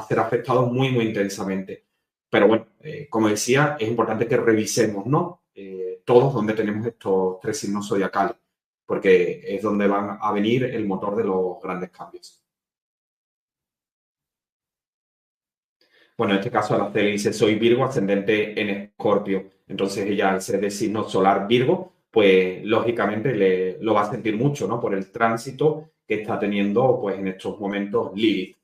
ser 0.07 0.19
afectados 0.19 0.71
muy, 0.71 0.91
muy 0.91 1.05
intensamente. 1.05 1.86
Pero 2.30 2.47
bueno, 2.47 2.67
eh, 2.82 3.07
como 3.09 3.30
decía, 3.30 3.78
es 3.80 3.88
importante 3.88 4.28
que 4.28 4.38
revisemos, 4.38 5.05
¿no? 5.05 5.43
Eh, 5.53 5.84
todos 6.05 6.33
donde 6.33 6.53
tenemos 6.53 6.85
estos 6.87 7.39
tres 7.41 7.59
signos 7.59 7.87
zodiacales, 7.89 8.37
porque 8.85 9.41
es 9.43 9.61
donde 9.61 9.87
van 9.87 10.17
a 10.21 10.31
venir 10.31 10.63
el 10.65 10.85
motor 10.85 11.15
de 11.15 11.23
los 11.25 11.59
grandes 11.61 11.89
cambios. 11.89 12.41
Bueno, 16.17 16.33
en 16.33 16.39
este 16.39 16.51
caso 16.51 16.77
la 16.77 16.89
dice, 16.89 17.33
soy 17.33 17.55
Virgo, 17.55 17.83
ascendente 17.83 18.59
en 18.59 18.69
Escorpio. 18.69 19.51
Entonces 19.67 20.05
ella, 20.05 20.31
al 20.31 20.41
ser 20.41 20.61
de 20.61 20.71
signo 20.71 21.09
solar 21.09 21.47
Virgo, 21.47 21.93
pues 22.09 22.63
lógicamente 22.63 23.35
le, 23.35 23.77
lo 23.81 23.93
va 23.93 24.03
a 24.03 24.11
sentir 24.11 24.37
mucho, 24.37 24.67
¿no? 24.67 24.79
Por 24.79 24.93
el 24.93 25.11
tránsito 25.11 25.91
que 26.07 26.21
está 26.21 26.39
teniendo, 26.39 27.01
pues 27.01 27.19
en 27.19 27.27
estos 27.27 27.59
momentos 27.59 28.11
Lilith. 28.15 28.55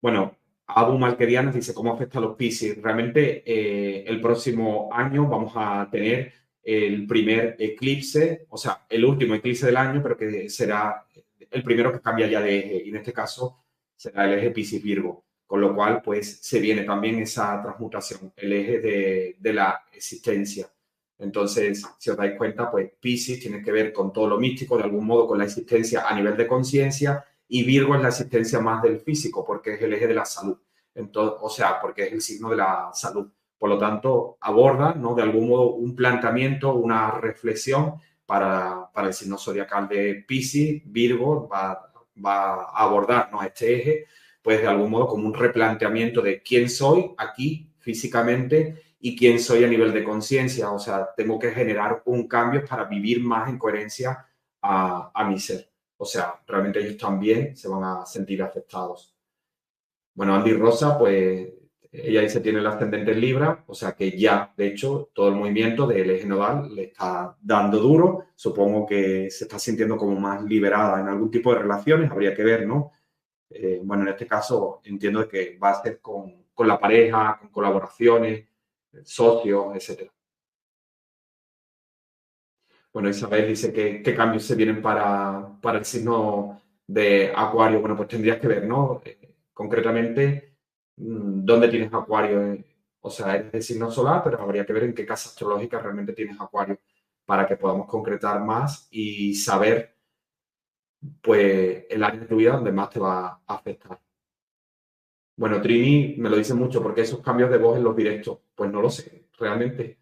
Bueno, 0.00 0.36
Abu 0.66 0.98
Malquerianas 0.98 1.54
dice 1.54 1.74
cómo 1.74 1.92
afecta 1.92 2.18
a 2.18 2.22
los 2.22 2.36
Pisces. 2.36 2.80
Realmente 2.80 3.42
eh, 3.46 4.04
el 4.06 4.20
próximo 4.20 4.88
año 4.92 5.28
vamos 5.28 5.52
a 5.56 5.88
tener 5.90 6.32
el 6.62 7.06
primer 7.06 7.56
eclipse, 7.58 8.46
o 8.48 8.56
sea, 8.56 8.86
el 8.88 9.04
último 9.04 9.34
eclipse 9.34 9.66
del 9.66 9.76
año, 9.76 10.02
pero 10.02 10.16
que 10.16 10.48
será 10.48 11.04
el 11.50 11.62
primero 11.62 11.92
que 11.92 12.00
cambia 12.00 12.26
ya 12.26 12.40
de 12.40 12.58
eje. 12.58 12.82
Y 12.86 12.90
en 12.90 12.96
este 12.96 13.12
caso 13.12 13.64
será 13.96 14.24
el 14.24 14.38
eje 14.38 14.50
Pisces-Virgo. 14.50 15.24
Con 15.46 15.60
lo 15.60 15.74
cual, 15.74 16.00
pues 16.02 16.38
se 16.40 16.60
viene 16.60 16.82
también 16.82 17.18
esa 17.18 17.60
transmutación, 17.60 18.32
el 18.36 18.52
eje 18.54 18.80
de, 18.80 19.36
de 19.38 19.52
la 19.52 19.82
existencia. 19.92 20.66
Entonces, 21.18 21.84
si 21.98 22.08
os 22.08 22.16
dais 22.16 22.36
cuenta, 22.38 22.70
pues 22.70 22.90
Pisces 22.98 23.38
tiene 23.38 23.62
que 23.62 23.70
ver 23.70 23.92
con 23.92 24.12
todo 24.12 24.28
lo 24.28 24.38
místico, 24.40 24.78
de 24.78 24.84
algún 24.84 25.04
modo 25.04 25.26
con 25.26 25.36
la 25.36 25.44
existencia 25.44 26.08
a 26.08 26.14
nivel 26.14 26.38
de 26.38 26.46
conciencia 26.46 27.22
y 27.54 27.64
Virgo 27.64 27.94
es 27.94 28.00
la 28.00 28.08
existencia 28.08 28.60
más 28.60 28.82
del 28.82 29.00
físico 29.00 29.44
porque 29.44 29.74
es 29.74 29.82
el 29.82 29.92
eje 29.92 30.06
de 30.06 30.14
la 30.14 30.24
salud. 30.24 30.56
Entonces, 30.94 31.38
o 31.42 31.50
sea, 31.50 31.78
porque 31.82 32.04
es 32.04 32.12
el 32.14 32.22
signo 32.22 32.48
de 32.48 32.56
la 32.56 32.88
salud. 32.94 33.30
Por 33.58 33.68
lo 33.68 33.76
tanto, 33.76 34.38
aborda, 34.40 34.94
¿no? 34.94 35.14
De 35.14 35.20
algún 35.20 35.50
modo, 35.50 35.74
un 35.74 35.94
planteamiento, 35.94 36.74
una 36.74 37.10
reflexión 37.10 37.96
para, 38.24 38.90
para 38.94 39.08
el 39.08 39.12
signo 39.12 39.36
zodiacal 39.36 39.86
de 39.86 40.24
Pisces, 40.26 40.80
Virgo, 40.86 41.46
va, 41.46 41.92
va 42.24 42.54
a 42.54 42.84
abordar, 42.84 43.28
¿no? 43.30 43.42
Este 43.42 43.76
eje, 43.76 44.06
pues 44.40 44.62
de 44.62 44.68
algún 44.68 44.90
modo 44.90 45.06
como 45.08 45.26
un 45.26 45.34
replanteamiento 45.34 46.22
de 46.22 46.42
quién 46.42 46.70
soy 46.70 47.14
aquí 47.18 47.70
físicamente 47.80 48.82
y 48.98 49.14
quién 49.14 49.38
soy 49.38 49.62
a 49.62 49.68
nivel 49.68 49.92
de 49.92 50.04
conciencia. 50.04 50.70
O 50.70 50.78
sea, 50.78 51.10
tengo 51.14 51.38
que 51.38 51.50
generar 51.50 52.00
un 52.06 52.26
cambio 52.26 52.64
para 52.64 52.84
vivir 52.84 53.22
más 53.22 53.50
en 53.50 53.58
coherencia 53.58 54.26
a, 54.62 55.10
a 55.12 55.24
mi 55.28 55.38
ser. 55.38 55.71
O 56.02 56.04
sea, 56.04 56.34
realmente 56.48 56.80
ellos 56.80 56.96
también 56.96 57.56
se 57.56 57.68
van 57.68 57.84
a 57.84 58.04
sentir 58.04 58.42
afectados. 58.42 59.14
Bueno, 60.14 60.34
Andy 60.34 60.52
Rosa, 60.54 60.98
pues 60.98 61.48
ella 61.92 62.22
dice 62.22 62.40
tiene 62.40 62.58
el 62.58 62.66
ascendente 62.66 63.12
en 63.12 63.20
Libra, 63.20 63.62
o 63.68 63.72
sea 63.72 63.92
que 63.92 64.18
ya, 64.18 64.52
de 64.56 64.66
hecho, 64.66 65.10
todo 65.14 65.28
el 65.28 65.36
movimiento 65.36 65.86
del 65.86 66.10
eje 66.10 66.26
nodal 66.26 66.74
le 66.74 66.86
está 66.86 67.36
dando 67.40 67.78
duro. 67.78 68.24
Supongo 68.34 68.84
que 68.84 69.30
se 69.30 69.44
está 69.44 69.60
sintiendo 69.60 69.96
como 69.96 70.18
más 70.18 70.42
liberada 70.42 71.00
en 71.00 71.06
algún 71.06 71.30
tipo 71.30 71.52
de 71.52 71.60
relaciones, 71.60 72.10
habría 72.10 72.34
que 72.34 72.42
ver, 72.42 72.66
¿no? 72.66 72.90
Eh, 73.48 73.80
bueno, 73.84 74.02
en 74.02 74.08
este 74.08 74.26
caso 74.26 74.80
entiendo 74.82 75.28
que 75.28 75.56
va 75.56 75.70
a 75.70 75.82
ser 75.84 76.00
con, 76.00 76.46
con 76.52 76.66
la 76.66 76.80
pareja, 76.80 77.38
con 77.40 77.50
colaboraciones, 77.50 78.44
socios, 79.04 79.66
etcétera. 79.76 80.12
Bueno, 82.92 83.08
Isabel 83.08 83.48
dice 83.48 83.72
que 83.72 84.02
qué 84.02 84.14
cambios 84.14 84.44
se 84.44 84.54
vienen 84.54 84.82
para, 84.82 85.58
para 85.62 85.78
el 85.78 85.84
signo 85.84 86.60
de 86.86 87.32
Acuario. 87.34 87.80
Bueno, 87.80 87.96
pues 87.96 88.08
tendrías 88.08 88.38
que 88.38 88.48
ver, 88.48 88.66
¿no? 88.66 89.00
Eh, 89.04 89.36
concretamente, 89.54 90.56
mm, 90.96 91.44
dónde 91.44 91.68
tienes 91.68 91.92
Acuario. 91.92 92.62
O 93.00 93.10
sea, 93.10 93.36
es 93.36 93.54
el 93.54 93.62
signo 93.62 93.90
solar, 93.90 94.22
pero 94.22 94.40
habría 94.42 94.66
que 94.66 94.72
ver 94.72 94.84
en 94.84 94.94
qué 94.94 95.06
casa 95.06 95.28
astrológica 95.30 95.78
realmente 95.80 96.12
tienes 96.12 96.38
Acuario 96.40 96.78
para 97.24 97.46
que 97.46 97.56
podamos 97.56 97.86
concretar 97.86 98.40
más 98.44 98.88
y 98.90 99.34
saber, 99.34 99.96
pues, 101.22 101.84
el 101.90 102.02
área 102.04 102.20
de 102.20 102.26
tu 102.26 102.36
vida 102.36 102.52
donde 102.52 102.72
más 102.72 102.90
te 102.90 103.00
va 103.00 103.26
a 103.46 103.54
afectar. 103.54 103.98
Bueno, 105.36 105.60
Trini 105.60 106.16
me 106.18 106.28
lo 106.30 106.36
dice 106.36 106.54
mucho 106.54 106.82
porque 106.82 107.02
esos 107.02 107.20
cambios 107.20 107.50
de 107.50 107.58
voz 107.58 107.76
en 107.76 107.84
los 107.84 107.96
directos, 107.96 108.38
pues 108.54 108.70
no 108.70 108.80
lo 108.82 108.90
sé, 108.90 109.28
realmente. 109.38 109.98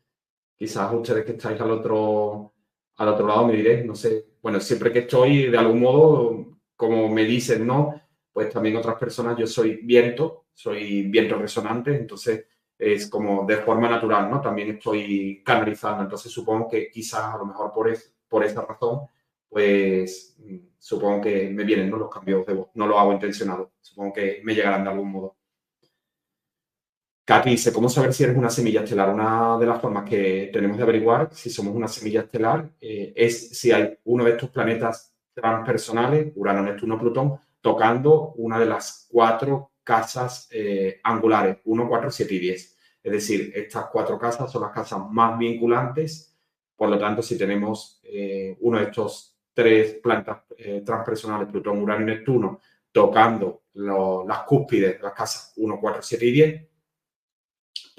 Quizás 0.57 0.93
ustedes 0.95 1.25
que 1.25 1.33
estáis 1.33 1.61
al 1.61 1.71
otro 1.73 2.55
al 3.01 3.09
otro 3.09 3.27
lado 3.27 3.47
me 3.47 3.55
diré, 3.55 3.83
no 3.83 3.95
sé, 3.95 4.27
bueno, 4.43 4.61
siempre 4.61 4.93
que 4.93 5.01
estoy 5.01 5.47
de 5.47 5.57
algún 5.57 5.81
modo, 5.81 6.59
como 6.77 7.09
me 7.09 7.25
dicen, 7.25 7.67
¿no? 7.67 7.99
Pues 8.31 8.53
también 8.53 8.77
otras 8.77 8.97
personas, 8.99 9.39
yo 9.39 9.47
soy 9.47 9.77
viento, 9.83 10.49
soy 10.53 11.05
viento 11.05 11.37
resonante, 11.37 11.97
entonces 11.97 12.45
es 12.79 13.09
como 13.09 13.47
de 13.47 13.57
forma 13.57 13.89
natural, 13.89 14.31
¿no? 14.31 14.43
También 14.43 14.73
estoy 14.73 15.43
canalizando, 15.43 16.03
entonces 16.03 16.31
supongo 16.31 16.69
que 16.69 16.91
quizás 16.91 17.35
a 17.35 17.39
lo 17.39 17.47
mejor 17.47 17.73
por, 17.73 17.89
es, 17.89 18.15
por 18.29 18.45
esa 18.45 18.67
razón, 18.67 19.07
pues 19.49 20.37
mm, 20.39 20.59
supongo 20.79 21.23
que 21.23 21.49
me 21.49 21.65
vienen 21.65 21.89
¿no? 21.89 21.97
los 21.97 22.11
cambios 22.11 22.45
de 22.45 22.53
voz, 22.53 22.69
no 22.75 22.87
lo 22.87 22.99
hago 22.99 23.15
intencionado, 23.15 23.73
supongo 23.81 24.13
que 24.13 24.43
me 24.45 24.55
llegarán 24.55 24.85
de 24.85 24.91
algún 24.91 25.11
modo. 25.11 25.37
Katy 27.25 27.51
dice, 27.51 27.73
¿cómo 27.73 27.89
saber 27.89 28.13
si 28.13 28.25
eres 28.25 28.37
una 28.37 28.51
semilla 28.51 28.83
estelar? 28.83 29.11
Una 29.11 29.57
de 29.59 29.67
las 29.67 29.81
formas 29.81 30.09
que 30.09 30.51
tenemos 30.53 30.77
de 30.77 30.83
averiguar 30.83 31.31
si 31.33 31.51
somos 31.51 31.75
una 31.75 31.87
semilla 31.87 32.23
estelar 32.23 32.69
eh, 32.81 33.13
es 33.15 33.51
si 33.51 33.71
hay 33.71 33.99
uno 34.05 34.25
de 34.25 34.33
estos 34.33 34.51
planetas 34.51 35.15
transpersonales, 35.33 36.33
Urano, 36.35 36.63
Neptuno, 36.63 36.99
Plutón, 36.99 37.39
tocando 37.61 38.33
una 38.37 38.59
de 38.59 38.67
las 38.67 39.07
cuatro 39.11 39.73
casas 39.85 40.49
eh, 40.51 41.01
angulares, 41.05 41.59
1, 41.65 41.89
4, 41.89 42.11
7 42.11 42.35
y 42.35 42.39
10. 42.39 42.77
Es 43.03 43.13
decir, 43.13 43.53
estas 43.55 43.87
cuatro 43.87 44.19
casas 44.19 44.51
son 44.51 44.63
las 44.63 44.73
casas 44.73 45.01
más 45.11 45.39
vinculantes. 45.39 46.37
Por 46.77 46.89
lo 46.89 46.99
tanto, 46.99 47.23
si 47.23 47.39
tenemos 47.39 48.01
eh, 48.03 48.57
uno 48.61 48.79
de 48.79 48.85
estos 48.85 49.37
tres 49.55 49.95
planetas 50.03 50.43
transpersonales, 50.85 51.49
Plutón, 51.49 51.83
Urano 51.83 52.03
y 52.03 52.07
Neptuno, 52.07 52.61
tocando 52.93 53.63
las 53.75 54.43
cúspides 54.43 55.01
las 55.01 55.13
casas 55.13 55.53
1, 55.57 55.79
4, 55.81 56.03
7 56.03 56.27
y 56.27 56.33
10, 56.33 56.70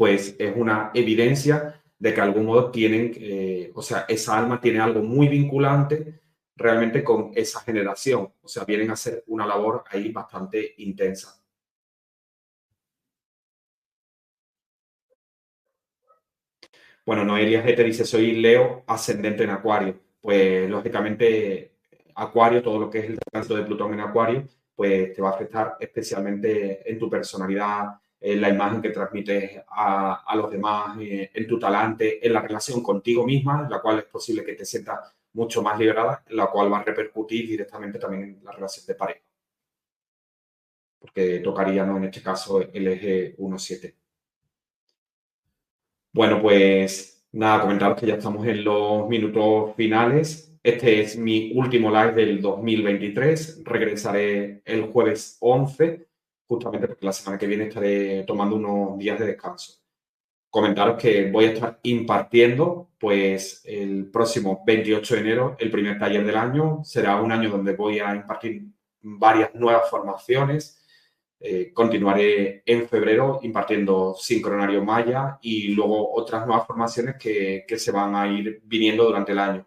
pues 0.01 0.35
es 0.39 0.55
una 0.55 0.89
evidencia 0.95 1.79
de 1.99 2.09
que 2.09 2.15
de 2.15 2.21
algún 2.23 2.47
modo 2.47 2.71
tienen, 2.71 3.13
eh, 3.17 3.71
o 3.75 3.83
sea, 3.83 4.05
esa 4.09 4.35
alma 4.35 4.59
tiene 4.59 4.79
algo 4.79 5.03
muy 5.03 5.27
vinculante 5.27 6.21
realmente 6.55 7.03
con 7.03 7.31
esa 7.35 7.59
generación. 7.59 8.33
O 8.41 8.47
sea, 8.47 8.65
vienen 8.65 8.89
a 8.89 8.93
hacer 8.93 9.23
una 9.27 9.45
labor 9.45 9.83
ahí 9.91 10.11
bastante 10.11 10.73
intensa. 10.77 11.39
Bueno, 17.05 17.23
Noelia 17.23 17.63
te 17.63 17.83
dice, 17.83 18.03
soy 18.03 18.31
Leo 18.37 18.83
ascendente 18.87 19.43
en 19.43 19.51
Acuario. 19.51 19.99
pues 20.19 20.67
lógicamente 20.67 21.75
Acuario, 22.15 22.63
todo 22.63 22.79
lo 22.79 22.89
que 22.89 22.99
es 22.99 23.05
el 23.05 23.19
tránsito 23.19 23.55
de 23.55 23.65
Plutón 23.65 23.93
en 23.93 23.99
Acuario, 23.99 24.47
pues 24.75 25.13
te 25.13 25.21
va 25.21 25.29
a 25.29 25.33
afectar 25.35 25.77
especialmente 25.79 26.89
en 26.91 26.97
tu 26.97 27.07
personalidad, 27.07 28.01
en 28.21 28.39
la 28.39 28.49
imagen 28.49 28.81
que 28.83 28.91
transmites 28.91 29.61
a, 29.67 30.33
los 30.35 30.51
demás, 30.51 30.95
eh, 31.01 31.31
en 31.33 31.47
tu 31.47 31.57
talante, 31.57 32.25
en 32.25 32.33
la 32.33 32.41
relación 32.41 32.83
contigo 32.83 33.25
misma, 33.25 33.63
en 33.63 33.71
la 33.71 33.81
cual 33.81 33.99
es 33.99 34.05
posible 34.05 34.45
que 34.45 34.53
te 34.53 34.63
sientas 34.63 35.11
mucho 35.33 35.63
más 35.63 35.79
liberada, 35.79 36.23
la 36.29 36.47
cual 36.47 36.71
va 36.71 36.79
a 36.79 36.83
repercutir 36.83 37.47
directamente 37.47 37.97
también 37.97 38.23
en 38.23 38.45
la 38.45 38.51
relación 38.51 38.85
de 38.85 38.95
pareja. 38.95 39.21
Porque 40.99 41.39
tocaría, 41.39 41.83
¿no? 41.83 41.97
En 41.97 42.05
este 42.05 42.21
caso, 42.21 42.61
el 42.61 42.87
eje 42.87 43.35
1-7. 43.37 43.95
Bueno, 46.13 46.41
pues 46.41 47.25
nada, 47.31 47.61
comentaros 47.61 47.99
que 47.99 48.05
ya 48.05 48.15
estamos 48.15 48.45
en 48.45 48.63
los 48.63 49.07
minutos 49.09 49.75
finales. 49.75 50.53
Este 50.61 51.01
es 51.01 51.17
mi 51.17 51.53
último 51.55 51.89
live 51.89 52.13
del 52.13 52.39
2023. 52.39 53.63
Regresaré 53.63 54.61
el 54.65 54.83
jueves 54.91 55.37
11 55.39 56.10
justamente 56.51 56.85
porque 56.85 57.05
la 57.05 57.13
semana 57.13 57.39
que 57.39 57.47
viene 57.47 57.67
estaré 57.67 58.25
tomando 58.25 58.57
unos 58.57 58.99
días 58.99 59.17
de 59.17 59.25
descanso. 59.25 59.79
Comentaros 60.49 61.01
que 61.01 61.31
voy 61.31 61.45
a 61.45 61.51
estar 61.53 61.79
impartiendo, 61.83 62.89
pues 62.99 63.61
el 63.63 64.11
próximo 64.11 64.61
28 64.65 65.15
de 65.15 65.21
enero, 65.21 65.55
el 65.57 65.71
primer 65.71 65.97
taller 65.97 66.25
del 66.25 66.35
año. 66.35 66.81
Será 66.83 67.21
un 67.21 67.31
año 67.31 67.49
donde 67.49 67.73
voy 67.73 67.99
a 67.99 68.13
impartir 68.13 68.65
varias 68.99 69.55
nuevas 69.55 69.89
formaciones. 69.89 70.83
Eh, 71.39 71.71
continuaré 71.73 72.63
en 72.65 72.85
febrero 72.85 73.39
impartiendo 73.43 74.13
sincronario 74.19 74.83
maya 74.83 75.39
y 75.41 75.69
luego 75.69 76.13
otras 76.13 76.45
nuevas 76.45 76.67
formaciones 76.67 77.15
que, 77.17 77.63
que 77.65 77.79
se 77.79 77.91
van 77.91 78.13
a 78.13 78.27
ir 78.27 78.61
viniendo 78.65 79.05
durante 79.05 79.31
el 79.31 79.39
año. 79.39 79.65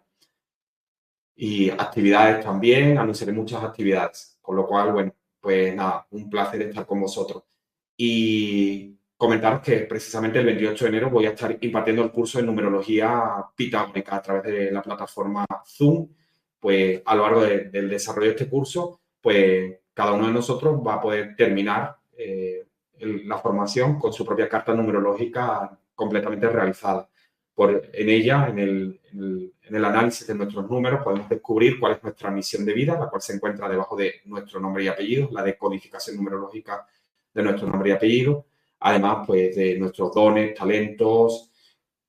Y 1.35 1.67
actividades 1.71 2.45
también, 2.45 2.99
anunciaré 2.99 3.33
muchas 3.33 3.63
actividades. 3.63 4.37
Con 4.39 4.55
lo 4.55 4.67
cual, 4.67 4.93
bueno, 4.93 5.11
pues 5.45 5.75
nada, 5.75 6.07
un 6.09 6.27
placer 6.27 6.63
estar 6.63 6.87
con 6.87 6.99
vosotros. 6.99 7.43
Y 7.95 8.97
comentaros 9.15 9.61
que 9.61 9.81
precisamente 9.81 10.39
el 10.39 10.45
28 10.47 10.85
de 10.85 10.89
enero 10.89 11.11
voy 11.11 11.27
a 11.27 11.29
estar 11.29 11.55
impartiendo 11.61 12.01
el 12.01 12.09
curso 12.11 12.39
de 12.39 12.45
numerología 12.47 13.45
pitagórica 13.55 14.15
a 14.15 14.21
través 14.23 14.43
de 14.45 14.71
la 14.71 14.81
plataforma 14.81 15.45
Zoom. 15.63 16.07
Pues 16.59 16.99
a 17.05 17.13
lo 17.13 17.21
largo 17.21 17.41
del 17.43 17.87
desarrollo 17.87 18.29
de 18.29 18.31
este 18.31 18.49
curso, 18.49 19.01
pues 19.21 19.81
cada 19.93 20.13
uno 20.13 20.25
de 20.25 20.33
nosotros 20.33 20.81
va 20.83 20.95
a 20.95 21.01
poder 21.01 21.35
terminar 21.35 21.95
eh, 22.17 22.65
la 22.97 23.37
formación 23.37 23.99
con 23.99 24.11
su 24.11 24.25
propia 24.25 24.49
carta 24.49 24.73
numerológica 24.73 25.77
completamente 25.93 26.49
realizada. 26.49 27.07
En 27.57 28.09
ella, 28.09 28.47
en 28.49 28.59
el, 28.59 29.01
en 29.13 29.75
el, 29.75 29.85
análisis 29.85 30.27
de 30.27 30.35
nuestros 30.35 30.69
números, 30.69 31.01
podemos 31.01 31.29
descubrir 31.29 31.79
cuál 31.79 31.93
es 31.93 32.03
nuestra 32.03 32.29
misión 32.29 32.65
de 32.65 32.73
vida, 32.73 32.99
la 32.99 33.07
cual 33.07 33.21
se 33.21 33.33
encuentra 33.33 33.69
debajo 33.69 33.95
de 33.95 34.15
nuestro 34.25 34.59
nombre 34.59 34.83
y 34.83 34.87
apellido, 34.89 35.29
la 35.31 35.41
decodificación 35.41 36.17
numerológica 36.17 36.85
de 37.33 37.43
nuestro 37.43 37.69
nombre 37.69 37.89
y 37.89 37.93
apellido, 37.93 38.45
además 38.79 39.25
pues 39.25 39.55
de 39.55 39.79
nuestros 39.79 40.13
dones, 40.13 40.53
talentos, 40.53 41.49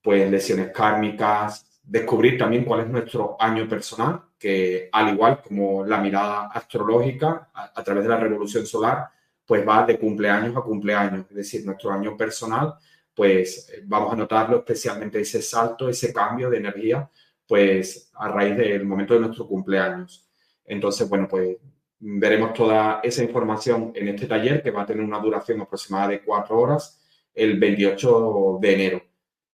pues 0.02 0.28
lesiones 0.28 0.72
kármicas, 0.72 1.80
descubrir 1.84 2.36
también 2.36 2.64
cuál 2.64 2.80
es 2.80 2.88
nuestro 2.88 3.36
año 3.38 3.68
personal, 3.68 4.22
que 4.36 4.88
al 4.90 5.14
igual 5.14 5.42
como 5.42 5.84
la 5.84 5.98
mirada 5.98 6.48
astrológica 6.52 7.50
a, 7.54 7.70
a 7.72 7.84
través 7.84 8.02
de 8.02 8.08
la 8.10 8.18
revolución 8.18 8.66
solar, 8.66 9.10
pues 9.46 9.66
va 9.66 9.86
de 9.86 9.96
cumpleaños 9.96 10.56
a 10.56 10.60
cumpleaños, 10.60 11.26
es 11.30 11.36
decir, 11.36 11.64
nuestro 11.64 11.92
año 11.92 12.16
personal 12.16 12.74
pues 13.16 13.70
eh, 13.70 13.82
vamos 13.84 14.12
a 14.12 14.16
notarlo 14.16 14.58
especialmente 14.58 15.20
ese 15.20 15.40
salto, 15.40 15.88
ese 15.88 16.12
cambio 16.12 16.50
de 16.50 16.58
energía, 16.58 17.10
pues 17.48 18.10
a 18.14 18.28
raíz 18.28 18.56
del 18.56 18.84
momento 18.84 19.14
de 19.14 19.20
nuestro 19.20 19.48
cumpleaños. 19.48 20.28
Entonces, 20.64 21.08
bueno, 21.08 21.26
pues 21.26 21.56
veremos 21.98 22.52
toda 22.52 23.00
esa 23.02 23.24
información 23.24 23.92
en 23.94 24.08
este 24.08 24.26
taller 24.26 24.62
que 24.62 24.70
va 24.70 24.82
a 24.82 24.86
tener 24.86 25.02
una 25.02 25.18
duración 25.18 25.62
aproximada 25.62 26.08
de 26.08 26.22
cuatro 26.22 26.60
horas 26.60 27.00
el 27.34 27.58
28 27.58 28.58
de 28.60 28.74
enero 28.74 29.02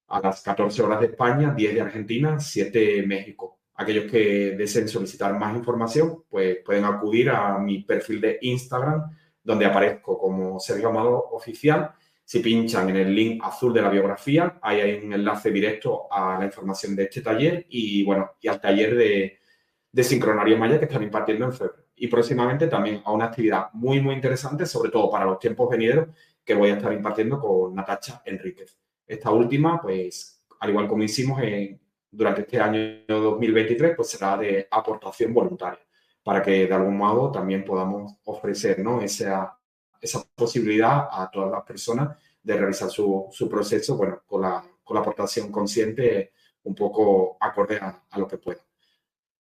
a 0.09 0.21
las 0.21 0.43
14 0.43 0.83
horas 0.83 1.01
de 1.01 1.07
España, 1.07 1.55
10 1.55 1.75
de 1.75 1.81
Argentina, 1.81 2.41
7 2.41 2.79
de 2.79 3.07
México. 3.07 3.61
Aquellos 3.77 4.11
que 4.11 4.55
deseen 4.59 4.89
solicitar 4.89 5.39
más 5.39 5.57
información, 5.57 6.25
pues 6.29 6.59
pueden 6.65 6.85
acudir 6.85 7.31
a 7.31 7.59
mi 7.59 7.85
perfil 7.85 8.21
de 8.21 8.39
Instagram, 8.43 9.05
donde 9.43 9.67
aparezco 9.67 10.19
como 10.19 10.59
Sergio 10.59 10.89
Amado 10.89 11.29
Oficial 11.31 11.95
si 12.33 12.39
pinchan 12.41 12.89
en 12.89 12.97
el 12.97 13.14
link 13.14 13.45
azul 13.45 13.74
de 13.74 13.83
la 13.83 13.91
biografía, 13.91 14.59
ahí 14.62 14.80
hay 14.80 15.05
un 15.05 15.12
enlace 15.12 15.51
directo 15.51 16.11
a 16.11 16.39
la 16.39 16.47
información 16.47 16.97
de 16.97 17.03
este 17.03 17.20
taller 17.20 17.66
y, 17.68 18.03
bueno, 18.05 18.37
y 18.41 18.49
al 18.49 18.59
taller 18.59 18.97
de, 18.97 19.39
de 19.93 20.03
sincronario 20.03 20.57
maya 20.57 20.78
que 20.78 20.87
están 20.87 21.03
impartiendo 21.03 21.45
en 21.45 21.53
febrero. 21.53 21.85
Y 21.95 22.07
próximamente 22.07 22.68
también 22.68 23.03
a 23.05 23.12
una 23.12 23.26
actividad 23.26 23.66
muy, 23.74 24.01
muy 24.01 24.14
interesante, 24.14 24.64
sobre 24.64 24.91
todo 24.91 25.11
para 25.11 25.26
los 25.26 25.39
tiempos 25.39 25.68
venideros, 25.68 26.09
que 26.43 26.55
voy 26.55 26.70
a 26.70 26.76
estar 26.76 26.91
impartiendo 26.91 27.39
con 27.39 27.74
Natacha 27.74 28.22
Enríquez. 28.24 28.78
Esta 29.07 29.30
última, 29.30 29.78
pues, 29.78 30.43
al 30.59 30.70
igual 30.70 30.89
como 30.89 31.03
hicimos 31.03 31.39
durante 32.11 32.41
este 32.41 32.59
año 32.59 33.05
2023, 33.09 33.93
pues 33.95 34.09
será 34.09 34.39
de 34.39 34.68
aportación 34.70 35.35
voluntaria, 35.35 35.85
para 36.22 36.41
que 36.41 36.66
de 36.66 36.72
algún 36.72 36.97
modo 36.97 37.30
también 37.30 37.62
podamos 37.62 38.16
ofrecer 38.24 38.78
¿no? 38.78 39.03
esa, 39.03 39.55
esa 40.03 40.23
posibilidad 40.35 41.09
a 41.11 41.31
todas 41.33 41.51
las 41.51 41.63
personas 41.63 42.19
de 42.43 42.57
realizar 42.57 42.91
su, 42.91 43.29
su 43.31 43.49
proceso, 43.49 43.97
bueno, 43.97 44.23
con 44.27 44.43
la, 44.43 44.63
con 44.83 44.97
la, 44.97 45.01
aportación 45.01 45.51
consciente 45.51 46.33
un 46.65 46.75
poco 46.75 47.37
acorde 47.41 47.77
a, 47.77 48.03
lo 48.19 48.27
que 48.27 48.39
pueda. 48.39 48.61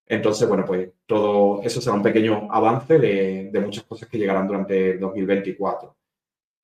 Entonces, 0.06 0.48
bueno, 0.48 0.64
pues 0.64 0.90
todo 1.04 1.62
eso 1.62 1.80
será 1.80 1.96
un 1.96 2.02
pequeño 2.02 2.48
avance 2.50 2.98
de, 2.98 3.50
de, 3.52 3.60
muchas 3.60 3.84
cosas 3.84 4.08
que 4.08 4.18
llegarán 4.18 4.46
durante 4.46 4.92
el 4.92 5.00
2024. 5.00 5.96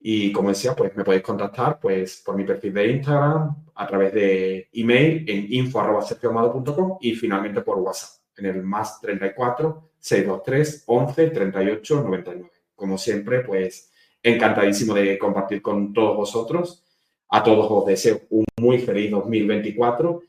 Y 0.01 0.31
como 0.33 0.51
decía, 0.51 0.77
pues 0.77 0.95
me 0.97 1.05
podéis 1.05 1.25
contactar 1.25 1.81
pues, 1.81 2.23
por 2.25 2.37
mi 2.37 2.45
perfil 2.45 2.75
de 2.75 2.93
Instagram, 2.93 3.67
a 3.75 3.87
través 3.87 4.13
de 4.13 4.69
email 4.73 5.25
en 5.29 5.53
info.sergioamado.com 5.53 6.99
y 7.01 7.15
finalmente 7.15 7.63
por 7.63 7.79
WhatsApp 7.79 8.19
en 8.37 8.47
el 8.47 8.63
más 8.63 9.01
34 9.01 9.91
623 9.99 10.85
11 10.87 11.31
38 11.31 12.03
99. 12.03 12.58
Como 12.79 12.97
siempre, 12.97 13.41
pues 13.41 13.91
encantadísimo 14.23 14.95
de 14.95 15.19
compartir 15.19 15.61
con 15.61 15.93
todos 15.93 16.17
vosotros. 16.17 16.85
A 17.29 17.43
todos 17.43 17.67
os 17.69 17.85
deseo 17.87 18.21
un 18.31 18.45
muy 18.57 18.79
feliz 18.79 19.11
2024. 19.11 20.23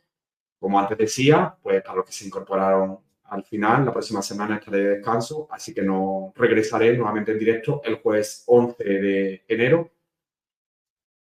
Como 0.60 0.80
antes 0.80 0.98
decía, 0.98 1.56
pues 1.62 1.84
para 1.84 1.98
los 1.98 2.06
que 2.08 2.12
se 2.12 2.26
incorporaron 2.26 2.98
al 3.26 3.44
final, 3.44 3.86
la 3.86 3.94
próxima 3.94 4.24
semana 4.24 4.56
estaré 4.56 4.80
de 4.80 4.90
descanso, 4.96 5.48
así 5.52 5.76
que 5.76 5.84
no 5.84 6.34
regresaré 6.36 6.98
nuevamente 6.98 7.32
en 7.34 7.38
directo 7.38 7.82
el 7.86 7.98
jueves 7.98 8.44
11 8.48 8.84
de 8.84 9.44
enero. 9.48 9.92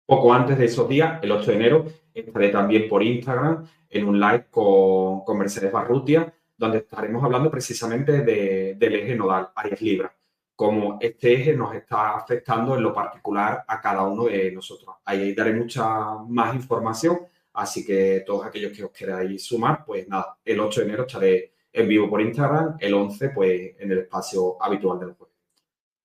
Poco 0.05 0.33
antes 0.33 0.57
de 0.57 0.65
esos 0.65 0.89
días, 0.89 1.23
el 1.23 1.31
8 1.31 1.51
de 1.51 1.55
enero, 1.55 1.85
estaré 2.13 2.49
también 2.49 2.89
por 2.89 3.01
Instagram 3.01 3.65
en 3.89 4.05
un 4.05 4.19
live 4.19 4.47
con, 4.51 5.37
Mercedes 5.37 5.71
Barrutia, 5.71 6.33
donde 6.57 6.79
estaremos 6.79 7.23
hablando 7.23 7.49
precisamente 7.49 8.21
de, 8.21 8.75
del 8.77 8.95
eje 8.95 9.15
nodal, 9.15 9.49
Aries 9.55 9.81
Libra 9.81 10.14
cómo 10.55 10.97
este 11.01 11.33
eje 11.33 11.53
nos 11.55 11.75
está 11.75 12.15
afectando 12.15 12.75
en 12.75 12.83
lo 12.83 12.93
particular 12.93 13.63
a 13.67 13.81
cada 13.81 14.03
uno 14.03 14.25
de 14.25 14.51
nosotros. 14.51 14.95
Ahí 15.03 15.33
daré 15.33 15.53
mucha 15.53 16.15
más 16.27 16.55
información, 16.55 17.19
así 17.53 17.85
que 17.85 18.23
todos 18.25 18.45
aquellos 18.45 18.71
que 18.71 18.83
os 18.83 18.91
queráis 18.91 19.45
sumar, 19.45 19.83
pues 19.85 20.07
nada, 20.07 20.37
el 20.45 20.59
8 20.59 20.79
de 20.79 20.85
enero 20.85 21.05
estaré 21.05 21.53
en 21.73 21.87
vivo 21.87 22.09
por 22.09 22.21
Instagram, 22.21 22.77
el 22.79 22.93
11 22.93 23.29
pues 23.29 23.75
en 23.79 23.91
el 23.91 23.99
espacio 23.99 24.61
habitual 24.61 24.99
del 24.99 25.13
jueves. 25.13 25.35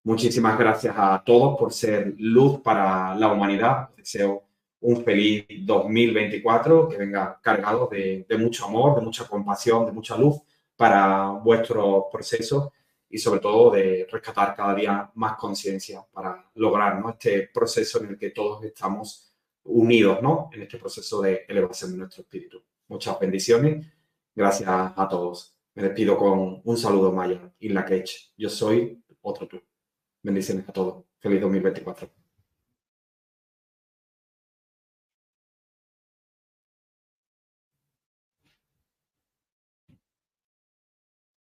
Muchísimas 0.02 0.58
gracias 0.58 0.94
a 0.96 1.22
todos 1.24 1.58
por 1.58 1.72
ser 1.72 2.14
luz 2.18 2.60
para 2.60 3.14
la 3.14 3.32
humanidad. 3.32 3.90
deseo 3.96 4.44
un 4.82 5.04
feliz 5.04 5.44
2024 5.60 6.88
que 6.88 6.96
venga 6.96 7.38
cargado 7.42 7.86
de, 7.86 8.24
de 8.26 8.38
mucho 8.38 8.64
amor, 8.64 8.96
de 8.98 9.02
mucha 9.02 9.26
compasión, 9.28 9.84
de 9.84 9.92
mucha 9.92 10.16
luz 10.16 10.40
para 10.74 11.28
vuestros 11.28 12.04
procesos 12.10 12.70
y 13.10 13.18
sobre 13.18 13.40
todo 13.40 13.72
de 13.72 14.06
rescatar 14.10 14.54
cada 14.54 14.74
día 14.74 15.10
más 15.14 15.36
conciencia 15.36 16.06
para 16.12 16.48
lograr 16.54 17.00
¿no? 17.00 17.10
este 17.10 17.50
proceso 17.52 18.02
en 18.02 18.10
el 18.10 18.18
que 18.18 18.30
todos 18.30 18.64
estamos 18.64 19.34
unidos 19.64 20.22
¿no? 20.22 20.48
en 20.52 20.62
este 20.62 20.78
proceso 20.78 21.20
de 21.20 21.44
elevación 21.48 21.90
de 21.92 21.98
nuestro 21.98 22.22
espíritu. 22.22 22.62
Muchas 22.88 23.18
bendiciones. 23.18 23.86
Gracias 24.34 24.68
a 24.68 25.08
todos. 25.10 25.56
Me 25.74 25.82
despido 25.82 26.16
con 26.16 26.62
un 26.64 26.76
saludo 26.76 27.12
maya, 27.12 27.52
In 27.60 27.74
la 27.74 27.86
Yo 28.36 28.48
soy 28.48 29.02
otro 29.22 29.46
tú. 29.46 29.60
Bendiciones 30.22 30.68
a 30.68 30.72
todos. 30.72 31.04
Feliz 31.18 31.40
2024. 31.40 32.19